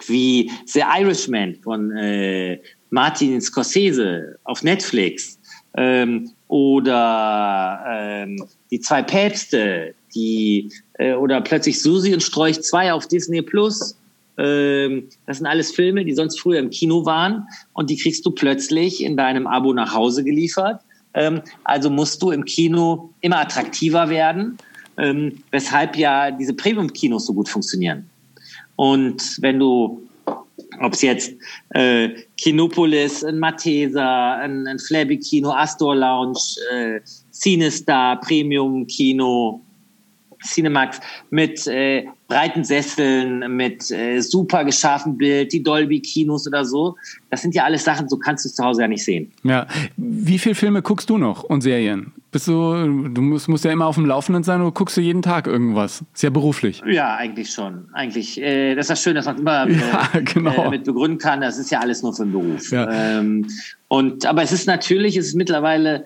wie 0.08 0.52
The 0.66 0.84
Irishman 1.00 1.56
von 1.64 1.96
äh, 1.96 2.60
Martin 2.90 3.40
Scorsese 3.42 4.38
auf 4.44 4.64
Netflix 4.64 5.40
ähm, 5.76 6.32
oder 6.48 7.84
ähm, 7.88 8.44
Die 8.72 8.80
zwei 8.80 9.04
Päpste 9.04 9.94
die 10.16 10.72
äh, 10.94 11.14
oder 11.14 11.42
plötzlich 11.42 11.82
Susi 11.82 12.14
und 12.14 12.22
Strolch 12.22 12.62
2 12.62 12.94
auf 12.94 13.08
Disney 13.08 13.42
Plus. 13.42 13.98
Ähm, 14.38 15.10
das 15.28 15.38
sind 15.38 15.46
alles 15.46 15.72
Filme, 15.72 16.06
die 16.06 16.14
sonst 16.14 16.40
früher 16.40 16.60
im 16.60 16.70
Kino 16.70 17.06
waren 17.06 17.48
und 17.74 17.90
die 17.90 17.98
kriegst 17.98 18.26
du 18.26 18.32
plötzlich 18.32 19.04
in 19.04 19.16
deinem 19.18 19.48
Abo 19.48 19.74
nach 19.74 19.94
Hause 19.94 20.24
geliefert. 20.24 20.82
Ähm, 21.14 21.42
also 21.64 21.90
musst 21.90 22.22
du 22.22 22.32
im 22.32 22.46
Kino 22.46 23.12
immer 23.22 23.40
attraktiver 23.40 24.10
werden, 24.10 24.58
ähm, 24.98 25.44
weshalb 25.52 25.96
ja 25.96 26.32
diese 26.32 26.54
Premium-Kinos 26.54 27.28
so 27.28 27.34
gut 27.34 27.50
funktionieren. 27.50 28.10
Und 28.76 29.38
wenn 29.42 29.60
du, 29.60 30.02
ob 30.82 30.94
es 30.94 31.02
jetzt 31.04 31.34
äh, 31.70 32.10
Kinopolis, 32.38 33.24
ein 33.24 33.38
Matesa, 33.38 34.38
ein, 34.38 34.66
ein 34.66 34.80
Flabby 34.80 35.20
Kino, 35.20 35.52
Astor 35.52 35.96
Lounge, 35.96 36.40
äh, 36.72 37.00
Cinestar, 37.32 38.20
Premium 38.22 38.88
Kino, 38.88 39.62
Cinemax 40.44 41.00
mit 41.30 41.66
äh, 41.68 42.06
breiten 42.28 42.64
Sesseln, 42.64 43.56
mit 43.56 43.92
äh, 43.92 44.20
super 44.22 44.66
geschärftem 44.66 45.18
Bild, 45.18 45.54
die 45.54 45.62
Dolby-Kinos 45.62 46.48
oder 46.48 46.66
so. 46.66 46.96
Das 47.30 47.42
sind 47.42 47.54
ja 47.56 47.64
alles 47.64 47.84
Sachen, 47.84 48.10
so 48.10 48.18
kannst 48.18 48.46
du 48.46 48.50
es 48.50 48.56
zu 48.56 48.64
Hause 48.64 48.82
ja 48.82 48.88
nicht 48.88 49.04
sehen. 49.04 49.32
Ja. 49.44 49.68
Wie 49.98 50.40
viele 50.40 50.56
Filme 50.56 50.82
guckst 50.82 51.10
du 51.10 51.18
noch 51.18 51.44
und 51.44 51.62
Serien? 51.62 52.12
Bist 52.32 52.48
du, 52.48 52.54
du 53.10 53.22
musst, 53.22 53.48
musst 53.48 53.64
ja 53.64 53.72
immer 53.72 53.86
auf 53.86 53.96
dem 53.96 54.08
Laufenden 54.08 54.44
sein 54.44 54.62
oder 54.62 54.72
guckst 54.72 54.98
du 54.98 55.02
jeden 55.02 55.22
Tag 55.22 55.46
irgendwas? 55.46 56.04
Ist 56.14 56.24
ja 56.24 56.32
beruflich. 56.32 56.82
Ja, 56.88 57.16
eigentlich 57.16 57.52
schon. 57.52 57.88
Eigentlich, 57.94 58.42
äh, 58.42 58.74
das 58.74 58.86
ist 58.86 58.90
das 58.90 59.04
Schöne, 59.04 59.16
dass 59.16 59.26
man 59.28 59.38
immer 59.38 59.68
äh, 59.70 59.74
ja, 59.74 60.10
genau. 60.20 60.52
äh, 60.52 60.56
damit 60.56 60.84
begründen 60.86 61.20
kann. 61.20 61.42
Das 61.42 61.60
ist 61.60 61.70
ja 61.70 61.80
alles 61.80 62.02
nur 62.02 62.14
für 62.16 62.24
den 62.24 62.32
Beruf. 62.32 62.72
Ja. 62.72 62.90
Ähm, 62.92 63.48
und, 63.88 64.26
aber 64.26 64.42
es 64.42 64.52
ist 64.52 64.66
natürlich, 64.66 65.16
es 65.16 65.28
ist 65.28 65.36
mittlerweile 65.36 66.06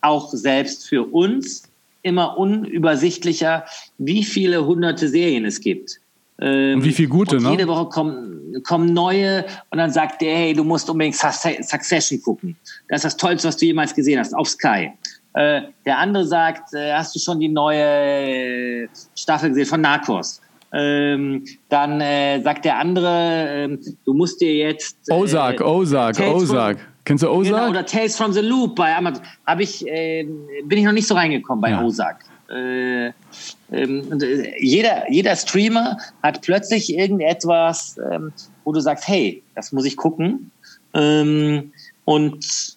auch 0.00 0.32
selbst 0.32 0.88
für 0.88 1.02
uns 1.02 1.67
immer 2.02 2.38
unübersichtlicher, 2.38 3.64
wie 3.98 4.24
viele 4.24 4.66
hunderte 4.66 5.08
Serien 5.08 5.44
es 5.44 5.60
gibt. 5.60 6.00
Ähm, 6.40 6.78
und 6.78 6.84
wie 6.84 6.92
viele 6.92 7.08
gute, 7.08 7.40
ne? 7.40 7.50
Jede 7.50 7.66
Woche 7.66 7.86
kommen, 7.86 8.62
kommen 8.62 8.92
neue 8.92 9.44
und 9.70 9.78
dann 9.78 9.90
sagt 9.90 10.22
der, 10.22 10.36
hey, 10.36 10.54
du 10.54 10.64
musst 10.64 10.88
unbedingt 10.88 11.16
Succession 11.16 12.22
gucken. 12.22 12.56
Das 12.88 12.98
ist 12.98 13.04
das 13.04 13.16
Tollste, 13.16 13.48
was 13.48 13.56
du 13.56 13.66
jemals 13.66 13.94
gesehen 13.94 14.20
hast, 14.20 14.34
auf 14.34 14.48
Sky. 14.48 14.92
Äh, 15.34 15.62
der 15.84 15.98
andere 15.98 16.26
sagt, 16.26 16.74
äh, 16.74 16.92
hast 16.92 17.14
du 17.14 17.18
schon 17.18 17.40
die 17.40 17.48
neue 17.48 18.88
Staffel 19.14 19.50
gesehen 19.50 19.66
von 19.66 19.80
Narcos? 19.80 20.40
Ähm, 20.72 21.44
dann 21.68 22.00
äh, 22.00 22.40
sagt 22.42 22.64
der 22.64 22.78
andere, 22.78 23.46
ähm, 23.48 23.80
du 24.04 24.14
musst 24.14 24.40
dir 24.40 24.54
jetzt. 24.54 24.96
Äh, 25.08 25.14
Ozark, 25.14 25.60
Ozark, 25.60 26.20
Ozark. 26.20 26.78
Kennst 27.08 27.24
du 27.24 27.30
Ozark? 27.30 27.56
Genau, 27.56 27.70
oder 27.70 27.86
Tales 27.86 28.18
from 28.18 28.34
the 28.34 28.40
Loop 28.40 28.76
bei 28.76 28.94
Amazon. 28.94 29.22
Hab 29.46 29.60
ich, 29.60 29.86
äh, 29.88 30.24
bin 30.64 30.78
ich 30.78 30.84
noch 30.84 30.92
nicht 30.92 31.06
so 31.06 31.14
reingekommen 31.14 31.62
bei 31.62 31.70
ja. 31.70 31.82
Ozark. 31.82 32.22
Äh, 32.50 33.06
ähm, 33.06 34.20
äh, 34.20 34.62
jeder, 34.62 35.10
jeder 35.10 35.34
Streamer 35.34 35.96
hat 36.22 36.42
plötzlich 36.42 36.94
irgendetwas, 36.94 37.98
ähm, 38.12 38.30
wo 38.64 38.72
du 38.72 38.80
sagst, 38.80 39.08
hey, 39.08 39.42
das 39.54 39.72
muss 39.72 39.86
ich 39.86 39.96
gucken. 39.96 40.50
Ähm, 40.92 41.72
und 42.04 42.76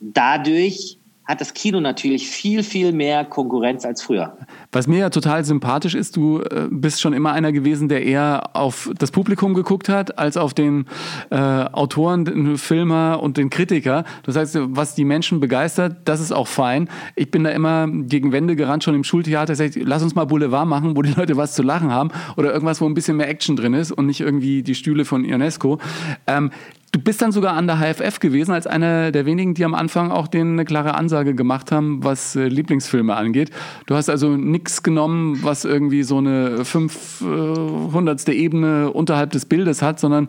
dadurch 0.00 0.98
hat 1.30 1.40
das 1.40 1.54
Kino 1.54 1.80
natürlich 1.80 2.28
viel, 2.28 2.64
viel 2.64 2.92
mehr 2.92 3.24
Konkurrenz 3.24 3.84
als 3.84 4.02
früher. 4.02 4.36
Was 4.72 4.88
mir 4.88 4.98
ja 4.98 5.10
total 5.10 5.44
sympathisch 5.44 5.94
ist, 5.94 6.16
du 6.16 6.40
äh, 6.40 6.66
bist 6.68 7.00
schon 7.00 7.12
immer 7.12 7.32
einer 7.32 7.52
gewesen, 7.52 7.88
der 7.88 8.04
eher 8.04 8.50
auf 8.54 8.90
das 8.98 9.12
Publikum 9.12 9.54
geguckt 9.54 9.88
hat, 9.88 10.18
als 10.18 10.36
auf 10.36 10.54
den 10.54 10.86
äh, 11.30 11.36
Autoren, 11.36 12.24
den 12.24 12.58
Filmer 12.58 13.20
und 13.22 13.36
den 13.36 13.48
Kritiker. 13.48 14.02
Das 14.24 14.34
heißt, 14.34 14.58
was 14.60 14.96
die 14.96 15.04
Menschen 15.04 15.38
begeistert, 15.38 15.98
das 16.04 16.20
ist 16.20 16.32
auch 16.32 16.48
fein. 16.48 16.88
Ich 17.14 17.30
bin 17.30 17.44
da 17.44 17.50
immer 17.50 17.86
gegen 17.88 18.32
Wände 18.32 18.56
gerannt, 18.56 18.82
schon 18.82 18.96
im 18.96 19.04
Schultheater, 19.04 19.54
sag 19.54 19.76
ich, 19.76 19.84
lass 19.84 20.02
uns 20.02 20.16
mal 20.16 20.24
Boulevard 20.24 20.66
machen, 20.66 20.96
wo 20.96 21.02
die 21.02 21.12
Leute 21.16 21.36
was 21.36 21.54
zu 21.54 21.62
lachen 21.62 21.92
haben 21.92 22.10
oder 22.36 22.52
irgendwas, 22.52 22.80
wo 22.80 22.86
ein 22.86 22.94
bisschen 22.94 23.16
mehr 23.16 23.28
Action 23.28 23.54
drin 23.54 23.74
ist 23.74 23.92
und 23.92 24.06
nicht 24.06 24.20
irgendwie 24.20 24.64
die 24.64 24.74
Stühle 24.74 25.04
von 25.04 25.24
Ionesco. 25.24 25.78
Ähm, 26.26 26.50
Du 26.92 26.98
bist 26.98 27.22
dann 27.22 27.30
sogar 27.30 27.54
an 27.54 27.68
der 27.68 27.76
HFF 27.76 28.18
gewesen, 28.18 28.50
als 28.50 28.66
einer 28.66 29.12
der 29.12 29.24
wenigen, 29.24 29.54
die 29.54 29.64
am 29.64 29.74
Anfang 29.74 30.10
auch 30.10 30.26
denen 30.26 30.54
eine 30.54 30.64
klare 30.64 30.96
Ansage 30.96 31.36
gemacht 31.36 31.70
haben, 31.70 32.02
was 32.02 32.34
äh, 32.34 32.48
Lieblingsfilme 32.48 33.14
angeht. 33.14 33.50
Du 33.86 33.94
hast 33.94 34.08
also 34.08 34.30
nichts 34.30 34.82
genommen, 34.82 35.38
was 35.44 35.64
irgendwie 35.64 36.02
so 36.02 36.18
eine 36.18 36.64
500. 36.64 38.28
Ebene 38.30 38.90
unterhalb 38.90 39.30
des 39.30 39.44
Bildes 39.44 39.82
hat, 39.82 40.00
sondern 40.00 40.28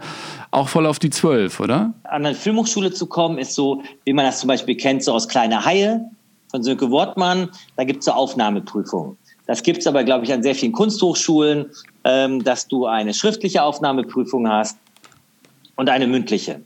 auch 0.52 0.70
voll 0.70 0.86
auf 0.86 1.00
die 1.00 1.10
12, 1.10 1.60
oder? 1.62 1.94
An 2.04 2.26
eine 2.28 2.36
Filmhochschule 2.36 2.92
zu 2.92 3.08
kommen, 3.08 3.40
ist 3.40 3.56
so, 3.56 3.82
wie 4.06 4.14
man 4.14 4.26
das 4.26 4.40
zum 4.40 4.48
Beispiel 4.48 4.76
kennt, 4.76 5.04
so 5.04 5.14
aus 5.14 5.28
Kleine 5.28 5.66
Haie 5.66 6.02
von 6.52 6.62
Sönke 6.62 6.92
Wortmann. 6.92 7.50
Da 7.76 7.86
gibt 7.86 8.00
es 8.00 8.06
so 8.06 8.12
Aufnahmeprüfungen. 8.12 9.18
Das 9.48 9.64
gibt 9.64 9.80
es 9.80 9.88
aber, 9.88 10.04
glaube 10.04 10.26
ich, 10.26 10.34
an 10.34 10.44
sehr 10.44 10.54
vielen 10.54 10.74
Kunsthochschulen, 10.74 11.72
ähm, 12.04 12.44
dass 12.44 12.68
du 12.68 12.86
eine 12.86 13.16
schriftliche 13.16 13.64
Aufnahmeprüfung 13.64 14.48
hast 14.48 14.78
und 15.76 15.90
eine 15.90 16.08
mündliche. 16.08 16.62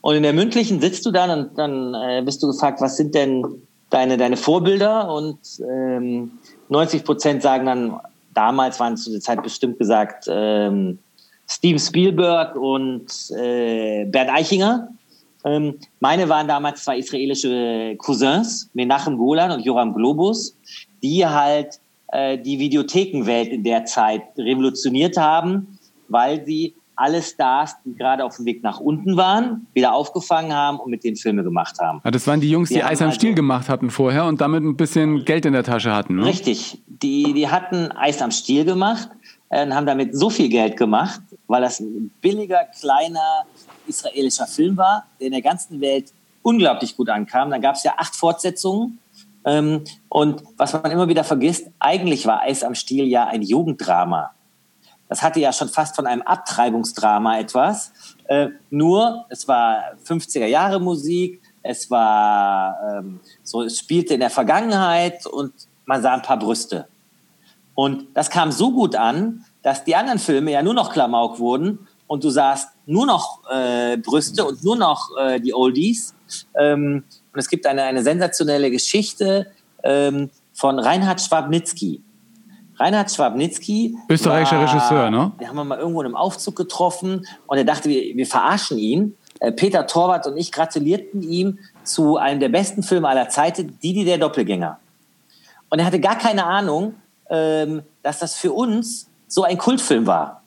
Und 0.00 0.16
in 0.16 0.22
der 0.22 0.32
mündlichen 0.32 0.80
sitzt 0.80 1.04
du 1.06 1.10
dann 1.10 1.30
und 1.30 1.58
dann 1.58 1.94
äh, 1.94 2.22
bist 2.24 2.42
du 2.42 2.48
gefragt, 2.48 2.80
was 2.80 2.96
sind 2.96 3.14
denn 3.14 3.44
deine, 3.90 4.16
deine 4.16 4.36
Vorbilder? 4.36 5.12
Und 5.12 5.38
ähm, 5.60 6.32
90 6.68 7.04
Prozent 7.04 7.42
sagen 7.42 7.66
dann, 7.66 8.00
damals 8.34 8.80
waren 8.80 8.96
zu 8.96 9.10
der 9.10 9.20
Zeit 9.20 9.42
bestimmt 9.42 9.78
gesagt, 9.78 10.26
ähm, 10.28 10.98
Steven 11.48 11.80
Spielberg 11.80 12.56
und 12.56 13.06
äh, 13.32 14.04
Bernd 14.04 14.30
Eichinger. 14.30 14.88
Ähm, 15.44 15.78
meine 15.98 16.28
waren 16.28 16.46
damals 16.46 16.84
zwei 16.84 16.98
israelische 16.98 17.96
Cousins, 17.98 18.70
Menachem 18.74 19.16
Golan 19.16 19.50
und 19.50 19.64
Joram 19.64 19.94
Globus, 19.94 20.54
die 21.02 21.26
halt 21.26 21.80
äh, 22.12 22.38
die 22.38 22.58
Videothekenwelt 22.58 23.48
in 23.48 23.64
der 23.64 23.84
Zeit 23.84 24.22
revolutioniert 24.36 25.16
haben, 25.16 25.78
weil 26.08 26.44
sie 26.44 26.74
alle 27.00 27.22
Stars, 27.22 27.76
die 27.84 27.94
gerade 27.94 28.24
auf 28.24 28.36
dem 28.36 28.44
Weg 28.44 28.62
nach 28.62 28.78
unten 28.78 29.16
waren, 29.16 29.66
wieder 29.72 29.94
aufgefangen 29.94 30.54
haben 30.54 30.78
und 30.78 30.90
mit 30.90 31.02
denen 31.02 31.16
Filme 31.16 31.42
gemacht 31.42 31.78
haben. 31.80 32.00
Ja, 32.04 32.10
das 32.10 32.26
waren 32.26 32.40
die 32.40 32.50
Jungs, 32.50 32.68
die, 32.68 32.76
die 32.76 32.84
Eis 32.84 33.00
am 33.00 33.08
also, 33.08 33.16
Stiel 33.16 33.34
gemacht 33.34 33.68
hatten 33.68 33.90
vorher 33.90 34.26
und 34.26 34.40
damit 34.40 34.62
ein 34.62 34.76
bisschen 34.76 35.24
Geld 35.24 35.46
in 35.46 35.54
der 35.54 35.64
Tasche 35.64 35.94
hatten. 35.94 36.16
Ne? 36.16 36.26
Richtig. 36.26 36.82
Die, 36.86 37.32
die 37.32 37.48
hatten 37.48 37.90
Eis 37.92 38.20
am 38.20 38.30
Stiel 38.30 38.64
gemacht 38.64 39.08
äh, 39.48 39.64
und 39.64 39.74
haben 39.74 39.86
damit 39.86 40.16
so 40.16 40.28
viel 40.28 40.50
Geld 40.50 40.76
gemacht, 40.76 41.20
weil 41.46 41.62
das 41.62 41.80
ein 41.80 42.10
billiger, 42.20 42.64
kleiner 42.78 43.44
israelischer 43.86 44.46
Film 44.46 44.76
war, 44.76 45.06
der 45.18 45.28
in 45.28 45.32
der 45.32 45.42
ganzen 45.42 45.80
Welt 45.80 46.12
unglaublich 46.42 46.96
gut 46.96 47.08
ankam. 47.08 47.50
Dann 47.50 47.62
gab 47.62 47.76
es 47.76 47.82
ja 47.82 47.94
acht 47.96 48.14
Fortsetzungen. 48.14 48.98
Ähm, 49.46 49.84
und 50.10 50.42
was 50.58 50.74
man 50.74 50.90
immer 50.90 51.08
wieder 51.08 51.24
vergisst, 51.24 51.68
eigentlich 51.78 52.26
war 52.26 52.42
Eis 52.42 52.62
am 52.62 52.74
Stiel 52.74 53.06
ja 53.06 53.26
ein 53.26 53.40
Jugenddrama. 53.40 54.32
Das 55.10 55.22
hatte 55.22 55.40
ja 55.40 55.52
schon 55.52 55.68
fast 55.68 55.96
von 55.96 56.06
einem 56.06 56.22
Abtreibungsdrama 56.22 57.40
etwas. 57.40 57.92
Äh, 58.28 58.50
nur, 58.70 59.26
es 59.28 59.48
war 59.48 59.96
50er 60.06 60.46
Jahre 60.46 60.80
Musik, 60.80 61.42
es 61.62 61.90
war 61.90 62.78
ähm, 62.88 63.20
so, 63.42 63.62
es 63.62 63.76
spielte 63.76 64.14
in 64.14 64.20
der 64.20 64.30
Vergangenheit 64.30 65.26
und 65.26 65.52
man 65.84 66.00
sah 66.00 66.14
ein 66.14 66.22
paar 66.22 66.38
Brüste. 66.38 66.86
Und 67.74 68.06
das 68.14 68.30
kam 68.30 68.52
so 68.52 68.70
gut 68.72 68.94
an, 68.94 69.44
dass 69.62 69.82
die 69.82 69.96
anderen 69.96 70.20
Filme 70.20 70.52
ja 70.52 70.62
nur 70.62 70.74
noch 70.74 70.92
Klamauk 70.92 71.40
wurden 71.40 71.88
und 72.06 72.22
du 72.22 72.30
sahst 72.30 72.68
nur 72.86 73.04
noch 73.04 73.42
äh, 73.50 73.96
Brüste 73.96 74.44
und 74.44 74.62
nur 74.62 74.76
noch 74.76 75.10
äh, 75.18 75.40
die 75.40 75.52
Oldies. 75.52 76.14
Ähm, 76.56 77.02
und 77.32 77.38
es 77.38 77.48
gibt 77.48 77.66
eine, 77.66 77.82
eine 77.82 78.04
sensationelle 78.04 78.70
Geschichte 78.70 79.50
ähm, 79.82 80.30
von 80.52 80.78
Reinhard 80.78 81.20
Schwabnitzky. 81.20 82.00
Reinhard 82.80 83.10
Schwabnitzky. 83.10 83.96
Österreichischer 84.08 84.56
war, 84.56 84.68
Regisseur, 84.68 85.10
ne? 85.10 85.32
Den 85.38 85.48
haben 85.48 85.56
wir 85.56 85.64
mal 85.64 85.78
irgendwo 85.78 86.00
in 86.00 86.06
einem 86.06 86.16
Aufzug 86.16 86.56
getroffen 86.56 87.26
und 87.46 87.58
er 87.58 87.64
dachte, 87.64 87.90
wir, 87.90 88.16
wir 88.16 88.26
verarschen 88.26 88.78
ihn. 88.78 89.16
Äh, 89.38 89.52
Peter 89.52 89.86
Torwart 89.86 90.26
und 90.26 90.38
ich 90.38 90.50
gratulierten 90.50 91.22
ihm 91.22 91.58
zu 91.84 92.16
einem 92.16 92.40
der 92.40 92.48
besten 92.48 92.82
Filme 92.82 93.08
aller 93.08 93.28
Zeiten, 93.28 93.78
Didi 93.82 94.04
der 94.06 94.16
Doppelgänger. 94.16 94.78
Und 95.68 95.78
er 95.78 95.84
hatte 95.84 96.00
gar 96.00 96.16
keine 96.16 96.46
Ahnung, 96.46 96.94
ähm, 97.28 97.82
dass 98.02 98.18
das 98.18 98.34
für 98.36 98.52
uns 98.52 99.08
so 99.28 99.44
ein 99.44 99.58
Kultfilm 99.58 100.06
war. 100.06 100.42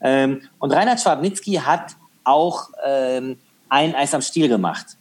Ähm, 0.00 0.40
und 0.58 0.72
Reinhard 0.72 1.00
Schwabnitzky 1.00 1.54
hat 1.54 1.96
auch 2.24 2.70
ähm, 2.84 3.38
ein 3.68 3.94
Eis 3.94 4.14
am 4.14 4.22
Stiel 4.22 4.48
gemacht. 4.48 4.96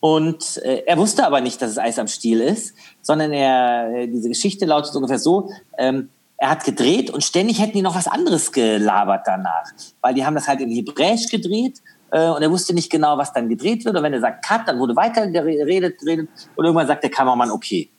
Und 0.00 0.58
äh, 0.58 0.82
er 0.86 0.98
wusste 0.98 1.26
aber 1.26 1.40
nicht, 1.40 1.60
dass 1.62 1.70
es 1.70 1.78
Eis 1.78 1.98
am 1.98 2.06
Stiel 2.06 2.40
ist, 2.40 2.74
sondern 3.02 3.32
er, 3.32 3.90
äh, 3.94 4.08
diese 4.08 4.28
Geschichte 4.28 4.66
lautet 4.66 4.94
ungefähr 4.94 5.18
so, 5.18 5.50
ähm, 5.78 6.10
er 6.38 6.50
hat 6.50 6.64
gedreht 6.64 7.10
und 7.10 7.24
ständig 7.24 7.60
hätten 7.60 7.72
die 7.72 7.82
noch 7.82 7.96
was 7.96 8.08
anderes 8.08 8.52
gelabert 8.52 9.22
danach. 9.26 9.64
Weil 10.02 10.14
die 10.14 10.24
haben 10.24 10.34
das 10.34 10.46
halt 10.46 10.60
in 10.60 10.70
Hebräisch 10.70 11.28
gedreht 11.28 11.80
äh, 12.10 12.28
und 12.28 12.42
er 12.42 12.50
wusste 12.50 12.74
nicht 12.74 12.90
genau, 12.90 13.16
was 13.16 13.32
dann 13.32 13.48
gedreht 13.48 13.84
wird. 13.84 13.96
Und 13.96 14.02
wenn 14.02 14.12
er 14.12 14.20
sagt 14.20 14.44
Cut, 14.44 14.68
dann 14.68 14.78
wurde 14.78 14.94
weiter 14.96 15.26
geredet, 15.28 15.98
geredet 15.98 16.28
und 16.54 16.64
irgendwann 16.64 16.86
sagt 16.86 17.02
der 17.02 17.10
Kameramann 17.10 17.50
okay. 17.50 17.90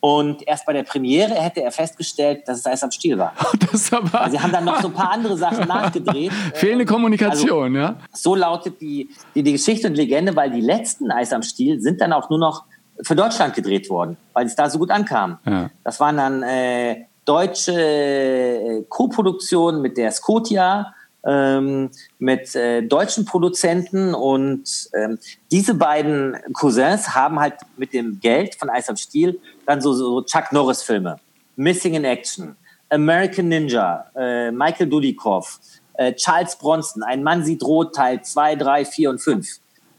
Und 0.00 0.46
erst 0.48 0.64
bei 0.64 0.72
der 0.72 0.82
Premiere 0.82 1.34
hätte 1.34 1.62
er 1.62 1.70
festgestellt, 1.70 2.48
dass 2.48 2.60
es 2.60 2.66
Eis 2.66 2.82
am 2.82 2.90
Stiel 2.90 3.18
war. 3.18 3.34
Das 3.70 3.92
aber 3.92 4.22
also 4.22 4.36
sie 4.36 4.42
haben 4.42 4.52
dann 4.52 4.64
noch 4.64 4.80
so 4.80 4.88
ein 4.88 4.94
paar 4.94 5.12
andere 5.12 5.36
Sachen 5.36 5.68
nachgedreht. 5.68 6.32
Fehlende 6.54 6.86
Kommunikation, 6.86 7.76
also, 7.76 7.92
ja. 7.92 7.96
So 8.12 8.34
lautet 8.34 8.80
die, 8.80 9.10
die, 9.34 9.42
die 9.42 9.52
Geschichte 9.52 9.86
und 9.86 9.94
Legende, 9.94 10.34
weil 10.34 10.50
die 10.50 10.60
letzten 10.60 11.10
Eis 11.10 11.32
am 11.32 11.42
Stiel 11.42 11.80
sind 11.80 12.00
dann 12.00 12.12
auch 12.12 12.30
nur 12.30 12.38
noch 12.38 12.64
für 13.02 13.14
Deutschland 13.14 13.54
gedreht 13.54 13.90
worden, 13.90 14.16
weil 14.32 14.46
es 14.46 14.56
da 14.56 14.68
so 14.68 14.78
gut 14.78 14.90
ankam. 14.90 15.38
Ja. 15.46 15.70
Das 15.84 16.00
waren 16.00 16.16
dann 16.16 16.42
äh, 16.42 17.04
deutsche 17.24 17.72
äh, 17.72 18.84
Co-Produktionen 18.88 19.82
mit 19.82 19.96
der 19.96 20.10
Scotia 20.10 20.94
ähm, 21.24 21.90
mit 22.18 22.54
äh, 22.54 22.82
deutschen 22.82 23.24
Produzenten 23.24 24.14
und 24.14 24.88
ähm, 24.94 25.18
diese 25.50 25.74
beiden 25.74 26.36
Cousins 26.54 27.14
haben 27.14 27.38
halt 27.40 27.54
mit 27.76 27.92
dem 27.92 28.20
Geld 28.20 28.54
von 28.54 28.70
Eis 28.70 28.88
am 28.88 28.96
Stiel 28.96 29.38
dann 29.70 29.80
so, 29.80 29.92
so 29.92 30.22
Chuck 30.22 30.52
Norris 30.52 30.82
Filme, 30.82 31.16
Missing 31.56 31.94
in 31.94 32.04
Action, 32.04 32.56
American 32.90 33.48
Ninja, 33.48 34.06
äh, 34.16 34.50
Michael 34.50 34.88
Dudikoff, 34.88 35.60
äh, 35.94 36.12
Charles 36.14 36.56
Bronson, 36.56 37.02
Ein 37.02 37.22
Mann 37.22 37.44
sieht 37.44 37.62
rot, 37.62 37.94
Teil 37.94 38.22
2, 38.22 38.56
3, 38.56 38.84
4 38.84 39.10
und 39.10 39.20
5. 39.20 39.48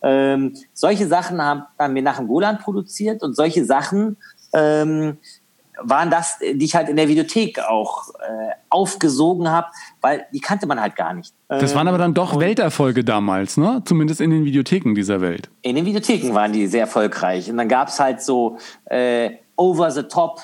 Ähm, 0.03 0.55
solche 0.73 1.07
Sachen 1.07 1.41
haben, 1.41 1.63
haben 1.79 1.95
wir 1.95 2.01
nach 2.01 2.17
dem 2.17 2.27
Golan 2.27 2.57
produziert 2.57 3.23
und 3.23 3.35
solche 3.35 3.63
Sachen 3.63 4.17
ähm, 4.53 5.17
waren 5.83 6.09
das, 6.09 6.37
die 6.39 6.65
ich 6.65 6.75
halt 6.75 6.89
in 6.89 6.97
der 6.97 7.07
Videothek 7.07 7.59
auch 7.59 8.09
äh, 8.15 8.51
aufgesogen 8.69 9.49
habe, 9.49 9.67
weil 10.01 10.25
die 10.33 10.39
kannte 10.39 10.67
man 10.67 10.81
halt 10.81 10.95
gar 10.95 11.13
nicht. 11.13 11.33
Das 11.47 11.75
waren 11.75 11.87
aber 11.87 11.97
dann 11.97 12.13
doch 12.13 12.33
Und 12.33 12.41
Welterfolge 12.41 13.03
damals, 13.03 13.57
ne? 13.57 13.81
Zumindest 13.85 14.21
in 14.21 14.31
den 14.31 14.45
Videotheken 14.45 14.93
dieser 14.95 15.21
Welt. 15.21 15.49
In 15.61 15.75
den 15.75 15.85
Videotheken 15.85 16.33
waren 16.33 16.51
die 16.51 16.67
sehr 16.67 16.81
erfolgreich. 16.81 17.49
Und 17.49 17.57
dann 17.57 17.67
gab 17.69 17.87
es 17.87 17.99
halt 17.99 18.21
so 18.21 18.57
äh, 18.85 19.31
Over 19.61 19.91
the 19.91 20.03
Top, 20.03 20.39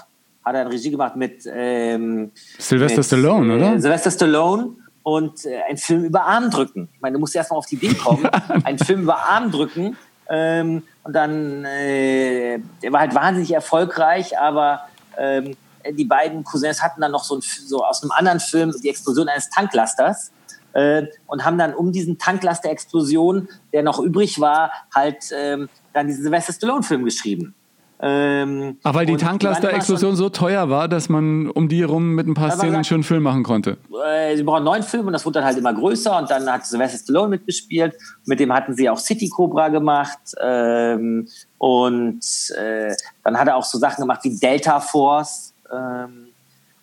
hat 0.46 0.56
er 0.56 0.62
eine 0.62 0.70
Regie 0.70 0.92
gemacht 0.92 1.16
mit 1.16 1.44
ähm, 1.52 2.32
Sylvester 2.60 2.98
mit, 2.98 3.06
Stallone, 3.06 3.54
äh, 3.54 3.56
oder? 3.58 3.82
Sylvester 3.82 4.12
Stallone 4.12 4.76
und 5.02 5.44
äh, 5.46 5.62
ein 5.68 5.78
Film 5.78 6.04
über 6.04 6.24
Armdrücken. 6.24 6.88
Ich 6.94 7.02
meine, 7.02 7.16
du 7.16 7.20
musst 7.20 7.36
erst 7.36 7.50
mal 7.50 7.58
auf 7.58 7.66
die 7.66 7.76
Idee 7.76 7.96
kommen. 7.96 8.26
ein 8.64 8.78
Film 8.78 9.02
über 9.02 9.18
Armdrücken. 9.18 9.98
Ähm, 10.30 10.84
und 11.04 11.14
dann, 11.14 11.66
äh, 11.66 12.60
der 12.84 12.92
war 12.92 13.00
halt 13.00 13.16
wahnsinnig 13.16 13.54
erfolgreich, 13.54 14.38
aber 14.38 14.82
ähm, 15.18 15.56
die 15.90 16.06
beiden 16.06 16.44
Cousins 16.44 16.84
hatten 16.84 17.02
dann 17.02 17.12
noch 17.12 17.24
so, 17.24 17.38
ein, 17.38 17.42
so 17.42 17.84
aus 17.84 18.04
einem 18.04 18.12
anderen 18.12 18.40
Film 18.40 18.74
die 18.84 18.90
Explosion 18.90 19.30
eines 19.30 19.50
Tanklasters 19.50 20.32
äh, 20.74 21.08
und 21.26 21.44
haben 21.44 21.58
dann 21.58 21.74
um 21.74 21.92
diesen 21.92 22.20
Tanklaster-Explosion, 22.20 23.48
der 23.74 23.84
noch 23.84 24.00
übrig 24.00 24.40
war, 24.40 24.72
halt 24.94 25.32
ähm, 25.34 25.70
dann 25.94 26.08
diesen 26.08 26.24
Sylvester 26.24 26.54
Stallone-Film 26.54 27.06
geschrieben. 27.06 27.56
Ähm, 28.00 28.78
Ach, 28.84 28.94
weil 28.94 29.08
die 29.08 29.18
Tanklaster-Explosion 29.18 30.16
so 30.16 30.30
teuer 30.30 30.70
war, 30.70 30.88
dass 30.88 31.10
man 31.10 31.50
um 31.50 31.68
die 31.68 31.82
herum 31.82 32.14
mit 32.14 32.28
ein 32.28 32.36
paar 32.36 32.52
Szenen 32.52 32.76
einen 32.76 32.84
schönen 32.84 33.04
Film 33.04 33.24
machen 33.24 33.42
konnte. 33.44 33.78
äh, 34.06 34.36
sie 34.36 34.44
brauchen 34.44 34.58
einen 34.58 34.66
neuen 34.66 34.84
Film 34.84 35.08
und 35.08 35.14
das 35.14 35.26
wurde 35.26 35.40
dann 35.40 35.46
halt 35.46 35.58
immer 35.58 35.74
größer 35.74 36.16
und 36.18 36.30
dann 36.30 36.48
hat 36.52 36.66
Sylvester 36.66 37.00
Stallone 37.00 37.30
mitgespielt. 37.30 37.96
Mit 38.26 38.40
dem 38.40 38.54
hatten 38.54 38.76
sie 38.76 38.88
auch 38.88 39.00
City 39.00 39.30
Cobra 39.30 39.70
gemacht 39.70 40.20
ähm, 40.40 41.28
und 41.58 42.22
äh, 42.56 42.94
dann 43.24 43.40
hat 43.40 43.48
er 43.48 43.56
auch 43.56 43.66
so 43.66 43.80
Sachen 43.80 44.02
gemacht 44.02 44.20
wie 44.24 44.38
Delta 44.38 44.80
Force 44.80 45.54
ähm, 45.74 46.28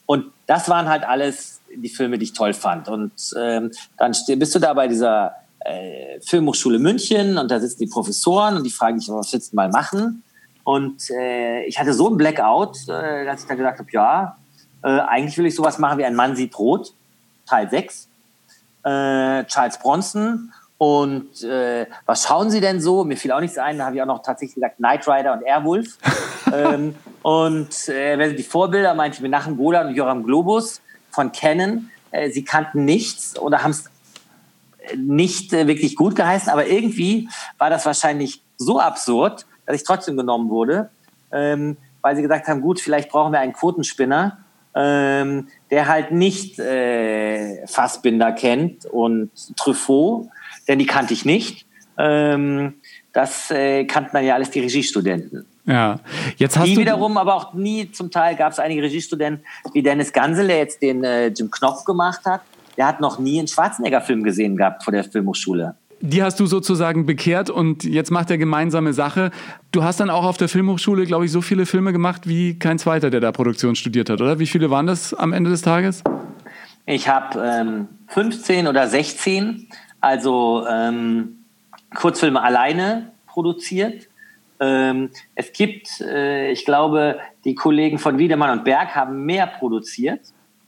und 0.06 0.26
das 0.46 0.68
waren 0.68 0.88
halt 0.88 1.04
alles 1.04 1.60
die 1.74 1.88
Filme, 1.88 2.18
die 2.18 2.24
ich 2.24 2.32
toll 2.32 2.52
fand. 2.52 2.88
Und 2.88 3.12
ähm, 3.36 3.70
dann 3.98 4.12
bist 4.36 4.54
du 4.54 4.58
da 4.58 4.74
bei 4.74 4.88
dieser 4.88 5.32
äh, 5.60 6.20
Filmhochschule 6.20 6.78
München 6.78 7.38
und 7.38 7.50
da 7.50 7.58
sitzen 7.58 7.80
die 7.80 7.86
Professoren 7.86 8.56
und 8.56 8.64
die 8.64 8.70
fragen 8.70 8.98
dich, 8.98 9.08
was 9.08 9.32
willst 9.32 9.52
du 9.52 9.56
mal 9.56 9.70
machen? 9.70 10.22
Und 10.64 11.10
äh, 11.10 11.64
ich 11.64 11.78
hatte 11.78 11.92
so 11.92 12.08
einen 12.08 12.16
Blackout, 12.16 12.88
äh, 12.88 13.24
dass 13.24 13.42
ich 13.42 13.46
dann 13.46 13.58
gesagt 13.58 13.78
habe, 13.78 13.88
ja, 13.92 14.38
äh, 14.82 14.88
eigentlich 14.88 15.36
will 15.38 15.46
ich 15.46 15.54
sowas 15.54 15.78
machen 15.78 15.98
wie 15.98 16.04
Ein 16.04 16.14
Mann 16.14 16.36
sieht 16.36 16.58
rot, 16.58 16.92
Teil 17.46 17.70
6. 17.70 18.08
Äh, 18.82 19.44
Charles 19.44 19.78
Bronson. 19.78 20.52
Und 20.78 21.42
äh, 21.44 21.86
was 22.06 22.24
schauen 22.24 22.50
Sie 22.50 22.60
denn 22.60 22.80
so? 22.80 23.04
Mir 23.04 23.16
fiel 23.16 23.32
auch 23.32 23.40
nichts 23.40 23.58
ein. 23.58 23.78
Da 23.78 23.86
habe 23.86 23.96
ich 23.96 24.02
auch 24.02 24.06
noch 24.06 24.22
tatsächlich 24.22 24.56
gesagt 24.56 24.78
Knight 24.78 25.06
Rider 25.06 25.34
und 25.34 25.42
Airwolf. 25.42 25.98
ähm, 26.52 26.94
und 27.22 27.88
äh, 27.88 28.18
wer 28.18 28.28
sind 28.28 28.38
die 28.38 28.44
Vorbilder? 28.44 28.94
Meinte 28.94 29.16
ich 29.16 29.22
mir 29.22 29.28
Nachem 29.28 29.56
Golan 29.56 29.88
und 29.88 29.94
Joram 29.94 30.24
Globus 30.24 30.80
von 31.10 31.30
Canon. 31.32 31.90
Äh, 32.10 32.30
sie 32.30 32.44
kannten 32.44 32.84
nichts 32.84 33.38
oder 33.38 33.62
haben 33.62 33.70
es 33.70 33.84
nicht 34.96 35.52
äh, 35.52 35.66
wirklich 35.66 35.96
gut 35.96 36.16
geheißen, 36.16 36.50
aber 36.50 36.66
irgendwie 36.66 37.28
war 37.58 37.70
das 37.70 37.86
wahrscheinlich 37.86 38.42
so 38.56 38.78
absurd, 38.78 39.46
dass 39.66 39.76
ich 39.76 39.84
trotzdem 39.84 40.16
genommen 40.16 40.50
wurde, 40.50 40.90
ähm, 41.32 41.76
weil 42.02 42.16
sie 42.16 42.22
gesagt 42.22 42.48
haben, 42.48 42.60
gut, 42.60 42.80
vielleicht 42.80 43.10
brauchen 43.10 43.32
wir 43.32 43.40
einen 43.40 43.52
Quotenspinner, 43.52 44.38
ähm, 44.74 45.48
der 45.70 45.88
halt 45.88 46.10
nicht 46.10 46.58
äh, 46.58 47.66
Fassbinder 47.66 48.32
kennt 48.32 48.86
und 48.86 49.30
Truffaut, 49.56 50.28
denn 50.68 50.78
die 50.78 50.86
kannte 50.86 51.14
ich 51.14 51.24
nicht. 51.24 51.66
Ähm, 51.96 52.74
das 53.12 53.50
äh, 53.50 53.84
kannten 53.84 54.10
dann 54.12 54.24
ja 54.24 54.34
alles 54.34 54.50
die 54.50 54.60
Regiestudenten. 54.60 55.46
Ja. 55.66 56.00
Jetzt 56.36 56.58
hast 56.58 56.66
Die 56.66 56.74
du 56.74 56.80
wiederum 56.80 57.16
aber 57.16 57.34
auch 57.34 57.54
nie, 57.54 57.90
zum 57.90 58.10
Teil 58.10 58.36
gab 58.36 58.52
es 58.52 58.58
einige 58.58 58.82
Regiestudenten, 58.82 59.44
wie 59.72 59.82
Dennis 59.82 60.12
Gansel, 60.12 60.48
der 60.48 60.58
jetzt 60.58 60.82
den 60.82 61.04
äh, 61.04 61.28
Jim 61.28 61.50
Knopf 61.50 61.84
gemacht 61.84 62.20
hat. 62.26 62.42
Der 62.76 62.86
hat 62.86 63.00
noch 63.00 63.18
nie 63.18 63.38
einen 63.38 63.48
Schwarzenegger-Film 63.48 64.24
gesehen 64.24 64.56
gehabt 64.56 64.82
vor 64.82 64.92
der 64.92 65.04
Filmhochschule. 65.04 65.76
Die 66.01 66.22
hast 66.22 66.38
du 66.40 66.47
sozusagen 66.47 67.07
bekehrt 67.07 67.51
und 67.51 67.84
jetzt 67.84 68.11
macht 68.11 68.30
er 68.30 68.38
gemeinsame 68.38 68.92
Sache. 68.92 69.30
Du 69.72 69.82
hast 69.82 70.01
dann 70.01 70.11
auch 70.11 70.24
auf 70.24 70.36
der 70.36 70.49
Filmhochschule, 70.49 71.07
glaube 71.07 71.24
ich, 71.24 71.32
so 71.32 71.40
viele 71.40 71.66
Filme 71.66 71.92
gemacht 71.92 72.28
wie 72.28 72.59
kein 72.59 72.78
zweiter, 72.78 73.11
der 73.11 73.20
da 73.20 73.32
Produktion 73.32 73.76
studiert 73.76 74.11
hat, 74.11 74.20
oder? 74.20 74.38
Wie 74.38 74.47
viele 74.47 74.70
waren 74.70 74.86
das 74.86 75.14
am 75.14 75.32
Ende 75.32 75.51
des 75.51 75.62
Tages? 75.62 76.03
Ich 76.86 77.09
habe 77.09 77.40
ähm, 77.40 77.88
15 78.09 78.66
oder 78.66 78.86
16, 78.86 79.68
also 80.01 80.66
ähm, 80.70 81.45
Kurzfilme 81.95 82.42
alleine 82.42 83.12
produziert. 83.26 84.09
Ähm, 84.61 85.11
es 85.34 85.53
gibt, 85.53 86.01
äh, 86.01 86.51
ich 86.51 86.64
glaube, 86.64 87.18
die 87.45 87.55
Kollegen 87.55 87.99
von 87.99 88.18
Wiedemann 88.18 88.59
und 88.59 88.64
Berg 88.64 88.95
haben 88.95 89.24
mehr 89.24 89.47
produziert. 89.47 90.20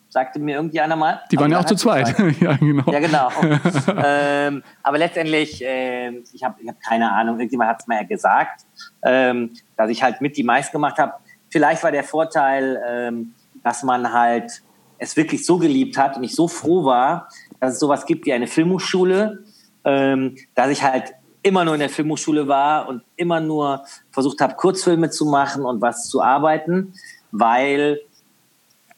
Sagte 0.09 0.39
mir 0.39 0.57
irgendwie 0.57 0.81
einer 0.81 0.97
mal. 0.97 1.21
Die 1.31 1.39
waren 1.39 1.51
ja 1.51 1.61
auch 1.61 1.65
zu 1.65 1.75
zweit. 1.75 2.17
ja, 2.41 2.57
genau. 2.57 2.91
Ja, 2.91 3.01
genau. 3.01 3.29
ähm, 4.05 4.63
aber 4.83 4.99
letztendlich, 4.99 5.63
ähm, 5.65 6.25
ich 6.33 6.43
habe 6.43 6.57
ich 6.63 6.69
hab 6.69 6.81
keine 6.81 7.13
Ahnung, 7.13 7.39
irgendjemand 7.39 7.71
hat 7.71 7.81
es 7.81 7.87
mir 7.87 7.97
ja 7.97 8.03
gesagt, 8.05 8.63
ähm, 9.03 9.53
dass 9.77 9.91
ich 9.91 10.03
halt 10.03 10.21
mit 10.21 10.37
die 10.37 10.45
meist 10.45 10.73
gemacht 10.73 10.99
habe. 10.99 11.15
Vielleicht 11.51 11.83
war 11.83 11.93
der 11.93 12.05
Vorteil, 12.05 12.81
ähm, 12.89 13.35
dass 13.63 13.83
man 13.83 14.13
halt 14.13 14.63
es 14.99 15.17
wirklich 15.17 15.45
so 15.45 15.59
geliebt 15.59 15.99
hat 15.99 16.17
und 16.17 16.25
ich 16.25 16.35
so 16.35 16.49
froh 16.49 16.85
war, 16.85 17.29
dass 17.61 17.75
es 17.75 17.79
sowas 17.79 18.07
gibt 18.07 18.27
wie 18.27 18.33
eine 18.33 18.47
Filmhochschule, 18.47 19.45
ähm, 19.85 20.37
dass 20.55 20.71
ich 20.71 20.83
halt 20.83 21.15
immer 21.43 21.65
nur 21.65 21.75
in 21.75 21.81
der 21.81 21.91
Filmhochschule 21.91 22.49
war 22.49 22.89
und 22.89 23.03
immer 23.17 23.41
nur 23.41 23.85
versucht 24.11 24.41
habe, 24.41 24.55
Kurzfilme 24.55 25.11
zu 25.11 25.27
machen 25.27 25.65
und 25.65 25.81
was 25.81 26.09
zu 26.09 26.21
arbeiten, 26.23 26.95
weil 27.31 28.01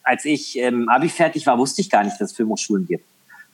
als 0.09 0.25
ich 0.25 0.59
ähm, 0.59 0.89
Abi 0.89 1.11
fertig 1.11 1.47
war, 1.47 1.59
wusste 1.59 1.83
ich 1.83 1.91
gar 1.91 2.03
nicht, 2.03 2.19
dass 2.19 2.31
es 2.31 2.37
Filmhochschulen 2.37 2.87
gibt. 2.87 3.05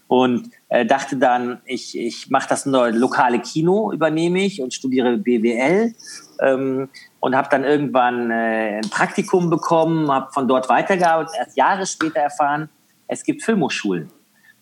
Und 0.06 0.50
äh, 0.68 0.86
dachte 0.86 1.16
dann, 1.16 1.60
ich, 1.64 1.98
ich 1.98 2.30
mache 2.30 2.48
das 2.48 2.64
neue 2.64 2.92
lokale 2.92 3.40
Kino, 3.40 3.90
übernehme 3.90 4.44
ich 4.44 4.62
und 4.62 4.72
studiere 4.72 5.16
BWL. 5.16 5.94
Ähm, 6.40 6.88
und 7.18 7.34
habe 7.34 7.48
dann 7.50 7.64
irgendwann 7.64 8.30
äh, 8.30 8.76
ein 8.76 8.90
Praktikum 8.90 9.50
bekommen, 9.50 10.12
habe 10.12 10.30
von 10.32 10.46
dort 10.46 10.68
weitergearbeitet, 10.68 11.34
erst 11.38 11.56
Jahre 11.56 11.86
später 11.86 12.20
erfahren, 12.20 12.68
es 13.08 13.24
gibt 13.24 13.42
Filmhochschulen. 13.42 14.10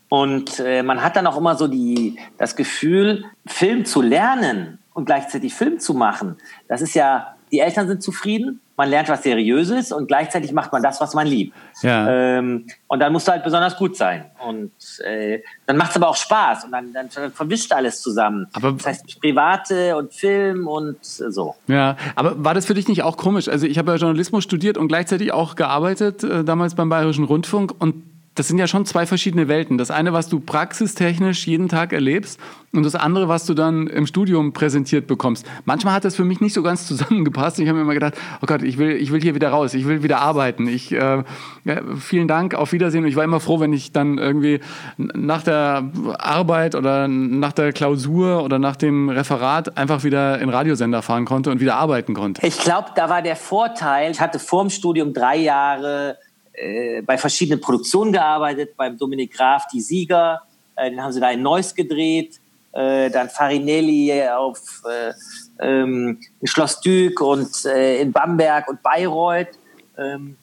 Und 0.09 0.61
äh, 0.61 0.83
man 0.83 1.03
hat 1.03 1.17
dann 1.17 1.27
auch 1.27 1.37
immer 1.37 1.57
so 1.57 1.69
die, 1.69 2.19
das 2.39 2.57
Gefühl, 2.57 3.25
Film 3.47 3.85
zu 3.85 4.01
lernen 4.01 4.79
und 4.95 5.07
gleichzeitig 5.07 5.53
Film 5.55 5.79
zu 5.79 5.93
machen. 5.93 6.37
Das 6.69 6.81
ist 6.83 6.95
ja, 6.95 7.32
die 7.53 7.61
Eltern 7.61 7.87
sind 7.87 8.03
zufrieden, 8.03 8.61
man 8.77 8.89
lernt 8.89 9.09
was 9.11 9.23
Seriöses 9.23 9.93
und 9.93 10.09
gleichzeitig 10.09 10.53
macht 10.53 10.73
man 10.73 10.83
das, 10.83 11.01
was 11.01 11.13
man 11.15 11.27
liebt. 11.27 11.55
Ja. 11.83 12.39
Ähm, 12.39 12.67
und 12.89 13.01
dann 13.01 13.13
musst 13.13 13.29
du 13.29 13.33
halt 13.33 13.45
besonders 13.45 13.77
gut 13.77 13.97
sein. 13.97 14.25
Und 14.45 14.73
äh, 15.05 15.41
dann 15.67 15.77
macht 15.77 15.91
es 15.91 15.97
aber 15.97 16.09
auch 16.09 16.17
Spaß 16.17 16.65
und 16.65 16.73
dann, 16.73 16.93
dann 16.93 17.11
verwischt 17.31 17.73
alles 17.73 18.01
zusammen. 18.01 18.47
Aber- 18.55 18.73
das 18.73 18.87
heißt, 18.87 19.21
private 19.21 19.97
und 19.97 20.15
Film 20.15 20.67
und 20.67 20.97
so. 21.05 21.55
Ja, 21.69 21.97
aber 22.17 22.43
war 22.43 22.55
das 22.55 22.65
für 22.65 22.75
dich 22.75 22.89
nicht 22.89 23.03
auch 23.03 23.19
komisch? 23.19 23.49
Also 23.49 23.67
ich 23.67 23.77
habe 23.77 23.93
ja 23.93 23.99
Journalismus 23.99 24.43
studiert 24.43 24.79
und 24.79 24.89
gleichzeitig 24.89 25.33
auch 25.33 25.55
gearbeitet, 25.55 26.25
äh, 26.25 26.43
damals 26.43 26.75
beim 26.75 26.89
Bayerischen 26.89 27.25
Rundfunk. 27.25 27.75
Und 27.79 28.03
das 28.35 28.49
sind 28.49 28.59
ja 28.59 28.67
schon 28.67 28.87
zwei 28.87 29.05
verschiedene 29.05 29.49
Welten. 29.49 29.77
Das 29.77 29.91
eine, 29.91 30.13
was 30.13 30.29
du 30.29 30.41
praxistechnisch 30.41 31.47
jeden 31.47 31.69
Tag 31.69 31.93
erlebst 31.93 32.41
und 32.73 32.83
das 32.85 32.95
andere, 32.95 33.29
was 33.29 33.45
du 33.45 33.53
dann 33.53 33.87
im 33.87 34.07
Studium 34.07 34.55
präsentiert 34.55 35.07
bekommst. 35.07 35.47
Manchmal 35.67 35.95
hat 35.95 36.07
das 36.07 36.17
für 36.17 36.25
mich 36.25 36.41
nicht 36.41 36.55
so 36.55 36.63
ganz 36.63 36.87
zusammengepasst. 36.87 37.59
Ich 37.59 37.69
habe 37.69 37.77
mir 37.77 37.83
immer 37.83 37.95
gedacht, 37.95 38.15
oh 38.41 38.47
Gott, 38.47 38.63
ich 38.63 38.79
will, 38.79 38.93
ich 38.93 39.13
will 39.13 39.21
hier 39.21 39.35
wieder 39.35 39.51
raus, 39.51 39.75
ich 39.75 39.87
will 39.87 40.03
wieder 40.03 40.21
arbeiten. 40.21 40.67
Ich, 40.67 40.93
äh, 40.93 41.25
ja, 41.65 41.81
vielen 41.99 42.27
Dank, 42.27 42.55
auf 42.55 42.73
Wiedersehen. 42.73 43.05
Und 43.05 43.11
ich 43.11 43.17
war 43.17 43.25
immer 43.25 43.41
froh, 43.41 43.61
wenn 43.61 43.75
ich 43.75 43.93
dann 43.93 44.17
irgendwie 44.17 44.61
nach 44.97 45.43
der 45.43 45.91
Arbeit 46.19 46.75
oder 46.75 47.09
nach 47.09 47.53
der 47.53 47.73
Klausur 47.73 48.43
oder 48.43 48.59
nach 48.59 48.77
dem 48.77 49.11
Referat 49.11 49.77
einfach 49.77 50.05
wieder 50.05 50.41
in 50.41 50.49
Radiosender 50.49 51.03
fahren 51.03 51.27
konnte 51.27 51.51
und 51.51 51.61
wieder 51.61 51.77
arbeiten 51.77 52.15
konnte. 52.15 52.47
Ich 52.47 52.59
glaube, 52.59 52.89
da 52.97 53.11
war 53.11 53.21
der 53.21 53.37
Vorteil, 53.37 54.11
ich 54.11 54.21
hatte 54.21 54.39
vor 54.39 54.63
dem 54.63 54.71
Studium 54.71 55.13
drei 55.13 55.37
Jahre 55.37 56.17
äh, 56.55 57.03
bei 57.03 57.19
verschiedenen 57.19 57.61
Produktionen 57.61 58.13
gearbeitet, 58.13 58.77
beim 58.77 58.99
Dominik 58.99 59.33
Graf, 59.33 59.67
die 59.73 59.81
Sieger, 59.81 60.43
äh, 60.77 60.91
den 60.91 61.03
haben 61.03 61.13
sie 61.13 61.21
da 61.21 61.31
in 61.31 61.43
Neuss 61.43 61.75
gedreht, 61.75 62.41
äh, 62.73 63.11
dann 63.11 63.29
Farinelli 63.29 64.27
auf 64.29 64.83
äh, 64.89 65.13
ähm, 65.61 66.21
in 66.41 66.47
Schloss 66.47 66.81
Dück 66.81 67.21
und 67.21 67.65
äh, 67.65 68.01
in 68.01 68.13
Bamberg 68.13 68.69
und 68.69 68.83
Bayreuth. 68.83 69.59
Ähm, 69.99 70.37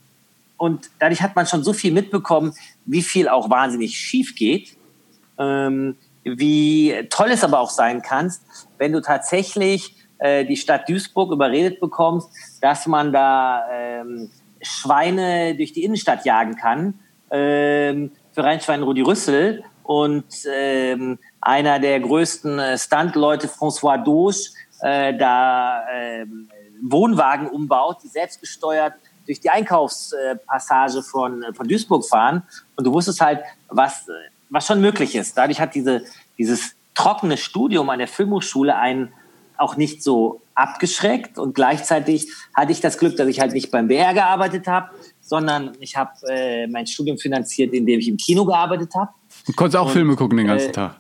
und 0.58 0.90
dadurch 1.00 1.22
hat 1.22 1.36
man 1.36 1.48
schon 1.48 1.64
so 1.64 1.74
viel 1.74 1.92
mitbekommen, 1.92 2.54
wie 2.86 3.02
viel 3.02 3.30
auch 3.30 3.50
wahnsinnig 3.50 3.98
schief 3.98 4.36
geht, 4.36 4.76
ähm, 5.38 5.96
wie 6.24 7.08
toll 7.10 7.30
es 7.32 7.44
aber 7.44 7.60
auch 7.60 7.70
sein 7.70 8.02
kannst, 8.02 8.44
wenn 8.78 8.92
du 8.92 9.02
tatsächlich 9.02 9.96
äh, 10.20 10.46
die 10.46 10.58
Stadt 10.58 10.88
Duisburg 10.88 11.32
überredet 11.32 11.80
bekommst, 11.80 12.30
dass 12.62 12.88
man 12.88 13.14
da 13.14 13.64
ähm, 13.72 14.30
Schweine 14.62 15.56
durch 15.56 15.74
die 15.74 15.84
Innenstadt 15.84 16.26
jagen 16.26 16.56
kann. 16.56 17.00
Ähm, 17.32 18.12
für 18.32 18.44
Rheinschwein 18.44 18.84
Rudi 18.84 19.02
Rüssel 19.02 19.64
und 19.84 20.26
ähm, 20.54 21.18
einer 21.42 21.80
der 21.80 22.00
größten 22.00 22.60
äh, 22.60 22.78
Stuntleute, 22.78 23.48
François 23.48 23.98
Doge, 24.04 24.50
äh, 24.82 25.18
da 25.18 25.84
ähm, 25.92 26.50
Wohnwagen 26.82 27.48
umbaut, 27.48 27.98
die 28.04 28.08
selbstgesteuert 28.08 28.94
durch 29.26 29.40
die 29.40 29.50
Einkaufspassage 29.50 31.04
von, 31.04 31.46
von 31.54 31.68
Duisburg 31.68 32.06
fahren 32.06 32.44
und 32.76 32.86
du 32.86 32.94
wusstest 32.94 33.22
halt, 33.22 33.42
was, 33.68 34.08
was 34.50 34.66
schon 34.66 34.82
möglich 34.82 35.16
ist. 35.16 35.38
Dadurch 35.38 35.60
hat 35.60 35.76
diese, 35.76 36.04
dieses 36.38 36.76
trockene 36.96 37.38
Studium 37.38 37.90
an 37.90 38.00
der 38.00 38.08
Filmhochschule 38.08 38.76
einen 38.76 39.14
auch 39.58 39.76
nicht 39.76 40.02
so 40.04 40.42
abgeschreckt 40.60 41.40
und 41.40 41.56
gleichzeitig 41.56 42.28
hatte 42.54 42.72
ich 42.72 42.82
das 42.82 42.98
Glück, 42.98 43.16
dass 43.18 43.28
ich 43.28 43.40
halt 43.40 43.54
nicht 43.54 43.72
beim 43.72 43.88
BR 43.88 44.14
gearbeitet 44.14 44.68
habe, 44.68 44.90
sondern 45.22 45.72
ich 45.80 45.96
habe 45.96 46.12
äh, 46.28 46.68
mein 46.68 46.86
Studium 46.88 47.18
finanziert, 47.18 47.74
indem 47.74 48.00
ich 48.00 48.08
im 48.08 48.18
Kino 48.18 48.46
gearbeitet 48.46 48.94
habe. 48.96 49.12
Du 49.46 49.54
konntest 49.54 49.78
auch 49.78 49.88
und, 49.88 49.94
Filme 49.94 50.16
gucken 50.16 50.38
den 50.38 50.48
ganzen 50.48 50.70
äh, 50.70 50.74
Tag. 50.74 50.96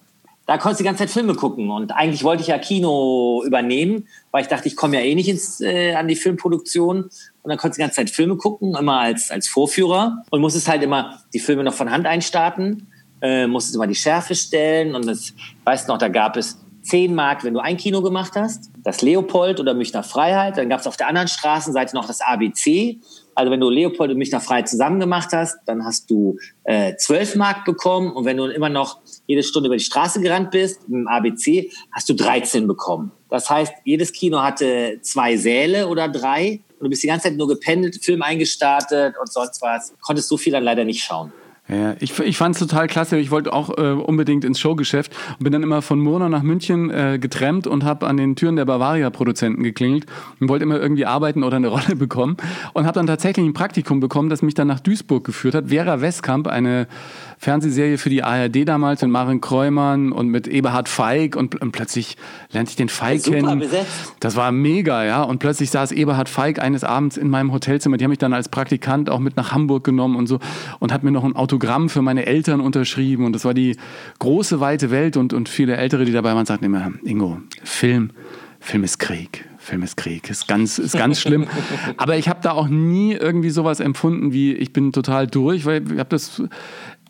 Da 0.45 0.57
konntest 0.57 0.79
du 0.79 0.83
die 0.83 0.87
ganze 0.87 1.03
Zeit 1.03 1.11
Filme 1.11 1.35
gucken 1.35 1.69
und 1.69 1.91
eigentlich 1.91 2.23
wollte 2.23 2.41
ich 2.41 2.47
ja 2.47 2.57
Kino 2.57 3.43
übernehmen, 3.45 4.07
weil 4.31 4.41
ich 4.41 4.47
dachte, 4.47 4.67
ich 4.67 4.75
komme 4.75 4.95
ja 4.95 5.03
eh 5.03 5.13
nicht 5.13 5.29
ins, 5.29 5.61
äh, 5.61 5.93
an 5.93 6.07
die 6.07 6.15
Filmproduktion 6.15 7.03
und 7.03 7.11
dann 7.43 7.57
konntest 7.57 7.77
du 7.77 7.81
die 7.81 7.85
ganze 7.85 7.97
Zeit 7.97 8.09
Filme 8.09 8.35
gucken, 8.37 8.75
immer 8.75 8.99
als, 8.99 9.29
als 9.29 9.47
Vorführer 9.47 10.23
und 10.31 10.41
musstest 10.41 10.67
halt 10.67 10.81
immer 10.81 11.19
die 11.33 11.39
Filme 11.39 11.63
noch 11.63 11.75
von 11.75 11.91
Hand 11.91 12.07
einstarten, 12.07 12.87
äh, 13.21 13.45
musstest 13.45 13.75
immer 13.75 13.85
die 13.85 13.95
Schärfe 13.95 14.33
stellen 14.33 14.95
und 14.95 15.05
das, 15.05 15.33
weißt 15.65 15.87
noch, 15.87 15.97
da 15.97 16.07
gab 16.07 16.35
es 16.35 16.57
10 16.89 17.13
Mark, 17.13 17.43
wenn 17.43 17.53
du 17.53 17.59
ein 17.59 17.77
Kino 17.77 18.01
gemacht 18.01 18.33
hast, 18.35 18.71
das 18.83 19.01
Leopold 19.01 19.59
oder 19.59 19.73
Münchner 19.73 20.03
Freiheit. 20.03 20.57
Dann 20.57 20.69
gab 20.69 20.79
es 20.79 20.87
auf 20.87 20.97
der 20.97 21.07
anderen 21.07 21.27
Straßenseite 21.27 21.95
noch 21.95 22.07
das 22.07 22.21
ABC. 22.21 22.99
Also 23.35 23.51
wenn 23.51 23.59
du 23.59 23.69
Leopold 23.69 24.11
und 24.11 24.17
Münchner 24.17 24.41
Freiheit 24.41 24.67
zusammen 24.67 24.99
gemacht 24.99 25.29
hast, 25.31 25.57
dann 25.65 25.85
hast 25.85 26.09
du 26.09 26.37
äh, 26.63 26.95
12 26.95 27.35
Mark 27.35 27.65
bekommen. 27.65 28.11
Und 28.11 28.25
wenn 28.25 28.37
du 28.37 28.45
immer 28.45 28.69
noch 28.69 28.99
jede 29.27 29.43
Stunde 29.43 29.67
über 29.67 29.77
die 29.77 29.83
Straße 29.83 30.19
gerannt 30.19 30.51
bist, 30.51 30.81
im 30.89 31.07
ABC, 31.07 31.71
hast 31.91 32.09
du 32.09 32.15
13 32.15 32.67
bekommen. 32.67 33.11
Das 33.29 33.49
heißt, 33.49 33.71
jedes 33.85 34.11
Kino 34.11 34.41
hatte 34.41 34.99
zwei 35.01 35.37
Säle 35.37 35.87
oder 35.87 36.09
drei. 36.09 36.61
Und 36.79 36.85
du 36.85 36.89
bist 36.89 37.03
die 37.03 37.07
ganze 37.07 37.29
Zeit 37.29 37.37
nur 37.37 37.47
gependelt, 37.47 38.03
Film 38.03 38.23
eingestartet 38.23 39.15
und 39.19 39.31
sonst 39.31 39.61
was. 39.61 39.93
Konntest 40.01 40.29
so 40.29 40.37
viel 40.37 40.51
dann 40.51 40.63
leider 40.63 40.83
nicht 40.83 41.03
schauen. 41.03 41.31
Ja, 41.71 41.95
ich, 41.99 42.17
ich 42.19 42.35
fand 42.35 42.55
es 42.55 42.59
total 42.59 42.87
klasse. 42.87 43.19
Ich 43.19 43.29
wollte 43.29 43.53
auch 43.53 43.77
äh, 43.77 43.91
unbedingt 43.91 44.43
ins 44.43 44.59
Showgeschäft 44.59 45.15
und 45.37 45.43
bin 45.43 45.53
dann 45.53 45.61
immer 45.61 45.83
von 45.83 45.99
Murnau 45.99 46.27
nach 46.27 46.41
München 46.41 46.89
äh, 46.89 47.19
getrennt 47.19 47.67
und 47.67 47.83
habe 47.83 48.07
an 48.07 48.17
den 48.17 48.35
Türen 48.35 48.55
der 48.55 48.65
Bavaria-Produzenten 48.65 49.61
geklingelt 49.61 50.07
und 50.39 50.49
wollte 50.49 50.63
immer 50.63 50.79
irgendwie 50.79 51.05
arbeiten 51.05 51.43
oder 51.43 51.57
eine 51.57 51.67
Rolle 51.69 51.95
bekommen 51.95 52.37
und 52.73 52.85
habe 52.85 52.95
dann 52.95 53.05
tatsächlich 53.05 53.45
ein 53.45 53.53
Praktikum 53.53 53.99
bekommen, 53.99 54.29
das 54.29 54.41
mich 54.41 54.55
dann 54.55 54.67
nach 54.67 54.79
Duisburg 54.79 55.23
geführt 55.23 55.53
hat. 55.53 55.69
Vera 55.69 56.01
Westkamp, 56.01 56.47
eine 56.47 56.87
Fernsehserie 57.39 57.97
für 57.97 58.09
die 58.09 58.21
ARD 58.21 58.67
damals 58.67 59.01
mit 59.01 59.11
Maren 59.11 59.39
Kreumann 59.39 60.11
und 60.11 60.27
mit 60.27 60.45
Eberhard 60.45 60.89
Feig 60.89 61.37
und, 61.37 61.59
und 61.61 61.71
plötzlich 61.71 62.17
lernte 62.51 62.71
ich 62.71 62.75
den 62.75 62.89
Feig 62.89 63.23
kennen. 63.23 63.59
Besetzt. 63.59 64.13
Das 64.19 64.35
war 64.35 64.51
mega, 64.51 65.05
ja. 65.05 65.23
Und 65.23 65.39
plötzlich 65.39 65.71
saß 65.71 65.93
Eberhard 65.93 66.27
Feig 66.27 66.61
eines 66.61 66.83
Abends 66.83 67.15
in 67.15 67.29
meinem 67.29 67.53
Hotelzimmer. 67.53 67.95
Die 67.95 68.03
haben 68.03 68.09
mich 68.09 68.19
dann 68.19 68.33
als 68.33 68.49
Praktikant 68.49 69.09
auch 69.09 69.19
mit 69.19 69.37
nach 69.37 69.53
Hamburg 69.53 69.85
genommen 69.85 70.17
und 70.17 70.27
so 70.27 70.39
und 70.79 70.91
hat 70.91 71.03
mir 71.03 71.11
noch 71.11 71.23
ein 71.23 71.33
Autogramm 71.33 71.87
für 71.87 72.01
meine 72.01 72.25
Eltern 72.25 72.59
unterschrieben. 72.59 73.23
Und 73.23 73.31
das 73.31 73.45
war 73.45 73.53
die 73.53 73.77
große, 74.19 74.59
weite 74.59 74.91
Welt 74.91 75.15
und, 75.15 75.31
und 75.31 75.47
viele 75.47 75.77
Ältere, 75.77 76.03
die 76.03 76.11
dabei 76.11 76.35
waren, 76.35 76.45
sagten 76.45 76.65
immer, 76.65 76.91
Ingo, 77.05 77.39
Film, 77.63 78.11
Film 78.59 78.83
ist 78.83 78.99
Krieg. 78.99 79.45
Film 79.59 79.83
ist 79.83 79.97
Krieg, 79.97 80.29
ist 80.29 80.47
ganz, 80.47 80.79
ist 80.79 80.97
ganz 80.97 81.19
schlimm. 81.21 81.47
Aber 81.97 82.17
ich 82.17 82.27
habe 82.27 82.39
da 82.41 82.51
auch 82.51 82.67
nie 82.67 83.13
irgendwie 83.13 83.49
sowas 83.49 83.79
empfunden 83.79 84.33
wie, 84.33 84.53
ich 84.53 84.73
bin 84.73 84.91
total 84.91 85.27
durch, 85.27 85.65
weil 85.65 85.83
ich 85.91 85.99
habe 85.99 86.09
das 86.09 86.41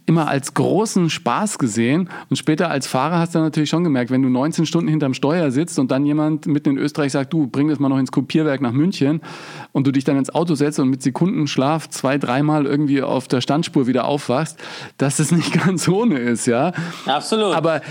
immer 0.09 0.27
als 0.27 0.55
großen 0.55 1.11
Spaß 1.11 1.59
gesehen. 1.59 2.09
Und 2.31 2.35
später 2.35 2.71
als 2.71 2.87
Fahrer 2.87 3.19
hast 3.19 3.35
du 3.35 3.39
natürlich 3.39 3.69
schon 3.69 3.83
gemerkt, 3.83 4.09
wenn 4.09 4.23
du 4.23 4.29
19 4.29 4.65
Stunden 4.65 4.89
hinterm 4.89 5.13
Steuer 5.13 5.51
sitzt 5.51 5.77
und 5.77 5.91
dann 5.91 6.03
jemand 6.03 6.47
mitten 6.47 6.71
in 6.71 6.77
Österreich 6.79 7.11
sagt, 7.11 7.31
du 7.31 7.45
bring 7.45 7.67
das 7.67 7.77
mal 7.77 7.89
noch 7.89 7.99
ins 7.99 8.11
Kopierwerk 8.11 8.59
nach 8.59 8.71
München 8.71 9.21
und 9.71 9.85
du 9.85 9.91
dich 9.91 10.05
dann 10.05 10.17
ins 10.17 10.33
Auto 10.33 10.55
setzt 10.55 10.79
und 10.79 10.89
mit 10.89 11.03
Sekundenschlaf 11.03 11.89
zwei, 11.89 12.17
dreimal 12.17 12.65
irgendwie 12.65 13.03
auf 13.03 13.27
der 13.27 13.41
Standspur 13.41 13.85
wieder 13.85 14.05
aufwachst, 14.05 14.57
dass 14.97 15.19
es 15.19 15.31
nicht 15.31 15.53
ganz 15.65 15.87
ohne 15.87 16.17
ist, 16.17 16.47
ja. 16.47 16.73
Absolut. 17.05 17.53
Aber 17.53 17.81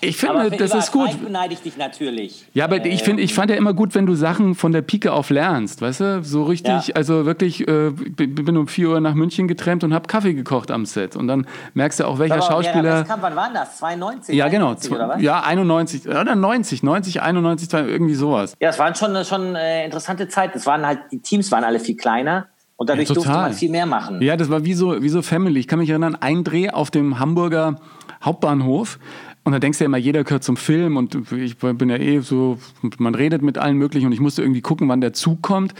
ich 0.00 0.16
finde, 0.16 0.50
das 0.50 0.74
ist 0.74 0.92
gut. 0.92 1.10
Beneide 1.22 1.54
ich 1.54 1.62
dich 1.62 1.76
natürlich. 1.76 2.44
Ja, 2.52 2.64
aber 2.64 2.84
ich 2.84 3.02
finde, 3.02 3.22
ich 3.22 3.34
fand 3.34 3.50
ja 3.50 3.56
immer 3.56 3.74
gut, 3.74 3.94
wenn 3.94 4.06
du 4.06 4.14
Sachen 4.14 4.54
von 4.54 4.72
der 4.72 4.82
Pike 4.82 5.12
auf 5.12 5.30
lernst, 5.30 5.80
weißt 5.80 6.00
du? 6.00 6.22
So 6.22 6.44
richtig, 6.44 6.88
ja. 6.88 6.94
also 6.94 7.26
wirklich, 7.26 7.66
äh, 7.66 7.90
bin 7.90 8.56
um 8.56 8.68
4 8.68 8.88
Uhr 8.90 9.00
nach 9.00 9.14
München 9.14 9.48
getrennt 9.48 9.84
und 9.84 9.94
habe 9.94 10.06
Kaffee 10.06 10.34
gekocht 10.34 10.70
am 10.70 10.86
Set. 10.86 11.16
Und 11.16 11.28
dann 11.28 11.46
merkst 11.74 12.00
du 12.00 12.04
auch, 12.04 12.18
welcher 12.18 12.34
aber, 12.34 12.42
Schauspieler. 12.42 13.06
Ja, 13.08 13.18
wann 13.20 13.36
war 13.36 13.50
das? 13.52 13.78
92? 13.78 14.34
Ja, 14.34 14.48
genau. 14.48 14.66
91, 14.66 14.92
oder 14.92 15.08
was? 15.08 15.22
Ja, 15.22 15.40
91 15.40 16.08
oder 16.08 16.34
90, 16.34 16.82
90, 16.82 17.22
91, 17.22 17.72
irgendwie 17.72 18.14
sowas. 18.14 18.54
Ja, 18.60 18.70
es 18.70 18.78
waren 18.78 18.94
schon, 18.94 19.24
schon 19.24 19.54
äh, 19.54 19.84
interessante 19.84 20.28
Zeiten. 20.28 20.58
Es 20.58 20.66
waren 20.66 20.86
halt, 20.86 21.00
die 21.10 21.20
Teams 21.20 21.50
waren 21.52 21.64
alle 21.64 21.80
viel 21.80 21.96
kleiner. 21.96 22.46
Und 22.78 22.90
dadurch 22.90 23.08
ja, 23.08 23.14
durfte 23.14 23.32
man 23.32 23.52
viel 23.54 23.70
mehr 23.70 23.86
machen. 23.86 24.20
Ja, 24.20 24.36
das 24.36 24.50
war 24.50 24.64
wie 24.64 24.74
so, 24.74 25.02
wie 25.02 25.08
so 25.08 25.22
Family. 25.22 25.60
Ich 25.60 25.66
kann 25.66 25.78
mich 25.78 25.88
erinnern, 25.88 26.14
ein 26.20 26.44
Dreh 26.44 26.68
auf 26.68 26.90
dem 26.90 27.18
Hamburger 27.18 27.76
Hauptbahnhof. 28.22 28.98
Und 29.46 29.52
da 29.52 29.60
denkst 29.60 29.78
du 29.78 29.84
ja 29.84 29.86
immer, 29.86 29.96
jeder 29.96 30.24
gehört 30.24 30.42
zum 30.42 30.56
Film 30.56 30.96
und 30.96 31.16
ich 31.30 31.56
bin 31.56 31.88
ja 31.88 31.98
eh 31.98 32.18
so, 32.18 32.58
man 32.98 33.14
redet 33.14 33.42
mit 33.42 33.58
allen 33.58 33.76
möglichen 33.76 34.06
und 34.06 34.12
ich 34.12 34.18
musste 34.18 34.42
irgendwie 34.42 34.60
gucken, 34.60 34.88
wann 34.88 35.00
der 35.00 35.12
Zug 35.12 35.40
kommt. 35.40 35.72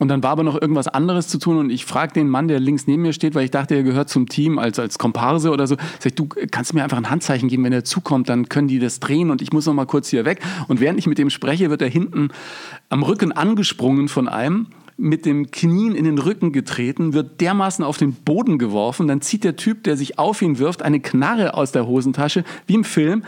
Und 0.00 0.08
dann 0.08 0.24
war 0.24 0.30
aber 0.30 0.42
noch 0.42 0.60
irgendwas 0.60 0.88
anderes 0.88 1.28
zu 1.28 1.38
tun 1.38 1.58
und 1.58 1.70
ich 1.70 1.84
frage 1.84 2.12
den 2.12 2.28
Mann, 2.28 2.48
der 2.48 2.58
links 2.58 2.88
neben 2.88 3.02
mir 3.02 3.12
steht, 3.12 3.36
weil 3.36 3.44
ich 3.44 3.52
dachte, 3.52 3.76
er 3.76 3.84
gehört 3.84 4.08
zum 4.08 4.28
Team 4.28 4.58
als, 4.58 4.80
als 4.80 4.98
Komparse 4.98 5.52
oder 5.52 5.68
so. 5.68 5.76
Sag 6.00 6.06
ich, 6.06 6.14
du 6.16 6.26
kannst 6.50 6.74
mir 6.74 6.82
einfach 6.82 6.96
ein 6.96 7.08
Handzeichen 7.08 7.48
geben, 7.48 7.62
wenn 7.62 7.72
er 7.72 7.84
zukommt, 7.84 8.28
dann 8.28 8.48
können 8.48 8.66
die 8.66 8.80
das 8.80 8.98
drehen 8.98 9.30
und 9.30 9.42
ich 9.42 9.52
muss 9.52 9.66
noch 9.66 9.74
mal 9.74 9.86
kurz 9.86 10.08
hier 10.08 10.24
weg. 10.24 10.40
Und 10.66 10.80
während 10.80 10.98
ich 10.98 11.06
mit 11.06 11.18
dem 11.18 11.30
spreche, 11.30 11.70
wird 11.70 11.82
er 11.82 11.88
hinten 11.88 12.30
am 12.88 13.04
Rücken 13.04 13.30
angesprungen 13.30 14.08
von 14.08 14.26
einem 14.26 14.66
mit 14.96 15.26
dem 15.26 15.50
Knien 15.50 15.94
in 15.94 16.04
den 16.04 16.18
Rücken 16.18 16.52
getreten, 16.52 17.12
wird 17.14 17.40
dermaßen 17.40 17.84
auf 17.84 17.96
den 17.96 18.12
Boden 18.12 18.58
geworfen, 18.58 19.08
dann 19.08 19.20
zieht 19.20 19.44
der 19.44 19.56
Typ, 19.56 19.82
der 19.84 19.96
sich 19.96 20.18
auf 20.18 20.40
ihn 20.40 20.58
wirft, 20.58 20.82
eine 20.82 21.00
Knarre 21.00 21.54
aus 21.54 21.72
der 21.72 21.86
Hosentasche, 21.86 22.44
wie 22.66 22.74
im 22.74 22.84
Film, 22.84 23.24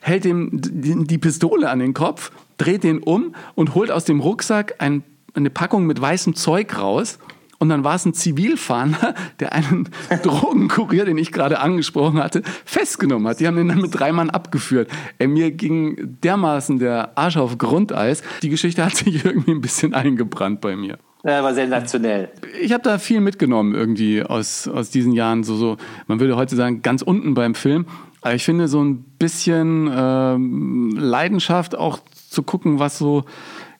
hält 0.00 0.24
ihm 0.24 0.50
die 0.52 1.18
Pistole 1.18 1.70
an 1.70 1.78
den 1.78 1.94
Kopf, 1.94 2.32
dreht 2.58 2.84
den 2.84 2.98
um 2.98 3.34
und 3.54 3.74
holt 3.74 3.90
aus 3.90 4.04
dem 4.04 4.20
Rucksack 4.20 4.74
ein, 4.78 5.02
eine 5.34 5.50
Packung 5.50 5.86
mit 5.86 6.00
weißem 6.00 6.34
Zeug 6.34 6.78
raus. 6.78 7.18
Und 7.58 7.70
dann 7.70 7.84
war 7.84 7.94
es 7.94 8.04
ein 8.04 8.12
Zivilfahnder, 8.12 9.14
der 9.40 9.52
einen 9.52 9.88
Drogenkurier, 10.22 11.06
den 11.06 11.16
ich 11.16 11.32
gerade 11.32 11.58
angesprochen 11.60 12.22
hatte, 12.22 12.42
festgenommen 12.66 13.26
hat. 13.26 13.40
Die 13.40 13.46
haben 13.46 13.56
den 13.56 13.68
dann 13.68 13.80
mit 13.80 13.98
drei 13.98 14.12
Mann 14.12 14.28
abgeführt. 14.28 14.90
Ey, 15.18 15.26
mir 15.26 15.50
ging 15.50 16.18
dermaßen 16.22 16.78
der 16.78 17.16
Arsch 17.16 17.38
auf 17.38 17.56
Grundeis. 17.56 18.22
Die 18.42 18.50
Geschichte 18.50 18.84
hat 18.84 18.96
sich 18.96 19.24
irgendwie 19.24 19.52
ein 19.52 19.62
bisschen 19.62 19.94
eingebrannt 19.94 20.60
bei 20.60 20.76
mir. 20.76 20.98
Ja, 21.24 21.42
war 21.42 21.54
sensationell. 21.54 22.28
Ich 22.60 22.72
habe 22.72 22.82
da 22.82 22.98
viel 22.98 23.20
mitgenommen 23.20 23.74
irgendwie 23.74 24.22
aus, 24.22 24.68
aus 24.68 24.90
diesen 24.90 25.12
Jahren. 25.12 25.42
So, 25.42 25.56
so, 25.56 25.76
man 26.06 26.20
würde 26.20 26.36
heute 26.36 26.54
sagen, 26.54 26.82
ganz 26.82 27.02
unten 27.02 27.34
beim 27.34 27.54
Film. 27.54 27.86
Aber 28.20 28.34
ich 28.34 28.44
finde 28.44 28.68
so 28.68 28.82
ein 28.82 29.02
bisschen 29.18 29.90
ähm, 29.92 30.96
Leidenschaft 30.96 31.76
auch 31.76 31.98
zu 32.30 32.42
gucken, 32.42 32.78
was 32.78 32.98
so 32.98 33.24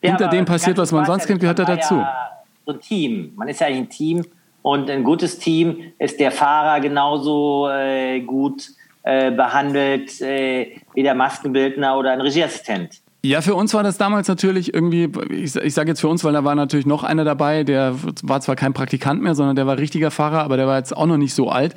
ja, 0.03 0.11
hinter 0.11 0.29
dem 0.29 0.45
passiert, 0.45 0.79
was 0.79 0.93
man 0.93 1.05
sonst 1.05 1.27
kennt, 1.27 1.41
gehört 1.41 1.59
da 1.59 1.65
dazu. 1.65 1.95
Ja 1.95 2.27
so 2.67 2.73
ein 2.73 2.81
Team. 2.81 3.33
Man 3.37 3.49
ist 3.49 3.61
ja 3.61 3.69
ein 3.69 3.89
Team 3.89 4.25
und 4.63 4.91
ein 4.91 5.05
gutes 5.05 5.39
Team 5.39 5.93
ist 5.99 6.19
der 6.19 6.33
Fahrer 6.33 6.81
genauso 6.81 7.69
äh, 7.71 8.21
gut 8.21 8.69
äh, 9.05 9.31
behandelt 9.31 10.21
äh, 10.21 10.81
wie 10.95 11.03
der 11.03 11.15
Maskenbildner 11.15 11.97
oder 11.97 12.11
ein 12.13 12.21
Regieassistent. 12.21 13.01
Ja, 13.27 13.41
für 13.41 13.57
uns 13.57 13.75
war 13.75 13.83
das 13.83 13.99
damals 13.99 14.29
natürlich 14.29 14.73
irgendwie, 14.73 15.11
ich, 15.31 15.57
ich 15.57 15.75
sage 15.75 15.91
jetzt 15.91 16.01
für 16.01 16.09
uns, 16.09 16.23
weil 16.23 16.33
da 16.33 16.45
war 16.45 16.55
natürlich 16.55 16.87
noch 16.87 17.03
einer 17.03 17.25
dabei, 17.25 17.65
der 17.65 17.97
war 18.23 18.41
zwar 18.41 18.55
kein 18.55 18.73
Praktikant 18.73 19.21
mehr, 19.21 19.35
sondern 19.35 19.57
der 19.57 19.67
war 19.67 19.79
richtiger 19.79 20.13
Fahrer, 20.13 20.45
aber 20.45 20.57
der 20.57 20.69
war 20.69 20.79
jetzt 20.79 20.97
auch 20.97 21.07
noch 21.07 21.17
nicht 21.17 21.35
so 21.35 21.51
alt. 21.51 21.75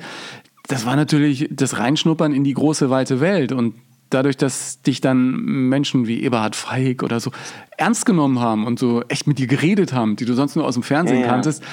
Das 0.68 0.86
war 0.86 0.94
natürlich 0.94 1.48
das 1.50 1.78
Reinschnuppern 1.78 2.32
in 2.32 2.44
die 2.44 2.54
große, 2.54 2.88
weite 2.90 3.20
Welt. 3.20 3.50
Und 3.50 3.74
dadurch, 4.10 4.36
dass 4.36 4.80
dich 4.82 5.00
dann 5.00 5.40
Menschen 5.40 6.06
wie 6.06 6.22
Eberhard 6.22 6.54
Feig 6.54 7.02
oder 7.02 7.18
so 7.18 7.32
ernst 7.76 8.06
genommen 8.06 8.38
haben 8.38 8.64
und 8.64 8.78
so 8.78 9.02
echt 9.08 9.26
mit 9.26 9.38
dir 9.38 9.48
geredet 9.48 9.92
haben, 9.92 10.14
die 10.14 10.26
du 10.26 10.34
sonst 10.34 10.54
nur 10.54 10.64
aus 10.64 10.74
dem 10.74 10.84
Fernsehen 10.84 11.22
ja, 11.22 11.26
kanntest, 11.26 11.64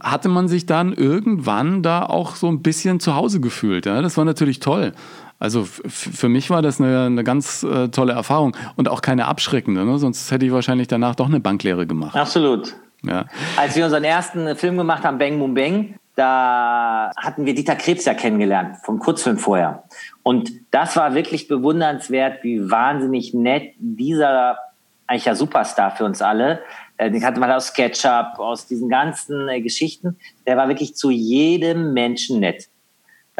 hatte 0.00 0.28
man 0.28 0.46
sich 0.46 0.66
dann 0.66 0.92
irgendwann 0.92 1.82
da 1.82 2.04
auch 2.04 2.36
so 2.36 2.46
ein 2.46 2.62
bisschen 2.62 3.00
zu 3.00 3.16
Hause 3.16 3.40
gefühlt. 3.40 3.86
Ja? 3.86 4.00
Das 4.00 4.16
war 4.16 4.24
natürlich 4.24 4.60
toll. 4.60 4.92
Also 5.38 5.64
für 5.64 6.28
mich 6.28 6.50
war 6.50 6.62
das 6.62 6.80
eine, 6.80 7.06
eine 7.06 7.22
ganz 7.22 7.62
äh, 7.62 7.88
tolle 7.88 8.12
Erfahrung 8.12 8.56
und 8.76 8.88
auch 8.88 9.02
keine 9.02 9.26
abschreckende. 9.26 9.84
Ne? 9.84 9.98
Sonst 9.98 10.30
hätte 10.30 10.44
ich 10.44 10.52
wahrscheinlich 10.52 10.88
danach 10.88 11.14
doch 11.14 11.28
eine 11.28 11.38
Banklehre 11.38 11.86
gemacht. 11.86 12.16
Absolut. 12.16 12.74
Ja. 13.04 13.26
Als 13.56 13.76
wir 13.76 13.84
unseren 13.84 14.02
ersten 14.02 14.56
Film 14.56 14.76
gemacht 14.76 15.04
haben, 15.04 15.18
Bang 15.18 15.38
Boom 15.38 15.54
Bang, 15.54 15.94
da 16.16 17.12
hatten 17.16 17.46
wir 17.46 17.54
Dieter 17.54 17.76
Krebs 17.76 18.04
ja 18.04 18.14
kennengelernt, 18.14 18.78
vom 18.82 18.98
Kurzfilm 18.98 19.38
vorher. 19.38 19.84
Und 20.24 20.50
das 20.72 20.96
war 20.96 21.14
wirklich 21.14 21.46
bewundernswert, 21.46 22.42
wie 22.42 22.68
wahnsinnig 22.68 23.34
nett 23.34 23.74
dieser 23.78 24.58
eigentlich 25.06 25.24
ja 25.24 25.34
Superstar 25.34 25.92
für 25.92 26.04
uns 26.04 26.20
alle, 26.20 26.60
äh, 26.98 27.10
den 27.10 27.20
kannte 27.20 27.40
man 27.40 27.50
aus 27.50 27.68
SketchUp, 27.68 28.38
aus 28.38 28.66
diesen 28.66 28.88
ganzen 28.88 29.48
äh, 29.48 29.60
Geschichten, 29.60 30.16
der 30.46 30.56
war 30.56 30.68
wirklich 30.68 30.94
zu 30.96 31.10
jedem 31.10 31.94
Menschen 31.94 32.40
nett. 32.40 32.68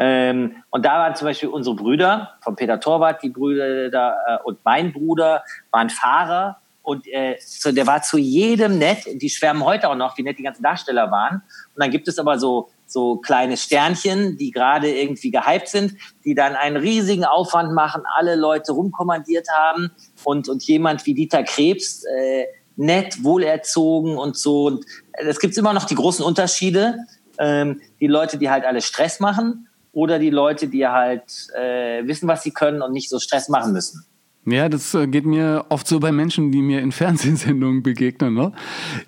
Ähm, 0.01 0.63
und 0.69 0.85
da 0.85 0.97
waren 0.97 1.13
zum 1.13 1.27
Beispiel 1.27 1.49
unsere 1.49 1.75
Brüder, 1.75 2.35
von 2.41 2.55
Peter 2.55 2.79
Torwart, 2.79 3.21
die 3.21 3.29
Brüder 3.29 3.89
da, 3.89 4.15
äh, 4.27 4.37
und 4.45 4.59
mein 4.63 4.93
Bruder 4.93 5.43
waren 5.71 5.89
Fahrer 5.89 6.61
Und 6.83 7.05
äh, 7.07 7.35
so, 7.45 7.73
der 7.73 7.85
war 7.85 8.01
zu 8.01 8.17
jedem 8.17 8.77
nett. 8.77 8.99
Die 9.21 9.29
schwärmen 9.29 9.65
heute 9.65 9.89
auch 9.89 9.95
noch, 9.95 10.17
wie 10.17 10.23
nett 10.23 10.39
die 10.39 10.43
ganzen 10.43 10.63
Darsteller 10.63 11.11
waren. 11.11 11.43
Und 11.75 11.83
dann 11.83 11.91
gibt 11.91 12.07
es 12.07 12.17
aber 12.17 12.39
so, 12.39 12.69
so 12.87 13.17
kleine 13.17 13.57
Sternchen, 13.57 14.37
die 14.37 14.51
gerade 14.51 14.89
irgendwie 14.89 15.31
gehypt 15.31 15.67
sind, 15.67 15.95
die 16.23 16.33
dann 16.33 16.55
einen 16.55 16.77
riesigen 16.77 17.25
Aufwand 17.25 17.73
machen, 17.73 18.03
alle 18.17 18.35
Leute 18.35 18.71
rumkommandiert 18.71 19.47
haben. 19.53 19.91
Und, 20.23 20.47
und 20.47 20.63
jemand 20.63 21.05
wie 21.05 21.13
Dieter 21.13 21.43
Krebs, 21.43 22.05
äh, 22.05 22.45
nett, 22.77 23.21
wohlerzogen 23.21 24.17
und 24.17 24.37
so. 24.37 24.67
Und 24.67 24.85
es 25.11 25.39
gibt 25.41 25.57
immer 25.57 25.73
noch 25.73 25.83
die 25.83 25.95
großen 25.95 26.23
Unterschiede. 26.23 26.99
Ähm, 27.37 27.81
die 27.99 28.07
Leute, 28.07 28.37
die 28.37 28.49
halt 28.49 28.63
alle 28.63 28.81
Stress 28.81 29.19
machen 29.19 29.65
oder 29.91 30.19
die 30.19 30.29
Leute, 30.29 30.67
die 30.67 30.87
halt 30.87 31.47
äh, 31.55 32.05
wissen, 32.05 32.27
was 32.27 32.43
sie 32.43 32.51
können 32.51 32.81
und 32.81 32.91
nicht 32.91 33.09
so 33.09 33.19
Stress 33.19 33.49
machen 33.49 33.73
müssen. 33.73 34.05
Ja, 34.45 34.69
das 34.69 34.93
äh, 34.93 35.07
geht 35.07 35.25
mir 35.25 35.65
oft 35.69 35.87
so 35.87 35.99
bei 35.99 36.11
Menschen, 36.11 36.51
die 36.51 36.61
mir 36.61 36.81
in 36.81 36.91
Fernsehsendungen 36.93 37.83
begegnen. 37.83 38.33
Ne? 38.33 38.51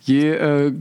Je 0.02 0.32
äh, 0.32 0.74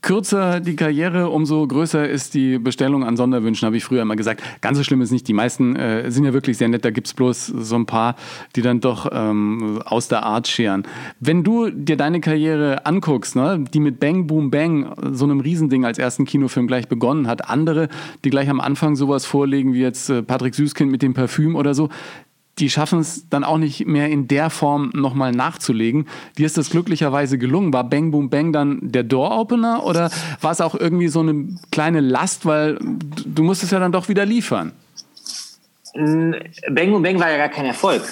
kürzer 0.00 0.60
die 0.60 0.76
Karriere, 0.76 1.28
umso 1.28 1.66
größer 1.66 2.08
ist 2.08 2.34
die 2.34 2.58
Bestellung 2.58 3.04
an 3.04 3.16
Sonderwünschen, 3.16 3.66
habe 3.66 3.76
ich 3.76 3.84
früher 3.84 4.02
immer 4.02 4.16
gesagt. 4.16 4.42
Ganz 4.60 4.78
so 4.78 4.84
schlimm 4.84 5.00
ist 5.00 5.10
nicht. 5.10 5.26
Die 5.26 5.32
meisten 5.32 5.76
äh, 5.76 6.10
sind 6.10 6.24
ja 6.24 6.32
wirklich 6.32 6.56
sehr 6.58 6.68
nett. 6.68 6.84
Da 6.84 6.90
gibt 6.90 7.08
es 7.08 7.14
bloß 7.14 7.46
so 7.46 7.74
ein 7.74 7.86
paar, 7.86 8.16
die 8.54 8.62
dann 8.62 8.80
doch 8.80 9.08
ähm, 9.12 9.80
aus 9.84 10.08
der 10.08 10.22
Art 10.22 10.46
scheren. 10.48 10.84
Wenn 11.20 11.42
du 11.42 11.70
dir 11.70 11.96
deine 11.96 12.20
Karriere 12.20 12.86
anguckst, 12.86 13.36
ne, 13.36 13.64
die 13.72 13.80
mit 13.80 13.98
Bang 14.00 14.26
Boom 14.26 14.50
Bang, 14.50 14.94
so 15.12 15.24
einem 15.24 15.40
Riesending 15.40 15.84
als 15.84 15.98
ersten 15.98 16.24
Kinofilm 16.24 16.66
gleich 16.66 16.88
begonnen 16.88 17.26
hat, 17.26 17.48
andere, 17.48 17.88
die 18.24 18.30
gleich 18.30 18.48
am 18.48 18.60
Anfang 18.60 18.96
sowas 18.96 19.26
vorlegen 19.26 19.74
wie 19.74 19.80
jetzt 19.80 20.10
äh, 20.10 20.22
Patrick 20.22 20.54
Süßkind 20.54 20.90
mit 20.90 21.02
dem 21.02 21.14
Parfüm 21.14 21.56
oder 21.56 21.74
so, 21.74 21.88
die 22.58 22.70
schaffen 22.70 23.00
es 23.00 23.28
dann 23.28 23.44
auch 23.44 23.58
nicht 23.58 23.86
mehr 23.86 24.08
in 24.08 24.28
der 24.28 24.50
Form 24.50 24.90
nochmal 24.94 25.32
nachzulegen. 25.32 26.08
Dir 26.36 26.46
ist 26.46 26.58
das 26.58 26.70
glücklicherweise 26.70 27.38
gelungen. 27.38 27.72
War 27.72 27.84
Bang 27.84 28.10
Boom 28.10 28.30
Bang 28.30 28.52
dann 28.52 28.78
der 28.82 29.04
Door-Opener 29.04 29.84
oder 29.84 30.10
war 30.40 30.52
es 30.52 30.60
auch 30.60 30.74
irgendwie 30.74 31.08
so 31.08 31.20
eine 31.20 31.48
kleine 31.70 32.00
Last, 32.00 32.46
weil 32.46 32.78
du 32.80 33.42
musstest 33.42 33.72
ja 33.72 33.78
dann 33.78 33.92
doch 33.92 34.08
wieder 34.08 34.26
liefern? 34.26 34.72
Bang 35.94 36.90
Boom 36.90 37.02
Bang 37.02 37.20
war 37.20 37.30
ja 37.30 37.36
gar 37.36 37.48
kein 37.48 37.66
Erfolg. 37.66 38.02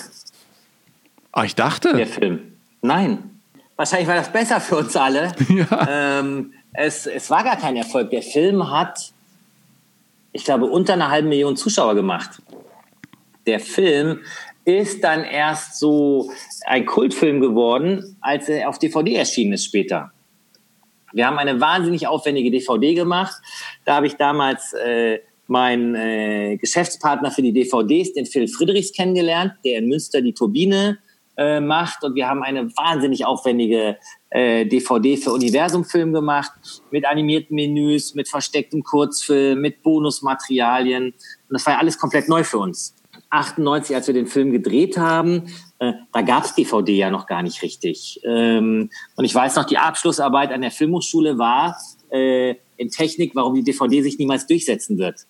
Ah, 1.33 1.45
ich 1.45 1.55
dachte. 1.55 1.95
Der 1.95 2.07
Film. 2.07 2.41
Nein. 2.83 3.19
Wahrscheinlich 3.77 4.09
war 4.09 4.17
das 4.17 4.33
besser 4.33 4.61
für 4.61 4.77
uns 4.77 4.97
alle. 4.97 5.33
Ja. 5.49 6.21
Ähm, 6.21 6.53
es, 6.73 7.07
es 7.07 7.31
war 7.31 7.43
gar 7.43 7.57
kein 7.57 7.77
Erfolg. 7.77 8.11
Der 8.11 8.23
Film 8.23 8.71
hat, 8.71 9.13
ich 10.33 10.45
glaube, 10.45 10.67
unter 10.67 10.93
einer 10.93 11.11
halben 11.11 11.29
Million 11.29 11.57
Zuschauer 11.57 11.95
gemacht 11.95 12.41
der 13.47 13.61
Film 13.61 14.21
ist 14.65 15.05
dann 15.05 15.23
erst 15.25 15.79
so 15.79 16.31
ein 16.67 16.87
Kultfilm 16.87 17.41
geworden, 17.41 18.17
als 18.21 18.49
er 18.49 18.69
auf 18.69 18.79
DVD 18.79 19.15
erschienen 19.15 19.53
ist 19.53 19.65
später. 19.65 20.13
Wir 21.13 21.27
haben 21.27 21.39
eine 21.39 21.61
wahnsinnig 21.61 22.09
aufwendige 22.09 22.51
DVD 22.51 22.95
gemacht. 22.95 23.37
Da 23.85 23.97
habe 23.97 24.07
ich 24.07 24.17
damals 24.17 24.73
äh, 24.73 25.21
meinen 25.47 25.95
äh, 25.95 26.57
Geschäftspartner 26.57 27.31
für 27.31 27.43
die 27.43 27.53
DVDs, 27.53 28.13
den 28.13 28.27
Phil 28.27 28.49
Friedrichs, 28.49 28.93
kennengelernt, 28.93 29.53
der 29.65 29.79
in 29.79 29.87
Münster 29.87 30.21
die 30.21 30.35
Turbine 30.35 30.99
äh, 31.37 31.61
macht. 31.61 32.03
Und 32.03 32.17
wir 32.17 32.29
haben 32.29 32.43
eine 32.43 32.69
wahnsinnig 32.77 33.25
aufwendige 33.25 33.99
äh, 34.31 34.67
DVD 34.67 35.17
für 35.17 35.33
Universum-Film 35.33 36.13
gemacht, 36.13 36.53
mit 36.91 37.07
animierten 37.07 37.55
Menüs, 37.55 38.17
mit 38.17 38.29
verstecktem 38.29 38.83
Kurzfilm, 38.83 39.61
mit 39.61 39.83
Bonusmaterialien. 39.83 41.05
Und 41.05 41.15
das 41.51 41.65
war 41.67 41.75
ja 41.75 41.79
alles 41.79 41.99
komplett 41.99 42.29
neu 42.29 42.43
für 42.43 42.59
uns. 42.59 42.96
98, 43.31 43.95
als 43.95 44.07
wir 44.07 44.15
den 44.15 44.27
Film 44.27 44.53
gedreht 44.53 44.97
haben, 44.99 45.45
äh, 45.79 45.93
da 46.13 46.23
gab 46.23 46.45
es 46.45 46.55
DVD 46.55 46.93
ja 46.93 47.11
noch 47.11 47.27
gar 47.27 47.43
nicht 47.43 47.63
richtig. 47.63 48.21
Ähm, 48.25 48.91
und 49.17 49.25
ich 49.25 49.35
weiß 49.35 49.57
noch, 49.57 49.65
die 49.65 49.79
Abschlussarbeit 49.79 50.53
an 50.53 50.63
der 50.63 50.71
Filmhochschule 50.71 51.39
war 51.39 51.77
äh, 52.11 52.55
in 52.77 52.91
Technik, 52.91 53.33
warum 53.35 53.55
die 53.55 53.65
DVD 53.65 54.03
sich 54.03 54.19
niemals 54.19 54.47
durchsetzen 54.47 54.99
wird. 54.99 55.27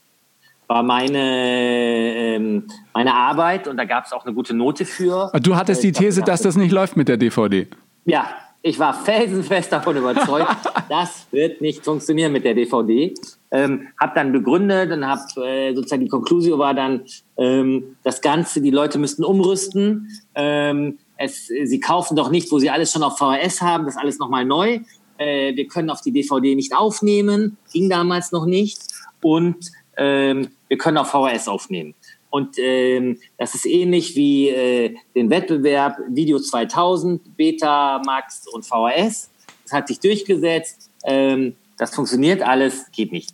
War 0.68 0.82
meine, 0.82 1.18
ähm, 1.18 2.66
meine 2.92 3.14
Arbeit 3.14 3.68
und 3.68 3.76
da 3.76 3.84
gab 3.84 4.04
es 4.04 4.12
auch 4.12 4.24
eine 4.24 4.34
gute 4.34 4.52
Note 4.52 4.84
für. 4.84 5.30
Du 5.40 5.56
hattest 5.56 5.82
die 5.82 5.92
These, 5.92 6.22
dass 6.22 6.42
das 6.42 6.56
nicht 6.56 6.72
läuft 6.72 6.96
mit 6.96 7.08
der 7.08 7.16
DVD. 7.16 7.68
Ja, 8.04 8.28
ich 8.62 8.78
war 8.78 8.92
felsenfest 8.92 9.72
davon 9.72 9.96
überzeugt, 9.96 10.56
das 10.88 11.26
wird 11.30 11.60
nicht 11.60 11.84
funktionieren 11.84 12.32
mit 12.32 12.44
der 12.44 12.54
DVD. 12.54 13.14
Ähm, 13.50 13.88
hab 13.98 14.14
dann 14.14 14.32
begründet 14.32 14.90
und 14.90 15.06
hab 15.06 15.20
äh, 15.36 15.74
sozusagen 15.74 16.02
die 16.04 16.08
Konklusion 16.08 16.58
war 16.58 16.74
dann, 16.74 17.02
ähm, 17.36 17.96
das 18.02 18.20
Ganze, 18.20 18.60
die 18.60 18.70
Leute 18.70 18.98
müssten 18.98 19.24
umrüsten. 19.24 20.08
Ähm, 20.34 20.98
es, 21.16 21.46
sie 21.46 21.80
kaufen 21.80 22.16
doch 22.16 22.30
nicht, 22.30 22.50
wo 22.50 22.58
sie 22.58 22.70
alles 22.70 22.92
schon 22.92 23.02
auf 23.02 23.18
VHS 23.18 23.62
haben, 23.62 23.86
das 23.86 23.96
alles 23.96 24.18
nochmal 24.18 24.44
neu. 24.44 24.80
Äh, 25.18 25.56
wir 25.56 25.66
können 25.66 25.90
auf 25.90 26.00
die 26.00 26.12
DVD 26.12 26.54
nicht 26.54 26.74
aufnehmen, 26.76 27.56
ging 27.72 27.88
damals 27.88 28.32
noch 28.32 28.46
nicht. 28.46 28.78
Und 29.22 29.56
ähm, 29.96 30.48
wir 30.68 30.78
können 30.78 30.98
auf 30.98 31.10
VHS 31.10 31.48
aufnehmen. 31.48 31.94
Und 32.30 32.58
ähm, 32.58 33.18
das 33.38 33.54
ist 33.54 33.66
ähnlich 33.66 34.14
wie 34.16 34.48
äh, 34.48 34.94
den 35.14 35.30
Wettbewerb 35.30 35.98
Video 36.08 36.38
2000, 36.38 37.36
Beta, 37.36 38.02
Max 38.04 38.46
und 38.48 38.64
VHS. 38.66 39.30
Das 39.64 39.72
hat 39.72 39.88
sich 39.88 40.00
durchgesetzt. 40.00 40.90
Ähm, 41.04 41.56
das 41.78 41.94
funktioniert 41.94 42.42
alles, 42.42 42.90
geht 42.92 43.12
nicht. 43.12 43.30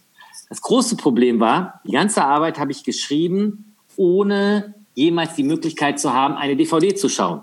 Das 0.52 0.60
große 0.60 0.96
Problem 0.96 1.40
war, 1.40 1.80
die 1.82 1.92
ganze 1.92 2.22
Arbeit 2.22 2.58
habe 2.58 2.72
ich 2.72 2.84
geschrieben, 2.84 3.74
ohne 3.96 4.74
jemals 4.92 5.34
die 5.34 5.44
Möglichkeit 5.44 5.98
zu 5.98 6.12
haben, 6.12 6.34
eine 6.34 6.56
DVD 6.56 6.94
zu 6.94 7.08
schauen. 7.08 7.42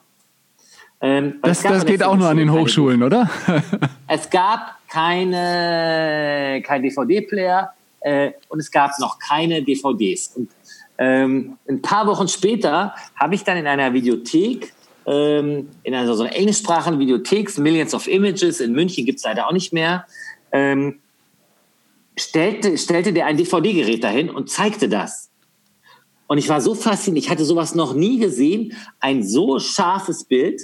Ähm, 1.01 1.39
das, 1.41 1.64
das 1.64 1.88
geht 1.88 2.03
auch 2.03 2.16
nur 2.16 2.28
an 2.28 2.38
den 2.38 2.51
Hochschulen, 2.51 3.01
oder? 3.01 3.28
es 4.07 4.30
gab 4.30 4.76
keine, 4.88 6.62
kein 6.64 6.84
DVD-Player 6.84 7.74
äh, 8.01 8.34
und 8.47 8.60
es 8.60 8.70
gab 8.70 8.91
noch 8.99 9.18
keine 9.18 9.64
DVDs. 9.64 10.36
Und 10.36 10.51
ähm, 10.99 11.57
ein 11.68 11.82
paar 11.82 12.05
Wochen 12.05 12.28
später 12.28 12.93
habe 13.16 13.34
ich 13.34 13.43
dann 13.43 13.57
in 13.57 13.66
einer 13.66 13.91
Videothek, 13.91 14.72
ähm, 15.07 15.68
in 15.82 15.95
einer 15.95 16.14
so 16.14 16.22
einer 16.22 16.36
englischsprachigen 16.36 16.99
Videothek, 16.99 17.57
Millions 17.57 17.95
of 17.95 18.07
Images, 18.07 18.60
in 18.60 18.74
München 18.74 19.03
gibt 19.03 19.18
es 19.18 19.24
leider 19.24 19.47
auch 19.47 19.53
nicht 19.53 19.74
mehr, 19.74 20.05
ähm, 20.51 20.99
stellte, 22.22 22.78
stellte 22.78 23.13
der 23.13 23.26
ein 23.26 23.38
DVD-Gerät 23.38 24.03
dahin 24.03 24.30
und 24.30 24.49
zeigte 24.49 24.89
das. 24.89 25.30
Und 26.28 26.38
ich 26.38 26.47
war 26.47 26.61
so 26.61 26.76
fasziniert, 26.76 27.26
ich 27.26 27.32
hatte 27.32 27.43
sowas 27.43 27.74
noch 27.74 27.93
nie 27.93 28.20
gesehen, 28.20 28.74
ein 28.99 29.24
so 29.24 29.59
scharfes 29.59 30.26
Bild. 30.26 30.61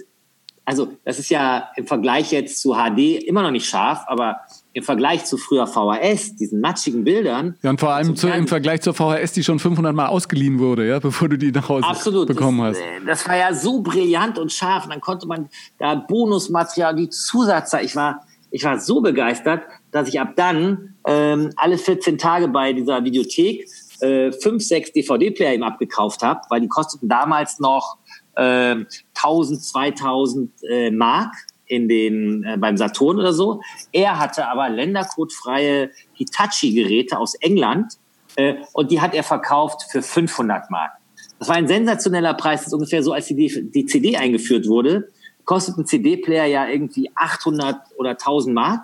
Also 0.63 0.93
das 1.03 1.19
ist 1.19 1.29
ja 1.29 1.69
im 1.75 1.87
Vergleich 1.87 2.31
jetzt 2.31 2.61
zu 2.61 2.73
HD 2.73 3.23
immer 3.23 3.41
noch 3.41 3.51
nicht 3.51 3.67
scharf, 3.67 4.03
aber 4.07 4.41
im 4.75 4.83
Vergleich 4.83 5.23
zu 5.23 5.37
früher 5.37 5.67
VHS, 5.67 6.35
diesen 6.35 6.59
matschigen 6.59 7.03
Bildern. 7.03 7.55
Ja, 7.61 7.69
und 7.69 7.79
vor 7.79 7.93
allem 7.93 8.15
zu, 8.15 8.27
im 8.27 8.47
Vergleich 8.47 8.81
zur 8.81 8.93
VHS, 8.93 9.31
die 9.31 9.43
schon 9.43 9.57
500 9.57 9.95
Mal 9.95 10.07
ausgeliehen 10.07 10.59
wurde, 10.59 10.85
ja, 10.85 10.99
bevor 11.01 11.29
du 11.29 11.37
die 11.37 11.51
nach 11.51 11.69
Hause 11.69 11.87
Absolut, 11.87 12.27
bekommen 12.27 12.59
das, 12.59 12.77
hast. 12.77 12.83
Äh, 12.83 13.05
das 13.05 13.27
war 13.27 13.37
ja 13.37 13.53
so 13.53 13.81
brillant 13.81 14.37
und 14.37 14.51
scharf. 14.51 14.83
Und 14.83 14.89
dann 14.91 15.01
konnte 15.01 15.27
man 15.27 15.49
da 15.77 15.95
Bonusmaterial, 15.95 16.93
die 16.93 17.09
Zusatzer. 17.09 17.81
Ich 17.81 17.95
war, 17.95 18.24
ich 18.55 18.63
war 18.63 18.79
so 18.79 19.01
begeistert, 19.01 19.63
dass 19.91 20.07
ich 20.07 20.17
ab 20.17 20.37
dann 20.37 20.95
ähm, 21.05 21.51
alle 21.57 21.77
14 21.77 22.17
Tage 22.17 22.47
bei 22.47 22.71
dieser 22.71 23.03
Videothek 23.03 23.67
äh, 23.99 24.31
fünf, 24.31 24.63
sechs 24.63 24.93
DVD-Player 24.93 25.55
ihm 25.55 25.63
abgekauft 25.63 26.23
habe, 26.23 26.39
weil 26.47 26.61
die 26.61 26.69
kosteten 26.69 27.09
damals 27.09 27.59
noch 27.59 27.97
äh, 28.37 28.77
1000, 29.13 29.61
2000 29.61 30.51
äh, 30.69 30.89
Mark 30.89 31.33
in 31.65 31.89
den, 31.89 32.45
äh, 32.45 32.55
beim 32.57 32.77
Saturn 32.77 33.19
oder 33.19 33.33
so. 33.33 33.59
Er 33.91 34.19
hatte 34.19 34.47
aber 34.47 34.69
ländercodefreie 34.69 35.91
Hitachi-Geräte 36.13 37.19
aus 37.19 37.35
England 37.35 37.97
äh, 38.37 38.55
und 38.71 38.89
die 38.89 39.01
hat 39.01 39.13
er 39.13 39.23
verkauft 39.23 39.85
für 39.91 40.01
500 40.01 40.71
Mark. 40.71 40.93
Das 41.39 41.49
war 41.49 41.57
ein 41.57 41.67
sensationeller 41.67 42.35
Preis. 42.35 42.61
Das 42.61 42.67
ist 42.67 42.73
ungefähr 42.73 43.03
so, 43.03 43.11
als 43.11 43.25
die, 43.25 43.69
die 43.69 43.85
CD 43.85 44.15
eingeführt 44.15 44.65
wurde, 44.69 45.09
kostet 45.45 45.77
ein 45.77 45.85
CD-Player 45.85 46.45
ja 46.45 46.67
irgendwie 46.67 47.11
800 47.15 47.77
oder 47.97 48.11
1000 48.11 48.53
Mark. 48.53 48.83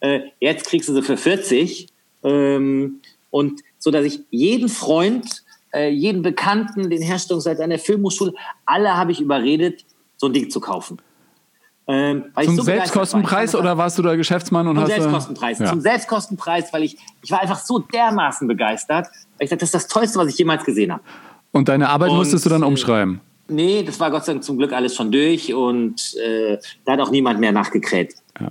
Äh, 0.00 0.20
jetzt 0.40 0.66
kriegst 0.66 0.88
du 0.88 0.94
sie 0.94 1.02
für 1.02 1.16
40. 1.16 1.88
Ähm, 2.22 3.00
und 3.30 3.62
so, 3.78 3.90
dass 3.90 4.04
ich 4.04 4.20
jeden 4.30 4.68
Freund, 4.68 5.44
äh, 5.72 5.88
jeden 5.88 6.22
Bekannten, 6.22 6.90
den 6.90 7.02
Herstellungsleiter 7.02 7.64
an 7.64 7.70
der 7.70 7.78
Filmhochschule, 7.78 8.34
alle 8.66 8.96
habe 8.96 9.12
ich 9.12 9.20
überredet, 9.20 9.84
so 10.16 10.26
ein 10.26 10.32
Ding 10.32 10.50
zu 10.50 10.60
kaufen. 10.60 11.00
Ähm, 11.86 12.26
zum 12.44 12.56
so 12.56 12.62
Selbstkostenpreis 12.62 13.54
war. 13.54 13.60
oder 13.60 13.76
warst 13.78 13.98
du 13.98 14.02
da 14.02 14.14
Geschäftsmann 14.14 14.68
und 14.68 14.76
zum 14.76 14.84
hast 14.84 14.90
Selbstkostenpreis? 14.90 15.58
Ja. 15.58 15.66
Zum 15.66 15.80
Selbstkostenpreis, 15.80 16.72
weil 16.72 16.84
ich 16.84 16.96
ich 17.22 17.30
war 17.32 17.40
einfach 17.40 17.58
so 17.58 17.80
dermaßen 17.80 18.46
begeistert, 18.46 19.08
weil 19.08 19.44
ich 19.44 19.50
dachte, 19.50 19.60
das 19.60 19.68
ist 19.70 19.74
das 19.74 19.88
Tollste, 19.88 20.18
was 20.18 20.28
ich 20.28 20.38
jemals 20.38 20.62
gesehen 20.64 20.92
habe. 20.92 21.02
Und 21.50 21.68
deine 21.68 21.88
Arbeit 21.88 22.10
und, 22.10 22.18
musstest 22.18 22.46
du 22.46 22.50
dann 22.50 22.62
äh, 22.62 22.66
umschreiben? 22.66 23.20
Nee, 23.50 23.82
das 23.82 24.00
war 24.00 24.10
Gott 24.10 24.24
sei 24.24 24.32
Dank 24.32 24.44
zum 24.44 24.58
Glück 24.58 24.72
alles 24.72 24.94
schon 24.94 25.10
durch 25.10 25.52
und 25.52 26.14
äh, 26.16 26.58
da 26.84 26.92
hat 26.92 27.00
auch 27.00 27.10
niemand 27.10 27.40
mehr 27.40 27.52
nachgekräht. 27.52 28.14
Ja. 28.40 28.50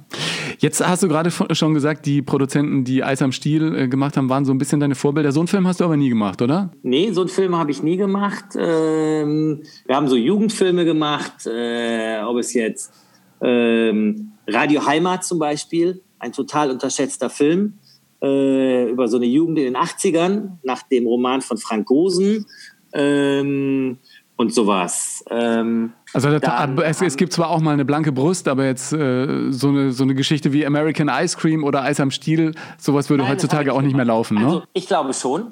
Jetzt 0.59 0.85
hast 0.85 1.03
du 1.03 1.07
gerade 1.07 1.31
schon 1.31 1.73
gesagt, 1.73 2.05
die 2.05 2.21
Produzenten, 2.21 2.83
die 2.83 3.03
Eis 3.03 3.21
am 3.21 3.31
Stiel 3.31 3.75
äh, 3.75 3.87
gemacht 3.87 4.17
haben, 4.17 4.29
waren 4.29 4.45
so 4.45 4.53
ein 4.53 4.57
bisschen 4.57 4.79
deine 4.79 4.95
Vorbilder. 4.95 5.31
So 5.31 5.39
einen 5.39 5.47
Film 5.47 5.67
hast 5.67 5.79
du 5.79 5.85
aber 5.85 5.97
nie 5.97 6.09
gemacht, 6.09 6.41
oder? 6.41 6.71
Nee, 6.83 7.11
so 7.11 7.21
einen 7.21 7.29
Film 7.29 7.55
habe 7.55 7.71
ich 7.71 7.81
nie 7.81 7.97
gemacht. 7.97 8.45
Ähm, 8.57 9.63
wir 9.85 9.95
haben 9.95 10.07
so 10.07 10.15
Jugendfilme 10.15 10.85
gemacht, 10.85 11.47
äh, 11.47 12.21
ob 12.21 12.37
es 12.37 12.53
jetzt 12.53 12.93
Ähm, 13.41 14.33
Radio 14.47 14.85
Heimat 14.85 15.23
zum 15.23 15.39
Beispiel, 15.39 16.01
ein 16.19 16.33
total 16.33 16.71
unterschätzter 16.71 17.29
Film 17.29 17.75
äh, 18.21 18.89
über 18.89 19.07
so 19.07 19.15
eine 19.15 19.27
Jugend 19.27 19.59
in 19.59 19.63
den 19.63 19.77
80ern, 19.77 20.57
nach 20.63 20.83
dem 20.83 21.07
Roman 21.07 21.41
von 21.41 21.57
Frank 21.57 21.87
Gosen 21.87 22.45
ähm, 22.93 23.97
und 24.39 24.53
sowas. 24.53 25.21
Ähm, 25.29 25.91
also 26.13 26.39
dann, 26.39 26.77
es, 26.77 27.01
es, 27.01 27.17
gibt 27.17 27.33
zwar 27.33 27.49
auch 27.49 27.59
mal 27.59 27.73
eine 27.73 27.83
blanke 27.83 28.13
Brust, 28.13 28.47
aber 28.47 28.63
jetzt 28.63 28.93
äh, 28.93 29.51
so, 29.51 29.67
eine, 29.67 29.91
so 29.91 30.05
eine 30.05 30.15
Geschichte 30.15 30.53
wie 30.53 30.65
American 30.65 31.09
Ice 31.09 31.37
Cream 31.37 31.65
oder 31.65 31.83
Eis 31.83 31.99
am 31.99 32.09
Stiel, 32.09 32.55
sowas 32.77 33.09
würde 33.09 33.23
nein, 33.23 33.33
heutzutage 33.33 33.73
auch 33.73 33.81
nicht 33.81 33.97
mehr 33.97 34.05
laufen, 34.05 34.37
ne? 34.37 34.45
Also, 34.45 34.63
ich 34.71 34.87
glaube 34.87 35.13
schon. 35.13 35.51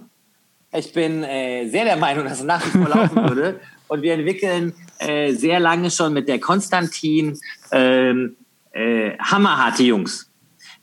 Ich 0.71 0.93
bin 0.93 1.21
äh, 1.23 1.67
sehr 1.67 1.83
der 1.83 1.97
Meinung, 1.97 2.23
dass 2.23 2.39
es 2.39 2.45
nach 2.45 2.65
wie 2.65 2.69
vor 2.69 2.87
laufen 2.87 3.15
würde. 3.27 3.59
Und 3.89 4.03
wir 4.03 4.13
entwickeln 4.13 4.73
äh, 4.99 5.33
sehr 5.33 5.59
lange 5.59 5.91
schon 5.91 6.13
mit 6.13 6.29
der 6.29 6.39
Konstantin 6.39 7.37
ähm, 7.73 8.37
äh, 8.71 9.17
hammerharte 9.17 9.83
Jungs. 9.83 10.31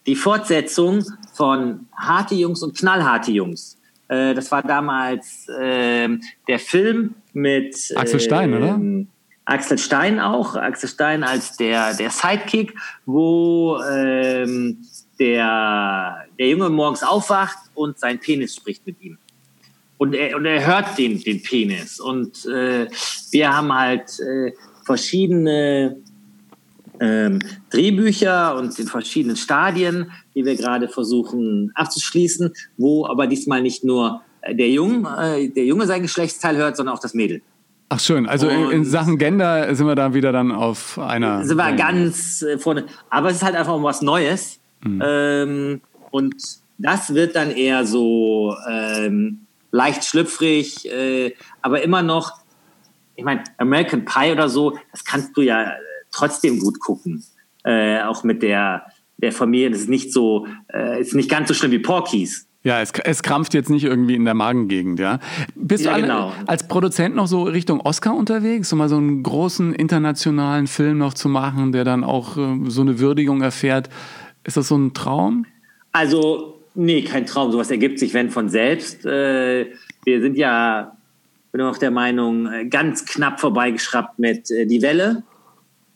Die 0.07 0.15
Fortsetzung 0.15 1.03
von 1.33 1.87
Harte 1.97 2.35
Jungs 2.35 2.63
und 2.63 2.77
Knallharte 2.77 3.31
Jungs. 3.31 3.79
Äh, 4.09 4.35
das 4.35 4.51
war 4.51 4.63
damals 4.63 5.49
äh, 5.49 6.09
der 6.49 6.59
Film 6.59 7.15
mit 7.35 7.77
Axel 7.97 8.21
Stein, 8.21 8.55
oder? 8.55 8.75
Ähm, 8.75 9.09
Axel 9.45 9.79
Stein 9.79 10.21
auch, 10.21 10.57
Axel 10.57 10.89
Stein 10.89 11.23
als 11.23 11.57
der, 11.57 11.95
der 11.95 12.11
Sidekick, 12.11 12.75
wo 13.05 13.79
ähm, 13.91 14.79
der, 15.19 16.25
der 16.39 16.49
Junge 16.49 16.71
morgens 16.71 17.03
aufwacht 17.03 17.59
und 17.75 17.99
sein 17.99 18.19
Penis 18.19 18.57
spricht 18.57 18.87
mit 18.87 19.01
ihm. 19.03 19.19
Und 19.99 20.15
er, 20.15 20.37
und 20.37 20.47
er 20.47 20.67
hört 20.67 20.99
den, 20.99 21.21
den 21.21 21.43
Penis. 21.43 22.01
Und 22.01 22.47
äh, 22.47 22.89
wir 23.31 23.57
haben 23.57 23.73
halt 23.73 24.19
äh, 24.21 24.53
verschiedene 24.85 25.97
ähm, 27.01 27.41
Drehbücher 27.71 28.57
und 28.57 28.79
in 28.79 28.87
verschiedenen 28.87 29.37
Stadien, 29.37 30.11
die 30.35 30.45
wir 30.45 30.57
gerade 30.57 30.89
versuchen 30.89 31.71
abzuschließen, 31.75 32.53
wo 32.77 33.07
aber 33.07 33.27
diesmal 33.27 33.63
nicht 33.63 33.85
nur 33.85 34.23
der 34.53 34.69
Junge, 34.69 35.09
äh, 35.19 35.49
der 35.49 35.65
Junge 35.65 35.87
sein 35.87 36.03
Geschlechtsteil 36.03 36.57
hört, 36.57 36.77
sondern 36.77 36.95
auch 36.95 37.01
das 37.01 37.15
Mädel. 37.15 37.43
Ach 37.89 38.01
schön, 38.01 38.27
also 38.27 38.49
in, 38.49 38.71
in, 38.71 38.85
Sachen 38.85 39.19
Gender 39.19 39.75
sind 39.75 39.87
wir 39.87 39.95
da 39.95 40.15
wieder 40.15 40.33
dann 40.33 40.51
auf 40.53 40.99
einer. 40.99 41.45
Sind 41.45 41.57
wir 41.57 41.73
ganz 41.73 42.43
äh, 42.43 42.59
vorne. 42.59 42.87
Aber 43.11 43.29
es 43.29 43.37
ist 43.37 43.43
halt 43.43 43.55
einfach 43.55 43.75
um 43.75 43.83
was 43.83 44.03
Neues. 44.03 44.59
Mhm. 44.83 45.03
Ähm, 45.05 45.81
und 46.11 46.35
das 46.79 47.15
wird 47.15 47.37
dann 47.37 47.51
eher 47.51 47.87
so 47.87 48.55
ähm, 48.69 49.47
leicht 49.71 50.05
schlüpfrig, 50.05 50.91
äh, 50.91 51.35
aber 51.63 51.83
immer 51.83 52.03
noch, 52.03 52.33
ich 53.17 53.25
meine, 53.25 53.45
American 53.59 54.05
Pie 54.05 54.33
oder 54.33 54.49
so, 54.49 54.77
das 54.93 55.05
kannst 55.05 55.37
du 55.37 55.43
ja 55.43 55.73
trotzdem 56.11 56.59
gut 56.61 56.81
gucken. 56.81 57.25
Äh, 57.65 58.03
auch 58.03 58.25
mit 58.25 58.43
der, 58.43 58.87
der 59.17 59.33
Familie. 59.33 59.71
Das 59.71 59.81
ist 59.81 59.89
nicht 59.89 60.13
so, 60.13 60.47
äh, 60.73 61.01
ist 61.01 61.15
nicht 61.15 61.31
ganz 61.31 61.49
so 61.49 61.55
schlimm 61.55 61.71
wie 61.71 61.79
Porkies. 61.79 62.47
Ja, 62.65 62.81
es, 62.81 62.93
es 63.05 63.23
krampft 63.23 63.53
jetzt 63.53 63.69
nicht 63.69 63.85
irgendwie 63.85 64.15
in 64.15 64.25
der 64.25 64.33
Magengegend, 64.33 64.99
ja. 64.99 65.21
Bist 65.55 65.85
ja, 65.85 65.91
du 65.91 65.95
alle, 65.97 66.03
genau. 66.05 66.33
als 66.47 66.67
Produzent 66.67 67.15
noch 67.15 67.27
so 67.27 67.43
Richtung 67.43 67.81
Oscar 67.83 68.17
unterwegs, 68.17 68.73
um 68.73 68.79
mal 68.79 68.89
so 68.89 68.97
einen 68.97 69.23
großen 69.23 69.75
internationalen 69.75 70.67
Film 70.67 70.97
noch 70.97 71.13
zu 71.13 71.29
machen, 71.29 71.73
der 71.73 71.85
dann 71.85 72.05
auch 72.05 72.39
äh, 72.39 72.59
so 72.69 72.81
eine 72.81 72.99
Würdigung 72.99 73.43
erfährt? 73.43 73.91
Ist 74.45 74.57
das 74.57 74.69
so 74.69 74.79
ein 74.79 74.95
Traum? 74.95 75.45
Also, 75.93 76.59
nee, 76.75 77.03
kein 77.03 77.27
Traum. 77.27 77.53
Sowas 77.53 77.71
ergibt 77.71 77.99
sich, 77.99 78.15
wenn 78.15 78.31
von 78.31 78.49
selbst. 78.49 79.05
Äh, 79.05 79.67
wir 80.05 80.23
sind 80.23 80.39
ja, 80.39 80.97
bin 81.53 81.61
auch 81.61 81.77
der 81.77 81.91
Meinung, 81.91 82.51
äh, 82.51 82.65
ganz 82.65 83.05
knapp 83.05 83.41
vorbeigeschraubt 83.41 84.19
mit 84.19 84.51
äh, 84.51 84.65
Die 84.65 84.81
Welle. 84.81 85.23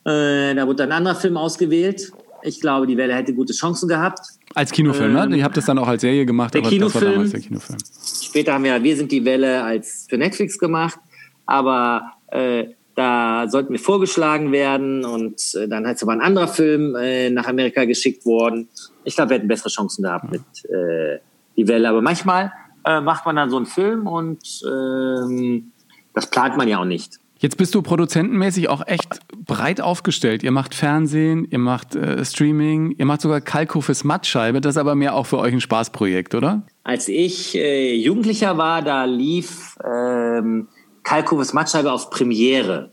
Äh, 0.05 0.53
da 0.53 0.67
wurde 0.67 0.83
ein 0.83 0.91
anderer 0.91 1.15
Film 1.15 1.35
ausgewählt. 1.35 2.11
Ich 2.43 2.61
glaube, 2.61 2.87
die 2.87 2.97
Welle 2.97 3.15
hätte 3.15 3.33
gute 3.33 3.53
Chancen 3.53 3.87
gehabt. 3.87 4.19
Als 4.55 4.71
Kinofilm, 4.71 5.13
ne? 5.13 5.23
ähm, 5.23 5.29
ne? 5.29 5.37
Ihr 5.37 5.43
habt 5.43 5.57
das 5.57 5.65
dann 5.65 5.77
auch 5.77 5.87
als 5.87 6.01
Serie 6.01 6.25
gemacht, 6.25 6.53
der 6.53 6.61
aber 6.61 6.69
Kinofilm, 6.69 6.93
das 6.93 7.03
war 7.03 7.11
damals 7.11 7.31
der 7.31 7.41
Kinofilm. 7.41 7.77
Später 8.23 8.53
haben 8.53 8.63
wir 8.63 8.83
Wir 8.83 8.95
sind 8.95 9.11
die 9.11 9.23
Welle 9.25 9.63
als 9.63 10.07
für 10.09 10.17
Netflix 10.17 10.57
gemacht, 10.57 10.99
aber 11.45 12.13
äh, 12.27 12.65
da 12.95 13.47
sollten 13.47 13.71
wir 13.71 13.79
vorgeschlagen 13.79 14.51
werden 14.51 15.05
und 15.05 15.41
äh, 15.55 15.67
dann 15.67 15.87
hat 15.87 15.95
es 15.95 16.03
aber 16.03 16.11
ein 16.11 16.21
anderer 16.21 16.49
Film 16.49 16.95
äh, 16.95 17.29
nach 17.29 17.47
Amerika 17.47 17.85
geschickt 17.85 18.25
worden. 18.25 18.67
Ich 19.05 19.15
glaube, 19.15 19.29
wir 19.29 19.37
hätten 19.37 19.47
bessere 19.47 19.69
Chancen 19.69 20.03
gehabt 20.03 20.29
mit 20.29 20.41
äh, 20.65 21.19
die 21.55 21.67
Welle. 21.67 21.87
Aber 21.87 22.01
manchmal 22.01 22.51
äh, 22.85 22.99
macht 22.99 23.25
man 23.25 23.37
dann 23.37 23.49
so 23.49 23.57
einen 23.57 23.65
Film 23.65 24.05
und 24.05 24.43
ähm, 24.65 25.71
das 26.13 26.29
plant 26.29 26.57
man 26.57 26.67
ja 26.67 26.79
auch 26.79 26.85
nicht. 26.85 27.19
Jetzt 27.41 27.55
bist 27.55 27.73
du 27.73 27.81
produzentenmäßig 27.81 28.67
auch 28.67 28.85
echt 28.85 29.19
breit 29.45 29.79
aufgestellt. 29.79 30.43
Ihr 30.43 30.51
macht 30.51 30.75
Fernsehen, 30.75 31.47
ihr 31.49 31.57
macht 31.57 31.95
äh, 31.95 32.23
Streaming, 32.25 32.93
ihr 32.97 33.05
macht 33.05 33.21
sogar 33.21 33.39
Kalkhofes 33.39 34.03
Mattscheibe. 34.03 34.59
Das 34.59 34.75
ist 34.75 34.77
aber 34.77 34.93
mehr 34.93 35.15
auch 35.15 35.25
für 35.25 35.37
euch 35.37 35.53
ein 35.53 35.61
Spaßprojekt, 35.61 36.35
oder? 36.35 36.63
Als 36.83 37.07
ich 37.07 37.55
äh, 37.55 37.95
Jugendlicher 37.95 38.57
war, 38.57 38.81
da 38.81 39.05
lief 39.05 39.77
ähm, 39.85 40.67
Kalkhofes 41.03 41.53
Mattscheibe 41.53 41.93
auf 41.93 42.09
Premiere. 42.09 42.91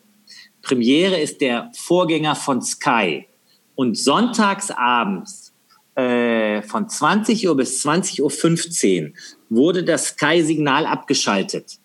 Premiere 0.63 1.19
ist 1.19 1.41
der 1.41 1.73
Vorgänger 1.77 2.37
von 2.37 2.63
Sky. 2.63 3.27
Und 3.75 3.99
sonntags 3.99 4.71
abends 4.71 5.55
äh, 5.97 6.63
von 6.63 6.89
20 6.89 7.49
Uhr 7.49 7.57
bis 7.57 7.85
20.15 7.85 9.07
Uhr 9.07 9.13
wurde 9.51 9.83
das 9.83 10.11
Sky-Signal 10.11 10.87
abgeschaltet. 10.87 11.79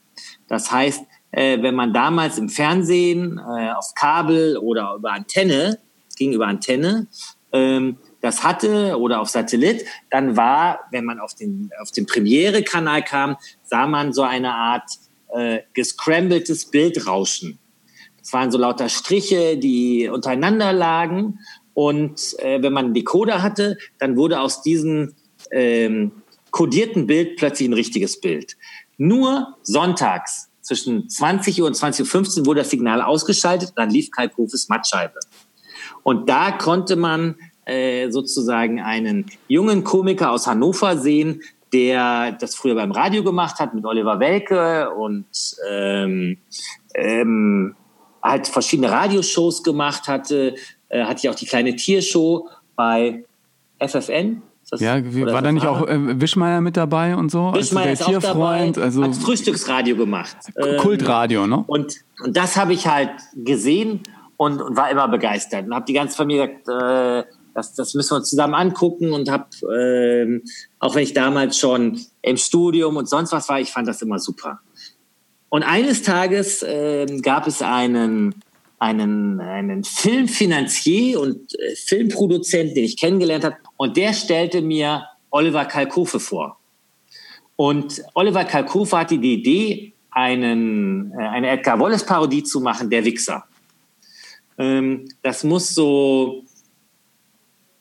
Das 0.48 0.72
heißt, 0.72 1.02
äh, 1.32 1.62
wenn 1.62 1.76
man 1.76 1.94
damals 1.94 2.38
im 2.38 2.50
Fernsehen, 2.50 3.38
äh, 3.38 3.72
auf 3.72 3.94
Kabel 3.96 4.58
oder 4.58 4.96
über 4.98 5.14
Antenne, 5.14 5.80
ging 6.18 6.34
über 6.34 6.48
Antenne, 6.48 7.08
ähm, 7.52 7.98
das 8.22 8.44
hatte 8.44 9.00
oder 9.00 9.20
auf 9.20 9.30
Satellit, 9.30 9.86
dann 10.10 10.38
war, 10.38 10.82
wenn 10.92 11.06
man 11.06 11.20
auf 11.20 11.34
den, 11.34 11.72
auf 11.82 11.92
den 11.92 12.06
Premiere-Kanal 12.06 13.04
kam, 13.04 13.38
sah 13.64 13.88
man 13.88 14.14
so 14.14 14.22
eine 14.22 14.54
Art 14.54 14.90
äh, 15.34 15.60
gescrambeltes 15.74 16.66
Bildrauschen. 16.66 17.58
Das 18.20 18.34
waren 18.34 18.52
so 18.52 18.60
lauter 18.60 18.90
Striche, 18.90 19.58
die 19.58 20.08
untereinander 20.08 20.74
lagen. 20.74 21.40
Und 21.74 22.38
äh, 22.40 22.62
wenn 22.62 22.74
man 22.74 22.86
einen 22.86 22.94
Decoder 22.94 23.42
hatte, 23.42 23.78
dann 23.98 24.18
wurde 24.18 24.40
aus 24.40 24.62
diesem 24.62 25.16
ähm, 25.52 26.12
kodierten 26.52 27.08
Bild 27.08 27.38
plötzlich 27.38 27.68
ein 27.68 27.74
richtiges 27.74 28.22
Bild. 28.22 28.58
Nur 28.98 29.58
sonntags 29.64 30.51
zwischen 30.72 31.10
20 31.10 31.62
Uhr 31.62 31.68
und 31.68 31.76
20.15 31.76 32.40
Uhr 32.40 32.46
wurde 32.46 32.62
das 32.62 32.70
Signal 32.70 33.02
ausgeschaltet, 33.02 33.74
dann 33.76 33.90
lief 33.90 34.10
Kalkhofes 34.10 34.70
Mattscheibe. 34.70 35.20
Und 36.04 36.30
da 36.30 36.52
konnte 36.52 36.96
man 36.96 37.36
äh, 37.66 38.10
sozusagen 38.10 38.80
einen 38.80 39.26
jungen 39.50 39.84
Komiker 39.84 40.32
aus 40.32 40.48
Hannover 40.48 40.98
sehen, 40.98 41.42
der 41.74 42.32
das 42.34 42.56
früher 42.56 42.76
beim 42.76 42.92
Radio 42.92 43.22
gemacht 43.22 43.60
hat 43.60 43.74
mit 43.74 43.84
Oliver 43.86 44.20
Welke 44.22 44.90
und 44.92 45.26
ähm, 45.70 46.38
ähm, 46.96 47.76
halt 48.24 48.48
verschiedene 48.48 48.92
Radioshows 48.92 49.64
gemacht 49.64 50.08
hatte, 50.08 50.56
äh, 50.88 51.04
hatte 51.04 51.24
ja 51.24 51.32
auch 51.32 51.36
die 51.36 51.46
kleine 51.46 51.76
Tiershow 51.76 52.48
bei 52.78 53.26
FFN, 53.80 54.42
das, 54.72 54.80
ja, 54.82 54.96
war 55.04 55.42
da 55.42 55.52
nicht 55.52 55.68
auch 55.68 55.88
äh, 55.88 56.20
Wischmeier 56.20 56.62
mit 56.62 56.78
dabei 56.78 57.16
und 57.16 57.30
so? 57.30 57.54
Wischmeier 57.54 57.90
also 57.90 58.04
ist 58.04 58.10
Tierfreund, 58.10 58.72
auch 58.72 58.74
dabei, 58.74 58.86
also 58.86 59.04
hat 59.04 59.16
Frühstücksradio 59.16 59.98
gemacht. 59.98 60.38
Kultradio, 60.80 61.46
ne? 61.46 61.64
Und, 61.68 61.98
und 62.24 62.38
das 62.38 62.56
habe 62.56 62.74
ich 62.74 62.88
halt 62.88 63.12
gesehen 63.36 64.02
und, 64.38 64.62
und 64.62 64.78
war 64.78 64.90
immer 64.90 65.08
begeistert 65.08 65.66
und 65.66 65.76
habe 65.76 65.86
die 65.86 65.94
ganze 65.94 66.16
Familie 66.16 66.48
gesagt, 66.48 67.28
äh, 67.28 67.32
das, 67.54 67.74
das 67.74 67.94
müssen 67.94 68.12
wir 68.12 68.18
uns 68.18 68.30
zusammen 68.30 68.54
angucken 68.54 69.14
und 69.14 69.30
habe, 69.30 69.46
äh, 69.74 70.42
auch 70.80 70.96
wenn 70.96 71.04
ich 71.04 71.14
damals 71.14 71.58
schon 71.58 72.00
im 72.22 72.38
Studium 72.38 72.96
und 72.96 73.10
sonst 73.10 73.32
was 73.34 73.50
war, 73.50 73.60
ich 73.60 73.72
fand 73.72 73.88
das 73.88 74.02
immer 74.02 74.20
super. 74.20 74.62
Und 75.50 75.64
eines 75.64 76.04
Tages 76.04 76.64
äh, 76.64 77.06
gab 77.22 77.46
es 77.46 77.62
einen 77.62 78.36
einen, 78.82 79.40
einen 79.40 79.84
Filmfinanzier 79.84 81.20
und 81.20 81.54
äh, 81.54 81.76
Filmproduzent, 81.76 82.76
den 82.76 82.84
ich 82.84 82.98
kennengelernt 82.98 83.44
habe, 83.46 83.58
und 83.78 83.96
der 83.96 84.12
stellte 84.12 84.64
mir 84.64 85.06
Oliver 85.30 85.66
Kalkofe 85.66 86.20
vor. 86.20 86.58
Und 87.56 88.02
Oliver 88.16 88.44
Kalkofe 88.44 88.98
hatte 88.98 89.20
die 89.20 89.36
Idee, 89.36 89.94
einen, 90.10 91.12
äh, 91.12 91.28
eine 91.28 91.52
Edgar 91.52 91.80
Wallace-Parodie 91.80 92.42
zu 92.44 92.60
machen, 92.60 92.90
Der 92.90 93.06
Wichser. 93.06 93.44
Ähm, 94.58 95.08
das 95.22 95.44
muss 95.44 95.76
so 95.76 96.44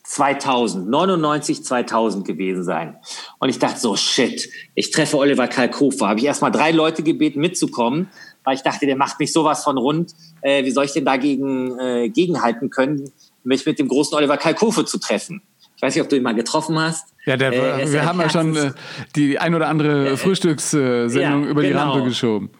2000, 0.03 0.87
99, 0.87 1.63
2000 1.63 2.27
gewesen 2.27 2.63
sein. 2.63 2.97
Und 3.39 3.49
ich 3.49 3.57
dachte 3.57 3.79
so, 3.79 3.95
shit, 3.95 4.47
ich 4.75 4.91
treffe 4.91 5.17
Oliver 5.17 5.47
Kalkofe. 5.47 6.07
Habe 6.07 6.19
ich 6.19 6.25
erstmal 6.25 6.51
drei 6.51 6.71
Leute 6.71 7.01
gebeten, 7.01 7.39
mitzukommen 7.39 8.09
weil 8.43 8.55
ich 8.55 8.61
dachte, 8.61 8.85
der 8.85 8.95
macht 8.95 9.19
mich 9.19 9.31
sowas 9.33 9.63
von 9.63 9.77
rund. 9.77 10.13
Äh, 10.41 10.65
wie 10.65 10.71
soll 10.71 10.85
ich 10.85 10.93
denn 10.93 11.05
dagegen 11.05 11.79
äh, 11.79 12.09
gegenhalten 12.09 12.69
können, 12.69 13.11
mich 13.43 13.65
mit 13.65 13.79
dem 13.79 13.87
großen 13.87 14.15
Oliver 14.17 14.37
Kalkofe 14.37 14.85
zu 14.85 14.97
treffen? 14.97 15.41
Ich 15.75 15.81
weiß 15.81 15.95
nicht, 15.95 16.03
ob 16.03 16.09
du 16.09 16.15
ihn 16.15 16.23
mal 16.23 16.35
getroffen 16.35 16.79
hast. 16.79 17.07
Ja, 17.25 17.37
der, 17.37 17.53
äh, 17.53 17.91
wir 17.91 18.05
haben 18.05 18.19
ja 18.19 18.29
schon 18.29 18.55
äh, 18.55 18.71
die 19.15 19.39
ein 19.39 19.55
oder 19.55 19.67
andere 19.67 20.15
Frühstückssendung 20.17 21.43
ja, 21.43 21.49
über 21.49 21.63
die 21.63 21.69
genau. 21.69 21.93
Rampe 21.93 22.07
geschoben. 22.07 22.51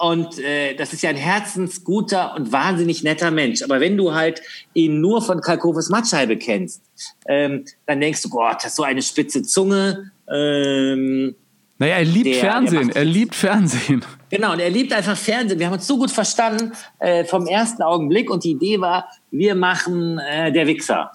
Und 0.00 0.38
äh, 0.38 0.74
das 0.76 0.94
ist 0.94 1.02
ja 1.02 1.10
ein 1.10 1.16
herzensguter 1.16 2.34
und 2.34 2.52
wahnsinnig 2.52 3.02
netter 3.02 3.30
Mensch. 3.30 3.62
Aber 3.62 3.80
wenn 3.80 3.98
du 3.98 4.14
halt 4.14 4.40
ihn 4.72 5.00
nur 5.00 5.20
von 5.20 5.42
Kalkofes 5.42 5.90
Mattscheibe 5.90 6.38
kennst, 6.38 6.82
ähm, 7.28 7.66
dann 7.86 8.00
denkst 8.00 8.22
du, 8.22 8.30
Gott, 8.30 8.56
das 8.56 8.68
ist 8.68 8.76
so 8.76 8.82
eine 8.82 9.02
spitze 9.02 9.42
Zunge. 9.42 10.10
Ähm, 10.30 11.34
naja, 11.78 11.96
er 11.96 12.04
liebt 12.04 12.26
der, 12.26 12.34
Fernsehen. 12.34 12.88
Der 12.88 12.96
er 12.96 13.04
liebt 13.04 13.34
Fernsehen. 13.34 14.02
Genau, 14.30 14.52
und 14.52 14.60
er 14.60 14.70
liebt 14.70 14.92
einfach 14.92 15.16
Fernsehen. 15.16 15.58
Wir 15.58 15.66
haben 15.66 15.74
uns 15.74 15.86
so 15.88 15.98
gut 15.98 16.10
verstanden 16.10 16.72
äh, 17.00 17.24
vom 17.24 17.46
ersten 17.46 17.82
Augenblick. 17.82 18.30
Und 18.30 18.44
die 18.44 18.52
Idee 18.52 18.80
war, 18.80 19.08
wir 19.32 19.56
machen 19.56 20.18
äh, 20.18 20.52
der 20.52 20.68
Wichser. 20.68 21.10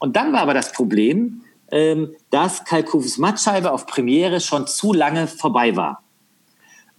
Und 0.00 0.16
dann 0.16 0.32
war 0.32 0.40
aber 0.40 0.52
das 0.52 0.72
Problem, 0.72 1.42
ähm, 1.70 2.14
dass 2.30 2.64
Kalkofes 2.64 3.18
Mattscheibe 3.18 3.70
auf 3.70 3.86
Premiere 3.86 4.40
schon 4.40 4.66
zu 4.66 4.92
lange 4.92 5.28
vorbei 5.28 5.76
war. 5.76 6.02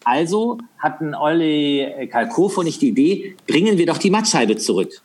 Also 0.05 0.57
hatten 0.80 1.13
Olli 1.13 2.07
Kalkofe 2.09 2.61
und 2.61 2.68
ich 2.68 2.80
die 2.80 2.89
Idee, 2.89 3.36
bringen 3.45 3.78
wir 3.78 3.86
doch 3.86 3.97
die 3.97 4.09
Mattscheibe 4.09 4.55
zurück. 4.55 5.01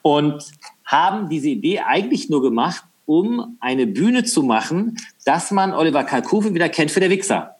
Und 0.00 0.42
haben 0.86 1.28
diese 1.28 1.48
Idee 1.48 1.80
eigentlich 1.80 2.30
nur 2.30 2.40
gemacht, 2.40 2.84
um 3.04 3.58
eine 3.60 3.86
Bühne 3.86 4.24
zu 4.24 4.42
machen, 4.42 4.96
dass 5.26 5.50
man 5.50 5.74
Oliver 5.74 6.04
Kalkofe 6.04 6.54
wieder 6.54 6.70
kennt 6.70 6.90
für 6.90 7.00
der 7.00 7.10
Wichser. 7.10 7.53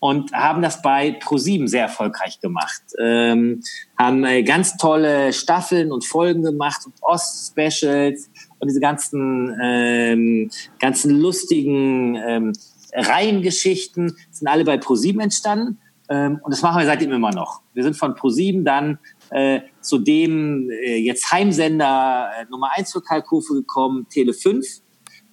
Und 0.00 0.32
haben 0.32 0.62
das 0.62 0.80
bei 0.80 1.12
ProSieben 1.12 1.68
sehr 1.68 1.82
erfolgreich 1.82 2.40
gemacht. 2.40 2.82
Ähm, 2.98 3.62
haben 3.98 4.24
äh, 4.24 4.42
ganz 4.42 4.78
tolle 4.78 5.32
Staffeln 5.32 5.92
und 5.92 6.06
Folgen 6.06 6.42
gemacht 6.42 6.80
und 6.86 6.94
Ost-Specials 7.02 8.30
und 8.58 8.68
diese 8.68 8.80
ganzen, 8.80 9.54
ähm, 9.62 10.50
ganzen 10.78 11.20
lustigen 11.20 12.16
ähm, 12.16 12.52
Reihengeschichten 12.94 14.16
sind 14.30 14.48
alle 14.48 14.64
bei 14.64 14.78
ProSieben 14.78 15.20
entstanden. 15.20 15.78
Ähm, 16.08 16.40
und 16.42 16.50
das 16.50 16.62
machen 16.62 16.80
wir 16.80 16.86
seitdem 16.86 17.12
immer 17.12 17.30
noch. 17.30 17.60
Wir 17.72 17.84
sind 17.84 17.96
von 17.96 18.14
ProSieben 18.14 18.64
dann 18.64 18.98
äh, 19.30 19.60
zu 19.80 19.98
dem 19.98 20.68
äh, 20.70 20.96
jetzt 20.96 21.30
Heimsender 21.30 22.30
äh, 22.38 22.46
Nummer 22.50 22.70
eins 22.74 22.92
für 22.92 23.00
Kalkofe 23.00 23.54
gekommen, 23.54 24.06
Tele 24.08 24.34
5. 24.34 24.66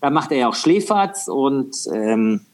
Da 0.01 0.11
macht 0.11 0.31
er 0.31 0.37
ja 0.37 0.49
auch 0.49 0.55
Schläferz 0.55 1.27
und 1.27 1.75
ähm, 1.91 2.45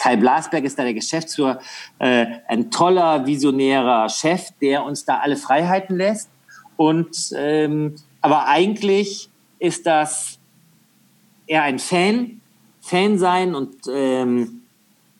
Kai 0.00 0.16
Blasberg 0.16 0.64
ist 0.64 0.78
da 0.78 0.84
der 0.84 0.94
Geschäftsführer, 0.94 1.60
äh, 1.98 2.26
ein 2.48 2.70
toller, 2.70 3.26
visionärer 3.26 4.08
Chef, 4.08 4.48
der 4.60 4.84
uns 4.84 5.04
da 5.04 5.18
alle 5.18 5.36
Freiheiten 5.36 5.96
lässt. 5.96 6.30
Und 6.76 7.32
ähm, 7.36 7.96
aber 8.20 8.46
eigentlich 8.46 9.28
ist 9.58 9.86
das 9.86 10.38
eher 11.46 11.62
ein 11.64 11.78
Fan 11.78 12.40
Fan 12.82 13.16
sein 13.16 13.54
und 13.54 13.76
ähm, 13.88 14.62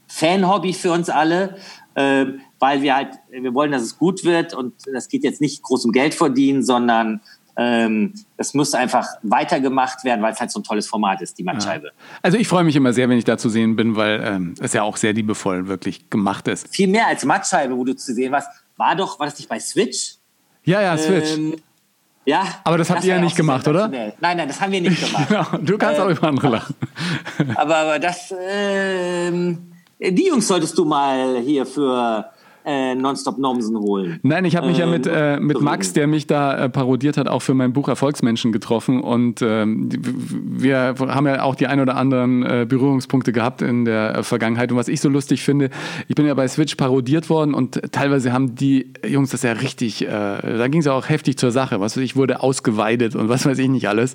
Fan-Hobby 0.09 0.73
für 0.73 0.91
uns 0.93 1.09
alle, 1.09 1.57
äh, 1.95 2.27
weil 2.59 2.83
wir 2.83 2.97
halt, 2.97 3.15
wir 3.31 3.55
wollen, 3.55 3.71
dass 3.71 3.83
es 3.83 3.99
gut 3.99 4.25
wird 4.25 4.53
und 4.53 4.75
das 4.93 5.09
geht 5.09 5.23
jetzt 5.23 5.41
nicht 5.41 5.63
groß 5.63 5.85
um 5.85 5.93
Geld 5.93 6.15
verdienen, 6.15 6.65
sondern 6.65 7.21
ähm, 7.57 8.15
das 8.37 8.55
muss 8.55 8.75
einfach 8.75 9.07
weitergemacht 9.23 10.05
werden, 10.05 10.23
weil 10.23 10.33
es 10.33 10.41
halt 10.41 10.51
so 10.51 10.61
ein 10.61 10.65
tolles 10.65 10.87
Format 10.87 11.21
ist, 11.21 11.39
die 11.39 11.43
Mattscheibe. 11.43 11.89
Ja. 11.89 11.93
Also 12.23 12.39
ich 12.39 12.49
freue 12.49 12.65
mich 12.65 12.77
immer 12.77 12.93
sehr, 12.93 13.09
wenn 13.09 13.19
ich 13.19 13.25
da 13.25 13.37
zu 13.37 13.49
sehen 13.49 13.77
bin, 13.77 13.97
weil 13.97 14.23
ähm, 14.25 14.55
es 14.61 14.73
ja 14.73 14.83
auch 14.83 14.97
sehr 14.97 15.13
liebevoll 15.13 15.69
wirklich 15.69 16.09
gemacht 16.09 16.49
ist. 16.49 16.75
Viel 16.75 16.89
mehr 16.89 17.07
als 17.07 17.25
Mattscheibe, 17.25 17.77
wo 17.77 17.85
du 17.85 17.95
zu 17.95 18.15
sehen 18.15 18.33
warst, 18.33 18.49
war 18.77 18.97
doch, 18.97 19.19
war 19.19 19.27
das 19.27 19.39
nicht 19.39 19.49
bei 19.49 19.61
Switch? 19.61 20.17
Ja, 20.65 20.81
ja, 20.81 20.97
Switch. 20.97 21.35
Ähm, 21.35 21.57
ja, 22.25 22.47
aber 22.65 22.79
das 22.79 22.89
habt 22.89 23.01
das 23.01 23.07
ihr 23.07 23.17
ja 23.17 23.21
nicht 23.21 23.37
gemacht, 23.37 23.67
oder? 23.67 23.89
Nein, 23.89 24.13
nein, 24.21 24.49
das 24.49 24.61
haben 24.61 24.73
wir 24.73 24.81
nicht 24.81 25.05
gemacht. 25.07 25.29
genau, 25.29 25.47
du 25.61 25.77
kannst 25.77 25.99
äh, 25.99 26.03
auch 26.03 26.09
über 26.09 26.29
andere 26.29 26.49
lachen. 26.49 26.75
aber, 27.57 27.77
aber 27.77 27.99
das, 27.99 28.31
äh, 28.31 29.31
die 30.01 30.27
Jungs 30.27 30.47
solltest 30.47 30.79
du 30.79 30.85
mal 30.85 31.39
hier 31.41 31.67
für 31.67 32.31
äh, 32.65 32.95
Nonstop 32.95 33.39
Nomsen 33.39 33.79
holen. 33.79 34.21
Nein, 34.23 34.45
ich 34.45 34.57
habe 34.57 34.67
mich 34.67 34.79
äh, 34.79 34.83
ja 34.83 34.87
mit, 34.87 35.07
äh, 35.07 35.41
mit 35.41 35.61
Max, 35.61 35.93
der 35.93 36.07
mich 36.07 36.27
da 36.27 36.57
äh, 36.57 36.69
parodiert 36.69 37.17
hat, 37.17 37.29
auch 37.29 37.41
für 37.41 37.55
mein 37.55 37.73
Buch 37.73 37.89
Erfolgsmenschen 37.89 38.53
getroffen. 38.53 39.01
Und 39.01 39.43
ähm, 39.43 39.89
wir 39.93 40.95
haben 40.99 41.27
ja 41.27 41.43
auch 41.43 41.55
die 41.55 41.67
ein 41.67 41.81
oder 41.81 41.97
anderen 41.97 42.43
äh, 42.43 42.67
Berührungspunkte 42.69 43.33
gehabt 43.33 43.63
in 43.63 43.85
der 43.85 44.19
äh, 44.19 44.23
Vergangenheit. 44.23 44.71
Und 44.71 44.79
was 44.79 44.89
ich 44.89 45.01
so 45.01 45.09
lustig 45.09 45.43
finde, 45.43 45.71
ich 46.09 46.15
bin 46.15 46.27
ja 46.27 46.35
bei 46.35 46.47
Switch 46.49 46.75
parodiert 46.77 47.31
worden 47.31 47.55
und 47.55 47.81
teilweise 47.93 48.33
haben 48.33 48.55
die 48.55 48.93
Jungs 49.07 49.31
das 49.31 49.43
ja 49.43 49.53
richtig, 49.53 50.07
da 50.09 50.69
ging 50.69 50.81
es 50.81 50.87
ja 50.87 50.93
auch 50.93 51.09
heftig 51.09 51.39
zur 51.39 51.51
Sache. 51.51 51.81
Was 51.81 51.97
weiß 51.97 52.03
ich, 52.03 52.17
wurde 52.17 52.41
ausgeweidet 52.41 53.15
und 53.15 53.29
was 53.29 53.47
weiß 53.47 53.59
ich 53.59 53.69
nicht 53.69 53.89
alles. 53.89 54.15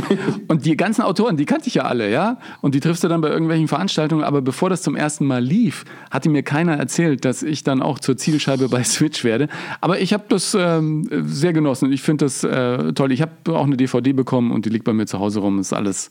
und 0.48 0.64
die 0.64 0.76
ganzen 0.76 1.02
Autoren, 1.02 1.36
die 1.36 1.46
kannte 1.46 1.68
ich 1.68 1.74
ja 1.74 1.84
alle, 1.84 2.10
ja. 2.10 2.38
Und 2.60 2.74
die 2.74 2.80
triffst 2.80 3.02
du 3.04 3.08
dann 3.08 3.20
bei 3.20 3.28
irgendwelchen 3.28 3.68
Veranstaltungen. 3.68 4.24
Aber 4.24 4.42
bevor 4.42 4.70
das 4.70 4.82
zum 4.82 4.96
ersten 4.96 5.24
Mal 5.26 5.42
lief, 5.42 5.84
hatte 6.10 6.28
mir 6.28 6.42
keiner 6.42 6.76
erzählt, 6.76 7.24
dass 7.24 7.42
ich 7.42 7.64
dann 7.64 7.82
auch 7.82 7.87
auch 7.88 7.98
zur 7.98 8.16
Zielscheibe 8.16 8.68
bei 8.68 8.84
Switch 8.84 9.24
werde. 9.24 9.48
Aber 9.80 9.98
ich 10.00 10.12
habe 10.12 10.24
das 10.28 10.54
ähm, 10.58 11.08
sehr 11.26 11.52
genossen. 11.52 11.90
Ich 11.90 12.02
finde 12.02 12.26
das 12.26 12.44
äh, 12.44 12.92
toll. 12.92 13.12
Ich 13.12 13.22
habe 13.22 13.32
auch 13.48 13.64
eine 13.64 13.76
DVD 13.76 14.12
bekommen 14.12 14.52
und 14.52 14.66
die 14.66 14.70
liegt 14.70 14.84
bei 14.84 14.92
mir 14.92 15.06
zu 15.06 15.18
Hause 15.18 15.40
rum. 15.40 15.58
Ist 15.58 15.72
alles, 15.72 16.10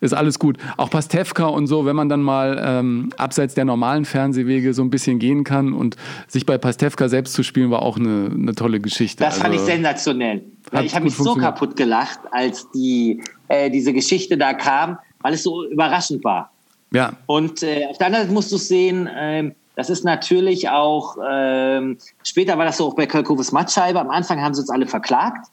ist 0.00 0.14
alles 0.14 0.38
gut. 0.38 0.56
Auch 0.76 0.90
Pastewka 0.90 1.46
und 1.46 1.66
so, 1.66 1.84
wenn 1.84 1.94
man 1.94 2.08
dann 2.08 2.22
mal 2.22 2.60
ähm, 2.64 3.10
abseits 3.16 3.54
der 3.54 3.66
normalen 3.66 4.04
Fernsehwege 4.04 4.72
so 4.72 4.82
ein 4.82 4.90
bisschen 4.90 5.18
gehen 5.18 5.44
kann 5.44 5.74
und 5.74 5.96
sich 6.26 6.46
bei 6.46 6.58
Pastewka 6.58 7.08
selbst 7.08 7.34
zu 7.34 7.42
spielen, 7.42 7.70
war 7.70 7.82
auch 7.82 7.98
eine, 7.98 8.30
eine 8.32 8.54
tolle 8.54 8.80
Geschichte. 8.80 9.22
Das 9.22 9.38
fand 9.38 9.52
also, 9.52 9.64
ich 9.64 9.70
sensationell. 9.70 10.42
Ich 10.82 10.94
habe 10.94 11.04
mich 11.04 11.16
so 11.16 11.34
kaputt 11.34 11.76
gelacht, 11.76 12.20
als 12.30 12.70
die, 12.70 13.22
äh, 13.48 13.70
diese 13.70 13.92
Geschichte 13.92 14.36
da 14.36 14.54
kam, 14.54 14.98
weil 15.20 15.34
es 15.34 15.42
so 15.42 15.64
überraschend 15.68 16.24
war. 16.24 16.50
Ja. 16.90 17.12
Und 17.26 17.62
äh, 17.62 17.86
auf 17.90 17.98
der 17.98 18.06
anderen 18.06 18.24
Seite 18.24 18.34
musst 18.34 18.52
du 18.52 18.56
sehen, 18.56 19.08
ähm, 19.14 19.54
das 19.78 19.90
ist 19.90 20.04
natürlich 20.04 20.68
auch, 20.70 21.16
ähm, 21.24 21.98
später 22.24 22.58
war 22.58 22.64
das 22.64 22.78
so 22.78 22.88
auch 22.88 22.96
bei 22.96 23.06
Kölkoves 23.06 23.52
Mattscheibe. 23.52 24.00
Am 24.00 24.10
Anfang 24.10 24.42
haben 24.42 24.52
sie 24.52 24.62
uns 24.62 24.70
alle 24.70 24.88
verklagt. 24.88 25.46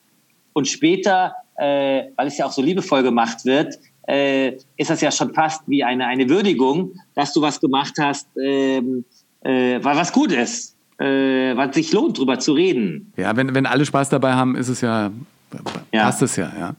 Und 0.54 0.68
später, 0.68 1.36
äh, 1.60 2.06
weil 2.16 2.26
es 2.26 2.36
ja 2.36 2.48
auch 2.48 2.52
so 2.52 2.64
liebevoll 2.64 3.04
gemacht 3.04 3.46
wird, 3.46 3.76
äh, 4.08 4.54
ist 4.78 4.90
das 4.90 5.02
ja 5.02 5.12
schon 5.12 5.32
fast 5.36 5.62
wie 5.68 5.84
eine, 5.84 6.08
eine 6.08 6.28
Würdigung, 6.28 6.94
dass 7.14 7.34
du 7.34 7.42
was 7.44 7.62
gemacht 7.62 7.94
hast, 8.00 8.28
ähm, 8.44 9.06
äh, 9.42 9.78
weil 9.84 9.96
was 9.96 10.12
gut 10.12 10.32
ist, 10.32 10.76
äh, 10.98 11.56
was 11.56 11.76
sich 11.76 11.94
lohnt, 11.94 12.18
drüber 12.18 12.40
zu 12.40 12.54
reden. 12.54 13.14
Ja, 13.18 13.38
wenn, 13.38 13.54
wenn 13.54 13.68
alle 13.68 13.86
Spaß 13.86 14.10
dabei 14.10 14.34
haben, 14.34 14.56
ist 14.56 14.70
es 14.70 14.82
ja 14.82 15.12
ja. 15.94 16.06
passt 16.06 16.24
es 16.24 16.36
ja, 16.36 16.52
ja. 16.58 16.76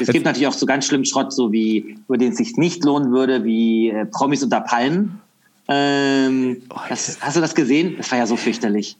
Es 0.00 0.08
gibt 0.08 0.24
natürlich 0.24 0.48
auch 0.48 0.54
so 0.54 0.64
ganz 0.64 0.86
schlimmen 0.86 1.04
Schrott, 1.04 1.34
so 1.34 1.52
wie, 1.52 1.98
über 2.06 2.16
den 2.16 2.32
es 2.32 2.38
sich 2.38 2.56
nicht 2.56 2.82
lohnen 2.82 3.12
würde, 3.12 3.44
wie 3.44 3.90
äh, 3.90 4.06
Promis 4.06 4.42
unter 4.42 4.62
Palmen. 4.62 5.20
Ähm, 5.68 6.62
oh, 6.70 6.80
das, 6.88 7.18
hast 7.20 7.36
du 7.36 7.40
das 7.40 7.54
gesehen? 7.54 7.96
Das 7.98 8.10
war 8.10 8.18
ja 8.18 8.26
so 8.26 8.36
fürchterlich. 8.36 8.96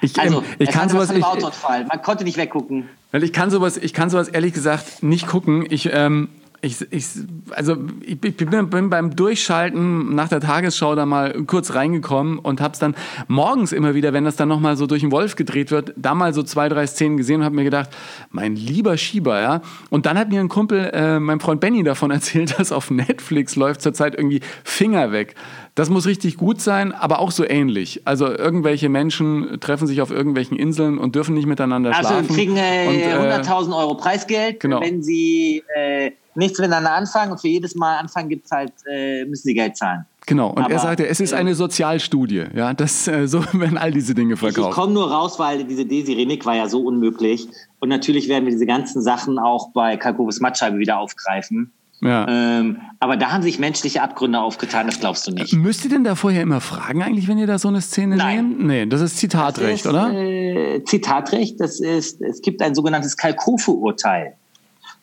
Ich, 0.00 0.18
also, 0.18 0.38
ähm, 0.38 0.44
ich 0.58 0.70
kann 0.70 0.88
sowas 0.88 1.12
nicht. 1.12 1.24
Man 1.24 2.02
konnte 2.02 2.24
nicht 2.24 2.36
weggucken. 2.36 2.88
Weil 3.12 3.22
ich 3.22 3.32
kann 3.32 3.50
sowas, 3.50 3.76
ich 3.76 3.92
kann 3.92 4.10
sowas 4.10 4.28
ehrlich 4.28 4.52
gesagt 4.52 5.02
nicht 5.02 5.26
gucken. 5.26 5.64
Ich, 5.68 5.88
ähm, 5.92 6.28
ich, 6.64 6.80
ich, 6.92 7.06
also 7.50 7.76
ich, 8.00 8.24
ich 8.24 8.36
bin 8.36 8.88
beim 8.88 9.16
Durchschalten 9.16 10.14
nach 10.14 10.28
der 10.28 10.40
Tagesschau 10.40 10.94
da 10.94 11.06
mal 11.06 11.32
kurz 11.44 11.74
reingekommen 11.74 12.38
und 12.38 12.60
habe 12.60 12.72
es 12.72 12.78
dann 12.78 12.94
morgens 13.26 13.72
immer 13.72 13.94
wieder, 13.94 14.12
wenn 14.12 14.24
das 14.24 14.36
dann 14.36 14.48
nochmal 14.48 14.76
so 14.76 14.86
durch 14.86 15.00
den 15.00 15.10
Wolf 15.10 15.34
gedreht 15.34 15.72
wird, 15.72 15.92
da 15.96 16.14
mal 16.14 16.32
so 16.32 16.44
zwei, 16.44 16.68
drei 16.68 16.86
Szenen 16.86 17.16
gesehen 17.16 17.40
und 17.40 17.44
habe 17.44 17.56
mir 17.56 17.64
gedacht, 17.64 17.90
mein 18.30 18.54
lieber 18.54 18.96
Schieber, 18.96 19.40
ja. 19.40 19.60
Und 19.90 20.06
dann 20.06 20.16
hat 20.16 20.28
mir 20.28 20.38
ein 20.38 20.48
Kumpel, 20.48 20.90
äh, 20.92 21.18
mein 21.18 21.40
Freund 21.40 21.60
Benny, 21.60 21.82
davon 21.82 22.10
erzählt, 22.12 22.58
dass 22.58 22.70
auf 22.70 22.92
Netflix 22.92 23.56
läuft 23.56 23.82
zurzeit 23.82 24.14
irgendwie 24.14 24.40
Finger 24.62 25.10
weg. 25.10 25.34
Das 25.74 25.88
muss 25.88 26.06
richtig 26.06 26.36
gut 26.36 26.60
sein, 26.60 26.92
aber 26.92 27.18
auch 27.18 27.30
so 27.30 27.48
ähnlich. 27.48 28.02
Also 28.04 28.26
irgendwelche 28.26 28.90
Menschen 28.90 29.58
treffen 29.60 29.86
sich 29.86 30.02
auf 30.02 30.10
irgendwelchen 30.10 30.58
Inseln 30.58 30.98
und 30.98 31.14
dürfen 31.14 31.34
nicht 31.34 31.46
miteinander 31.46 31.90
also 31.90 32.08
schlafen. 32.08 32.26
Also 32.28 32.34
kriegen 32.34 32.56
äh, 32.56 32.84
äh, 32.84 33.40
100.000 33.40 33.76
Euro 33.76 33.94
Preisgeld, 33.94 34.60
genau. 34.60 34.82
wenn 34.82 35.02
sie 35.02 35.62
äh, 35.74 36.10
nichts 36.34 36.58
miteinander 36.58 36.92
anfangen 36.92 37.32
und 37.32 37.40
für 37.40 37.48
jedes 37.48 37.74
Mal 37.74 37.96
anfangen 37.96 38.28
gibt's 38.28 38.50
halt, 38.50 38.72
äh, 38.90 39.24
müssen 39.24 39.44
sie 39.44 39.54
Geld 39.54 39.76
zahlen. 39.76 40.04
Genau, 40.26 40.50
und 40.50 40.62
Aber, 40.62 40.72
er 40.72 40.78
sagte, 40.78 41.06
es 41.06 41.20
ist 41.20 41.34
eine 41.34 41.54
Sozialstudie. 41.54 42.44
Ja, 42.54 42.74
das, 42.74 43.08
äh, 43.08 43.26
so 43.26 43.42
werden 43.52 43.78
all 43.78 43.90
diese 43.90 44.14
Dinge 44.14 44.36
verkauft. 44.36 44.68
Ich 44.68 44.74
komme 44.74 44.92
nur 44.92 45.10
raus, 45.10 45.38
weil 45.38 45.64
diese 45.64 45.84
Desiree 45.84 46.26
Nick 46.26 46.46
war 46.46 46.54
ja 46.54 46.68
so 46.68 46.82
unmöglich. 46.82 47.48
Und 47.80 47.88
natürlich 47.88 48.28
werden 48.28 48.44
wir 48.44 48.52
diese 48.52 48.66
ganzen 48.66 49.02
Sachen 49.02 49.38
auch 49.38 49.70
bei 49.72 49.96
Kalkobus 49.96 50.40
Matscheibe 50.40 50.78
wieder 50.78 50.98
aufgreifen. 50.98 51.72
Ja. 52.02 52.26
Ähm, 52.28 52.80
aber 52.98 53.16
da 53.16 53.30
haben 53.30 53.42
sich 53.42 53.60
menschliche 53.60 54.02
Abgründe 54.02 54.40
aufgetan, 54.40 54.86
das 54.86 54.98
glaubst 54.98 55.26
du 55.26 55.30
nicht. 55.30 55.54
Müsst 55.54 55.84
ihr 55.84 55.90
denn 55.90 56.02
da 56.02 56.16
vorher 56.16 56.42
immer 56.42 56.60
fragen 56.60 57.02
eigentlich, 57.02 57.28
wenn 57.28 57.38
ihr 57.38 57.46
da 57.46 57.58
so 57.58 57.68
eine 57.68 57.80
Szene 57.80 58.16
Nein. 58.16 58.48
nehmt? 58.48 58.64
Nee, 58.64 58.86
das 58.86 59.00
ist 59.00 59.18
Zitatrecht, 59.18 59.86
das 59.86 59.92
ist, 59.92 59.98
oder? 59.98 60.12
Äh, 60.12 60.82
Zitatrecht, 60.84 61.60
das 61.60 61.78
ist, 61.78 62.20
es 62.20 62.42
gibt 62.42 62.60
ein 62.60 62.74
sogenanntes 62.74 63.16
Kalkofe-Urteil. 63.16 64.34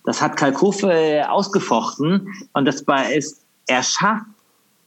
Das 0.06 0.22
hat 0.22 0.36
Kalkofe 0.36 0.92
äh, 0.92 1.24
ausgefochten 1.24 2.28
und 2.54 2.66
das 2.66 2.84
ist 3.16 3.46
erschafft 3.68 4.26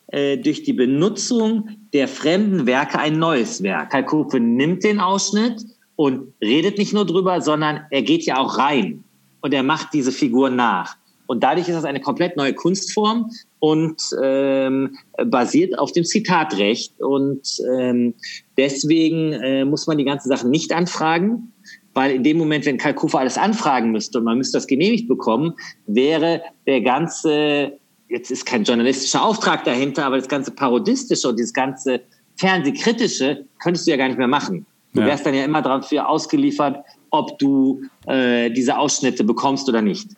äh, 0.09 0.37
durch 0.37 0.63
die 0.63 0.73
Benutzung 0.73 1.71
der 1.95 2.09
fremden 2.09 2.67
Werke 2.67 2.99
ein 2.99 3.19
neues 3.19 3.63
Werk. 3.63 3.91
Kalkofe 3.91 4.39
nimmt 4.39 4.85
den 4.85 5.01
Ausschnitt 5.01 5.65
und 5.97 6.35
redet 6.43 6.77
nicht 6.77 6.93
nur 6.93 7.07
drüber, 7.07 7.41
sondern 7.41 7.83
er 7.91 8.03
geht 8.03 8.25
ja 8.25 8.37
auch 8.37 8.59
rein 8.59 9.05
und 9.41 9.55
er 9.55 9.63
macht 9.63 9.95
diese 9.95 10.13
Figur 10.13 10.51
nach. 10.51 10.97
Und 11.33 11.43
dadurch 11.43 11.66
ist 11.66 11.74
das 11.74 11.87
eine 11.87 11.99
komplett 11.99 12.37
neue 12.37 12.53
Kunstform 12.53 13.30
und 13.59 14.03
ähm, 14.22 14.99
basiert 15.24 15.78
auf 15.78 15.91
dem 15.91 16.05
Zitatrecht. 16.05 17.01
Und 17.01 17.59
ähm, 17.74 18.12
deswegen 18.59 19.33
äh, 19.33 19.64
muss 19.64 19.87
man 19.87 19.97
die 19.97 20.05
ganze 20.05 20.28
Sache 20.28 20.47
nicht 20.47 20.74
anfragen, 20.74 21.51
weil 21.95 22.16
in 22.16 22.22
dem 22.22 22.37
Moment, 22.37 22.66
wenn 22.66 22.76
Kalkufa 22.76 23.20
alles 23.20 23.39
anfragen 23.39 23.93
müsste 23.93 24.18
und 24.18 24.24
man 24.24 24.37
müsste 24.37 24.59
das 24.59 24.66
genehmigt 24.66 25.09
bekommen, 25.09 25.55
wäre 25.87 26.43
der 26.66 26.83
ganze, 26.83 27.78
jetzt 28.11 28.30
ist 28.30 28.45
kein 28.45 28.64
journalistischer 28.64 29.24
Auftrag 29.24 29.64
dahinter, 29.64 30.05
aber 30.05 30.18
das 30.18 30.28
ganze 30.28 30.51
Parodistische 30.51 31.30
und 31.30 31.39
dieses 31.39 31.55
ganze 31.55 32.03
Fernsehkritische 32.37 33.47
könntest 33.62 33.87
du 33.87 33.91
ja 33.91 33.97
gar 33.97 34.09
nicht 34.09 34.18
mehr 34.18 34.28
machen. 34.28 34.66
Du 34.93 35.01
ja. 35.01 35.07
wärst 35.07 35.24
dann 35.24 35.33
ja 35.33 35.47
immer 35.47 35.62
dafür 35.62 36.11
ausgeliefert, 36.11 36.85
ob 37.09 37.39
du 37.39 37.85
äh, 38.07 38.51
diese 38.51 38.76
Ausschnitte 38.76 39.24
bekommst 39.24 39.66
oder 39.70 39.80
nicht. 39.80 40.11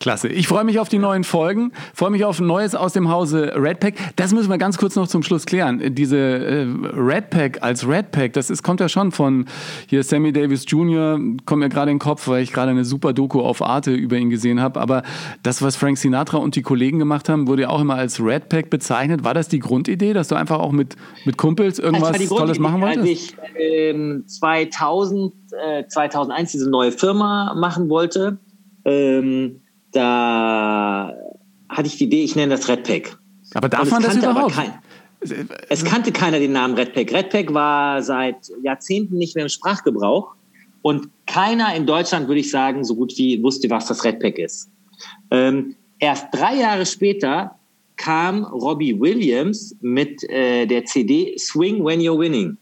Klasse. 0.00 0.28
Ich 0.28 0.48
freue 0.48 0.64
mich 0.64 0.78
auf 0.78 0.88
die 0.88 0.96
neuen 0.96 1.24
Folgen, 1.24 1.72
freue 1.92 2.08
mich 2.08 2.24
auf 2.24 2.40
Neues 2.40 2.74
aus 2.74 2.94
dem 2.94 3.10
Hause 3.10 3.52
Redpack. 3.54 3.96
Das 4.16 4.32
müssen 4.32 4.48
wir 4.48 4.56
ganz 4.56 4.78
kurz 4.78 4.96
noch 4.96 5.06
zum 5.06 5.22
Schluss 5.22 5.44
klären. 5.44 5.94
Diese 5.94 6.16
äh, 6.16 6.66
Redpack 6.94 7.62
als 7.62 7.86
Redpack, 7.86 8.32
das 8.32 8.48
ist, 8.48 8.62
kommt 8.62 8.80
ja 8.80 8.88
schon 8.88 9.12
von 9.12 9.44
hier 9.88 10.02
Sammy 10.02 10.32
Davis 10.32 10.64
Jr., 10.66 11.20
kommt 11.44 11.60
mir 11.60 11.68
gerade 11.68 11.90
in 11.90 11.96
den 11.96 12.00
Kopf, 12.00 12.28
weil 12.28 12.42
ich 12.42 12.50
gerade 12.50 12.70
eine 12.70 12.86
super 12.86 13.12
Doku 13.12 13.42
auf 13.42 13.60
Arte 13.60 13.92
über 13.92 14.16
ihn 14.16 14.30
gesehen 14.30 14.62
habe. 14.62 14.80
Aber 14.80 15.02
das, 15.42 15.60
was 15.60 15.76
Frank 15.76 15.98
Sinatra 15.98 16.38
und 16.38 16.56
die 16.56 16.62
Kollegen 16.62 16.98
gemacht 16.98 17.28
haben, 17.28 17.46
wurde 17.46 17.62
ja 17.62 17.68
auch 17.68 17.82
immer 17.82 17.96
als 17.96 18.24
Redpack 18.24 18.70
bezeichnet. 18.70 19.22
War 19.22 19.34
das 19.34 19.48
die 19.48 19.58
Grundidee, 19.58 20.14
dass 20.14 20.28
du 20.28 20.34
einfach 20.34 20.60
auch 20.60 20.72
mit, 20.72 20.96
mit 21.26 21.36
Kumpels 21.36 21.78
irgendwas 21.78 22.16
Tolles 22.26 22.58
machen 22.58 22.80
wolltest? 22.80 23.00
Als 23.00 23.10
ich 23.10 23.36
ähm, 23.58 24.24
2000, 24.26 25.34
äh, 25.62 25.86
2001 25.86 26.52
diese 26.52 26.70
neue 26.70 26.90
Firma 26.90 27.54
machen 27.54 27.90
wollte, 27.90 28.38
ähm, 28.86 29.60
da 29.92 31.14
hatte 31.68 31.86
ich 31.86 31.96
die 31.96 32.04
Idee, 32.04 32.24
ich 32.24 32.36
nenne 32.36 32.56
das 32.56 32.68
Redpack. 32.68 33.18
Aber 33.54 33.68
darf 33.68 33.90
man 33.90 34.02
das 34.02 34.16
überhaupt? 34.16 34.54
Kein, 34.54 34.78
es 35.68 35.84
kannte 35.84 36.12
keiner 36.12 36.38
den 36.38 36.52
Namen 36.52 36.74
Redpack. 36.74 37.12
Redpack 37.12 37.52
war 37.52 38.02
seit 38.02 38.50
Jahrzehnten 38.62 39.18
nicht 39.18 39.34
mehr 39.34 39.44
im 39.44 39.48
Sprachgebrauch 39.48 40.34
und 40.82 41.08
keiner 41.26 41.74
in 41.74 41.86
Deutschland, 41.86 42.28
würde 42.28 42.40
ich 42.40 42.50
sagen, 42.50 42.84
so 42.84 42.94
gut 42.94 43.16
wie 43.16 43.42
wusste, 43.42 43.68
was 43.70 43.86
das 43.86 44.04
Redpack 44.04 44.38
ist. 44.38 44.70
Ähm, 45.30 45.76
erst 45.98 46.26
drei 46.32 46.56
Jahre 46.56 46.86
später 46.86 47.56
kam 47.96 48.44
Robbie 48.44 48.98
Williams 48.98 49.76
mit 49.80 50.24
äh, 50.30 50.66
der 50.66 50.86
CD 50.86 51.36
Swing 51.38 51.84
When 51.84 52.00
You're 52.00 52.18
Winning. 52.18 52.56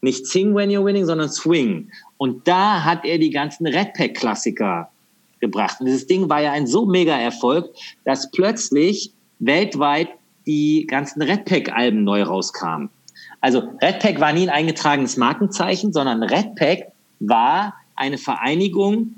Nicht 0.00 0.26
Sing 0.26 0.54
When 0.54 0.70
You're 0.70 0.84
Winning, 0.84 1.04
sondern 1.04 1.28
Swing. 1.28 1.90
Und 2.16 2.48
da 2.48 2.82
hat 2.82 3.04
er 3.04 3.18
die 3.18 3.30
ganzen 3.30 3.66
Redpack-Klassiker 3.66 4.90
gebracht. 5.40 5.80
Und 5.80 5.86
dieses 5.86 6.06
Ding 6.06 6.28
war 6.28 6.40
ja 6.40 6.52
ein 6.52 6.66
so 6.66 6.86
mega 6.86 7.16
Erfolg, 7.18 7.70
dass 8.04 8.30
plötzlich 8.30 9.12
weltweit 9.38 10.08
die 10.46 10.86
ganzen 10.86 11.22
Redpack-Alben 11.22 12.04
neu 12.04 12.22
rauskamen. 12.22 12.90
Also 13.40 13.62
Redpack 13.80 14.20
war 14.20 14.32
nie 14.32 14.42
ein 14.42 14.50
eingetragenes 14.50 15.16
Markenzeichen, 15.16 15.92
sondern 15.92 16.22
Redpack 16.22 16.92
war 17.20 17.74
eine 17.96 18.18
Vereinigung 18.18 19.14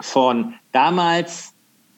von 0.00 0.54
damals, 0.72 1.54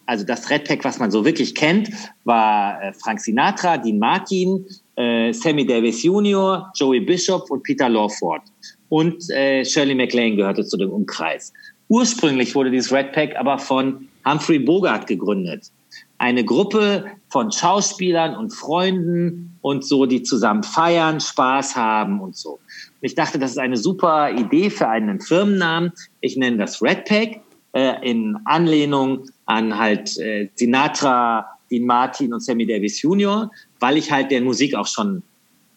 also 0.06 0.24
das 0.24 0.50
Redpack, 0.50 0.84
was 0.84 0.98
man 0.98 1.10
so 1.10 1.24
wirklich 1.24 1.54
kennt, 1.54 1.90
war 2.24 2.82
äh, 2.82 2.92
Frank 2.94 3.20
Sinatra, 3.20 3.78
Dean 3.78 3.98
Martin, 3.98 4.66
äh, 4.96 5.32
Sammy 5.32 5.66
Davis 5.66 6.02
Jr., 6.02 6.70
Joey 6.74 7.00
Bishop 7.00 7.50
und 7.50 7.62
Peter 7.62 7.88
Lawford. 7.88 8.42
Und 8.88 9.30
äh, 9.30 9.64
Shirley 9.64 9.94
MacLaine 9.94 10.36
gehörte 10.36 10.64
zu 10.64 10.76
dem 10.76 10.90
Umkreis. 10.90 11.52
Ursprünglich 11.90 12.54
wurde 12.54 12.70
dieses 12.70 12.92
Red 12.92 13.10
Pack 13.12 13.34
aber 13.36 13.58
von 13.58 14.08
Humphrey 14.24 14.60
Bogart 14.60 15.08
gegründet. 15.08 15.72
Eine 16.18 16.44
Gruppe 16.44 17.06
von 17.30 17.50
Schauspielern 17.50 18.36
und 18.36 18.50
Freunden 18.50 19.58
und 19.60 19.84
so, 19.84 20.06
die 20.06 20.22
zusammen 20.22 20.62
feiern, 20.62 21.20
Spaß 21.20 21.74
haben 21.74 22.20
und 22.20 22.36
so. 22.36 22.52
Und 22.52 22.60
ich 23.00 23.16
dachte, 23.16 23.40
das 23.40 23.50
ist 23.50 23.58
eine 23.58 23.76
super 23.76 24.30
Idee 24.30 24.70
für 24.70 24.86
einen 24.86 25.20
Firmennamen. 25.20 25.90
Ich 26.20 26.36
nenne 26.36 26.58
das 26.58 26.80
Red 26.80 27.06
Pack 27.06 27.40
äh, 27.72 28.08
in 28.08 28.38
Anlehnung 28.44 29.24
an 29.46 29.76
halt 29.76 30.16
äh, 30.18 30.48
Sinatra, 30.54 31.44
Dean 31.72 31.86
Martin 31.86 32.32
und 32.32 32.40
Sammy 32.40 32.66
Davis 32.66 33.02
Jr., 33.02 33.50
weil 33.80 33.96
ich 33.96 34.12
halt 34.12 34.30
der 34.30 34.42
Musik 34.42 34.76
auch 34.76 34.86
schon 34.86 35.24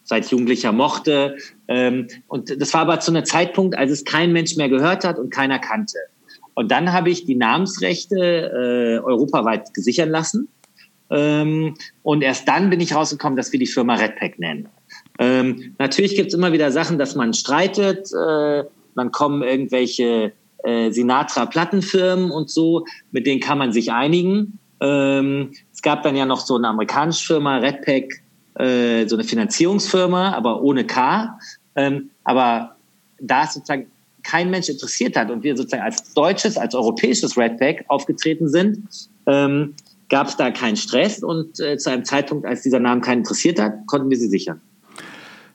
seit 0.04 0.30
Jugendlicher 0.30 0.72
mochte. 0.72 1.36
Ähm, 1.66 2.06
und 2.28 2.60
das 2.60 2.72
war 2.74 2.82
aber 2.82 3.00
zu 3.00 3.10
einem 3.10 3.24
Zeitpunkt, 3.24 3.76
als 3.76 3.90
es 3.90 4.04
kein 4.04 4.32
Mensch 4.32 4.56
mehr 4.56 4.68
gehört 4.68 5.04
hat 5.04 5.18
und 5.18 5.30
keiner 5.30 5.58
kannte. 5.58 5.98
Und 6.54 6.70
dann 6.70 6.92
habe 6.92 7.10
ich 7.10 7.24
die 7.24 7.34
Namensrechte 7.34 8.16
äh, 8.16 9.04
europaweit 9.04 9.74
gesichern 9.74 10.10
lassen. 10.10 10.48
Ähm, 11.10 11.74
und 12.02 12.22
erst 12.22 12.46
dann 12.48 12.70
bin 12.70 12.80
ich 12.80 12.94
rausgekommen, 12.94 13.36
dass 13.36 13.52
wir 13.52 13.58
die 13.58 13.66
Firma 13.66 13.94
Redpack 13.94 14.38
nennen. 14.38 14.68
Ähm, 15.18 15.74
natürlich 15.78 16.16
gibt 16.16 16.28
es 16.28 16.34
immer 16.34 16.52
wieder 16.52 16.70
Sachen, 16.70 16.98
dass 16.98 17.14
man 17.14 17.34
streitet. 17.34 18.08
Äh, 18.12 18.64
dann 18.94 19.10
kommen 19.10 19.42
irgendwelche 19.42 20.32
äh, 20.62 20.90
Sinatra-Plattenfirmen 20.90 22.30
und 22.30 22.50
so, 22.50 22.86
mit 23.10 23.26
denen 23.26 23.40
kann 23.40 23.58
man 23.58 23.72
sich 23.72 23.92
einigen. 23.92 24.58
Ähm, 24.80 25.52
es 25.72 25.82
gab 25.82 26.02
dann 26.02 26.16
ja 26.16 26.26
noch 26.26 26.40
so 26.40 26.56
eine 26.56 26.68
amerikanische 26.68 27.26
Firma, 27.26 27.58
Redpack, 27.58 28.23
äh, 28.54 29.06
so 29.06 29.16
eine 29.16 29.24
Finanzierungsfirma, 29.24 30.32
aber 30.32 30.62
ohne 30.62 30.86
K. 30.86 31.38
Ähm, 31.76 32.10
aber 32.24 32.76
da 33.20 33.44
es 33.44 33.54
sozusagen 33.54 33.86
kein 34.22 34.50
Mensch 34.50 34.68
interessiert 34.68 35.16
hat 35.16 35.30
und 35.30 35.42
wir 35.42 35.56
sozusagen 35.56 35.82
als 35.82 36.14
deutsches, 36.14 36.56
als 36.56 36.74
europäisches 36.74 37.36
Redback 37.36 37.84
aufgetreten 37.88 38.48
sind, 38.48 38.88
ähm, 39.26 39.74
gab 40.08 40.28
es 40.28 40.36
da 40.36 40.50
keinen 40.50 40.76
Stress 40.76 41.22
und 41.22 41.60
äh, 41.60 41.76
zu 41.76 41.90
einem 41.90 42.04
Zeitpunkt, 42.04 42.46
als 42.46 42.62
dieser 42.62 42.80
Name 42.80 43.00
keinen 43.00 43.18
interessiert 43.18 43.58
hat, 43.60 43.86
konnten 43.86 44.10
wir 44.10 44.16
sie 44.16 44.28
sichern. 44.28 44.60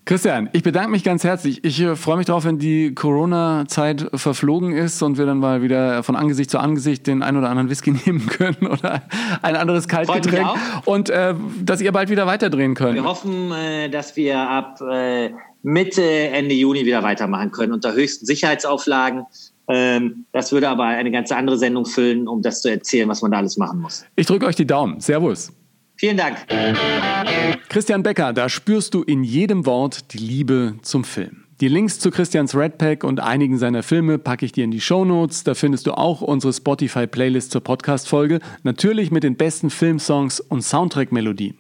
Christian, 0.10 0.50
ich 0.54 0.64
bedanke 0.64 0.90
mich 0.90 1.04
ganz 1.04 1.24
herzlich. 1.24 1.64
Ich 1.64 1.80
äh, 1.80 1.96
freue 1.96 2.18
mich 2.18 2.26
darauf, 2.26 2.44
wenn 2.44 2.58
die 2.58 2.96
Corona-Zeit 2.96 4.10
verflogen 4.16 4.74
ist 4.74 5.04
und 5.04 5.20
wir 5.20 5.28
dann 5.28 5.38
mal 5.38 5.62
wieder 5.62 6.02
von 6.02 6.16
Angesicht 6.16 6.50
zu 6.50 6.58
Angesicht 6.58 7.06
den 7.06 7.22
ein 7.22 7.38
oder 7.38 7.48
anderen 7.48 7.70
Whisky 7.70 7.92
nehmen 8.06 8.26
können 8.26 8.66
oder 8.66 9.04
ein 9.44 9.56
anderes 9.56 9.88
Kaltgetränk 9.88 10.50
und 10.86 11.12
äh, 11.12 11.36
dass 11.62 11.80
ihr 11.80 11.92
bald 11.92 12.10
wieder 12.10 12.26
weiterdrehen 12.26 12.74
könnt. 12.74 12.96
Wir 12.96 13.04
hoffen, 13.04 13.52
äh, 13.52 13.88
dass 13.92 14.16
wir 14.16 14.40
ab 14.40 14.82
äh, 14.82 15.30
Mitte, 15.62 16.02
Ende 16.02 16.56
Juni 16.56 16.88
wieder 16.88 17.04
weitermachen 17.04 17.52
können 17.52 17.74
unter 17.74 17.94
höchsten 17.94 18.26
Sicherheitsauflagen. 18.26 19.28
Ähm, 19.68 20.26
das 20.32 20.52
würde 20.52 20.70
aber 20.70 20.86
eine 20.86 21.12
ganz 21.12 21.32
andere 21.32 21.60
Sendung 21.60 21.86
füllen, 21.86 22.28
um 22.28 22.42
das 22.42 22.64
zu 22.64 22.72
erzählen, 22.72 23.08
was 23.08 23.22
man 23.22 23.30
da 23.30 23.38
alles 23.38 23.58
machen 23.58 23.80
muss. 23.80 24.04
Ich 24.16 24.26
drücke 24.26 24.48
euch 24.48 24.56
die 24.56 24.66
Daumen. 24.66 25.02
Servus. 25.02 25.52
Vielen 26.00 26.16
Dank. 26.16 26.38
Christian 27.68 28.04
Becker, 28.04 28.32
da 28.32 28.48
spürst 28.48 28.94
du 28.94 29.04
in 29.04 29.26
jedem 29.26 29.66
Wort 29.66 30.14
die 30.14 30.18
Liebe 30.18 30.76
zum 30.82 31.04
Film. 31.04 31.44
Die 31.60 31.68
Links 31.68 32.00
zu 32.00 32.10
Christians 32.10 32.56
Redpack 32.56 33.04
und 33.04 33.20
einigen 33.20 33.58
seiner 33.58 33.84
Filme 33.84 34.18
packe 34.18 34.46
ich 34.46 34.54
dir 34.54 34.64
in 34.64 34.72
die 34.72 34.80
Show 34.80 35.04
Notes. 35.04 35.44
Da 35.44 35.56
findest 35.56 35.88
du 35.88 35.92
auch 35.92 36.22
unsere 36.22 36.54
Spotify-Playlist 36.54 37.52
zur 37.52 37.62
Podcast-Folge. 37.62 38.40
Natürlich 38.64 39.12
mit 39.12 39.24
den 39.24 39.36
besten 39.36 39.70
Filmsongs 39.70 40.40
und 40.40 40.62
Soundtrack-Melodien. 40.62 41.58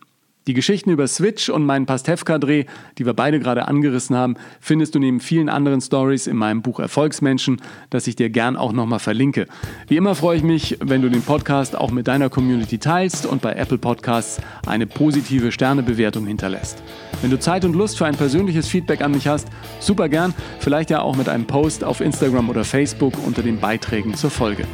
Die 0.49 0.55
Geschichten 0.55 0.89
über 0.89 1.05
Switch 1.05 1.49
und 1.49 1.63
meinen 1.63 1.85
Pastewka-Dreh, 1.85 2.65
die 2.97 3.05
wir 3.05 3.13
beide 3.13 3.39
gerade 3.39 3.67
angerissen 3.67 4.15
haben, 4.15 4.33
findest 4.59 4.95
du 4.95 4.99
neben 4.99 5.19
vielen 5.19 5.47
anderen 5.47 5.79
Stories 5.79 6.25
in 6.25 6.37
meinem 6.37 6.63
Buch 6.63 6.79
Erfolgsmenschen, 6.79 7.61
das 7.91 8.07
ich 8.07 8.15
dir 8.15 8.31
gern 8.31 8.57
auch 8.57 8.71
nochmal 8.71 8.97
verlinke. 8.97 9.45
Wie 9.87 9.95
immer 9.95 10.15
freue 10.15 10.37
ich 10.37 10.41
mich, 10.41 10.79
wenn 10.81 11.03
du 11.03 11.09
den 11.09 11.21
Podcast 11.21 11.77
auch 11.77 11.91
mit 11.91 12.07
deiner 12.07 12.31
Community 12.31 12.79
teilst 12.79 13.27
und 13.27 13.43
bei 13.43 13.53
Apple 13.53 13.77
Podcasts 13.77 14.41
eine 14.65 14.87
positive 14.87 15.51
Sternebewertung 15.51 16.25
hinterlässt. 16.25 16.81
Wenn 17.21 17.29
du 17.29 17.37
Zeit 17.37 17.63
und 17.63 17.75
Lust 17.75 17.99
für 17.99 18.07
ein 18.07 18.15
persönliches 18.15 18.67
Feedback 18.67 19.03
an 19.03 19.11
mich 19.11 19.27
hast, 19.27 19.49
super 19.79 20.09
gern, 20.09 20.33
vielleicht 20.57 20.89
ja 20.89 21.03
auch 21.03 21.15
mit 21.15 21.29
einem 21.29 21.45
Post 21.45 21.83
auf 21.83 22.01
Instagram 22.01 22.49
oder 22.49 22.63
Facebook 22.63 23.13
unter 23.23 23.43
den 23.43 23.59
Beiträgen 23.59 24.15
zur 24.15 24.31
Folge. 24.31 24.65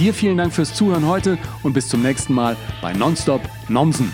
Dir 0.00 0.12
vielen 0.12 0.38
Dank 0.38 0.52
fürs 0.52 0.74
Zuhören 0.74 1.06
heute 1.06 1.38
und 1.62 1.72
bis 1.72 1.86
zum 1.86 2.02
nächsten 2.02 2.34
Mal 2.34 2.56
bei 2.82 2.92
Nonstop 2.94 3.42
Nomsen. 3.68 4.10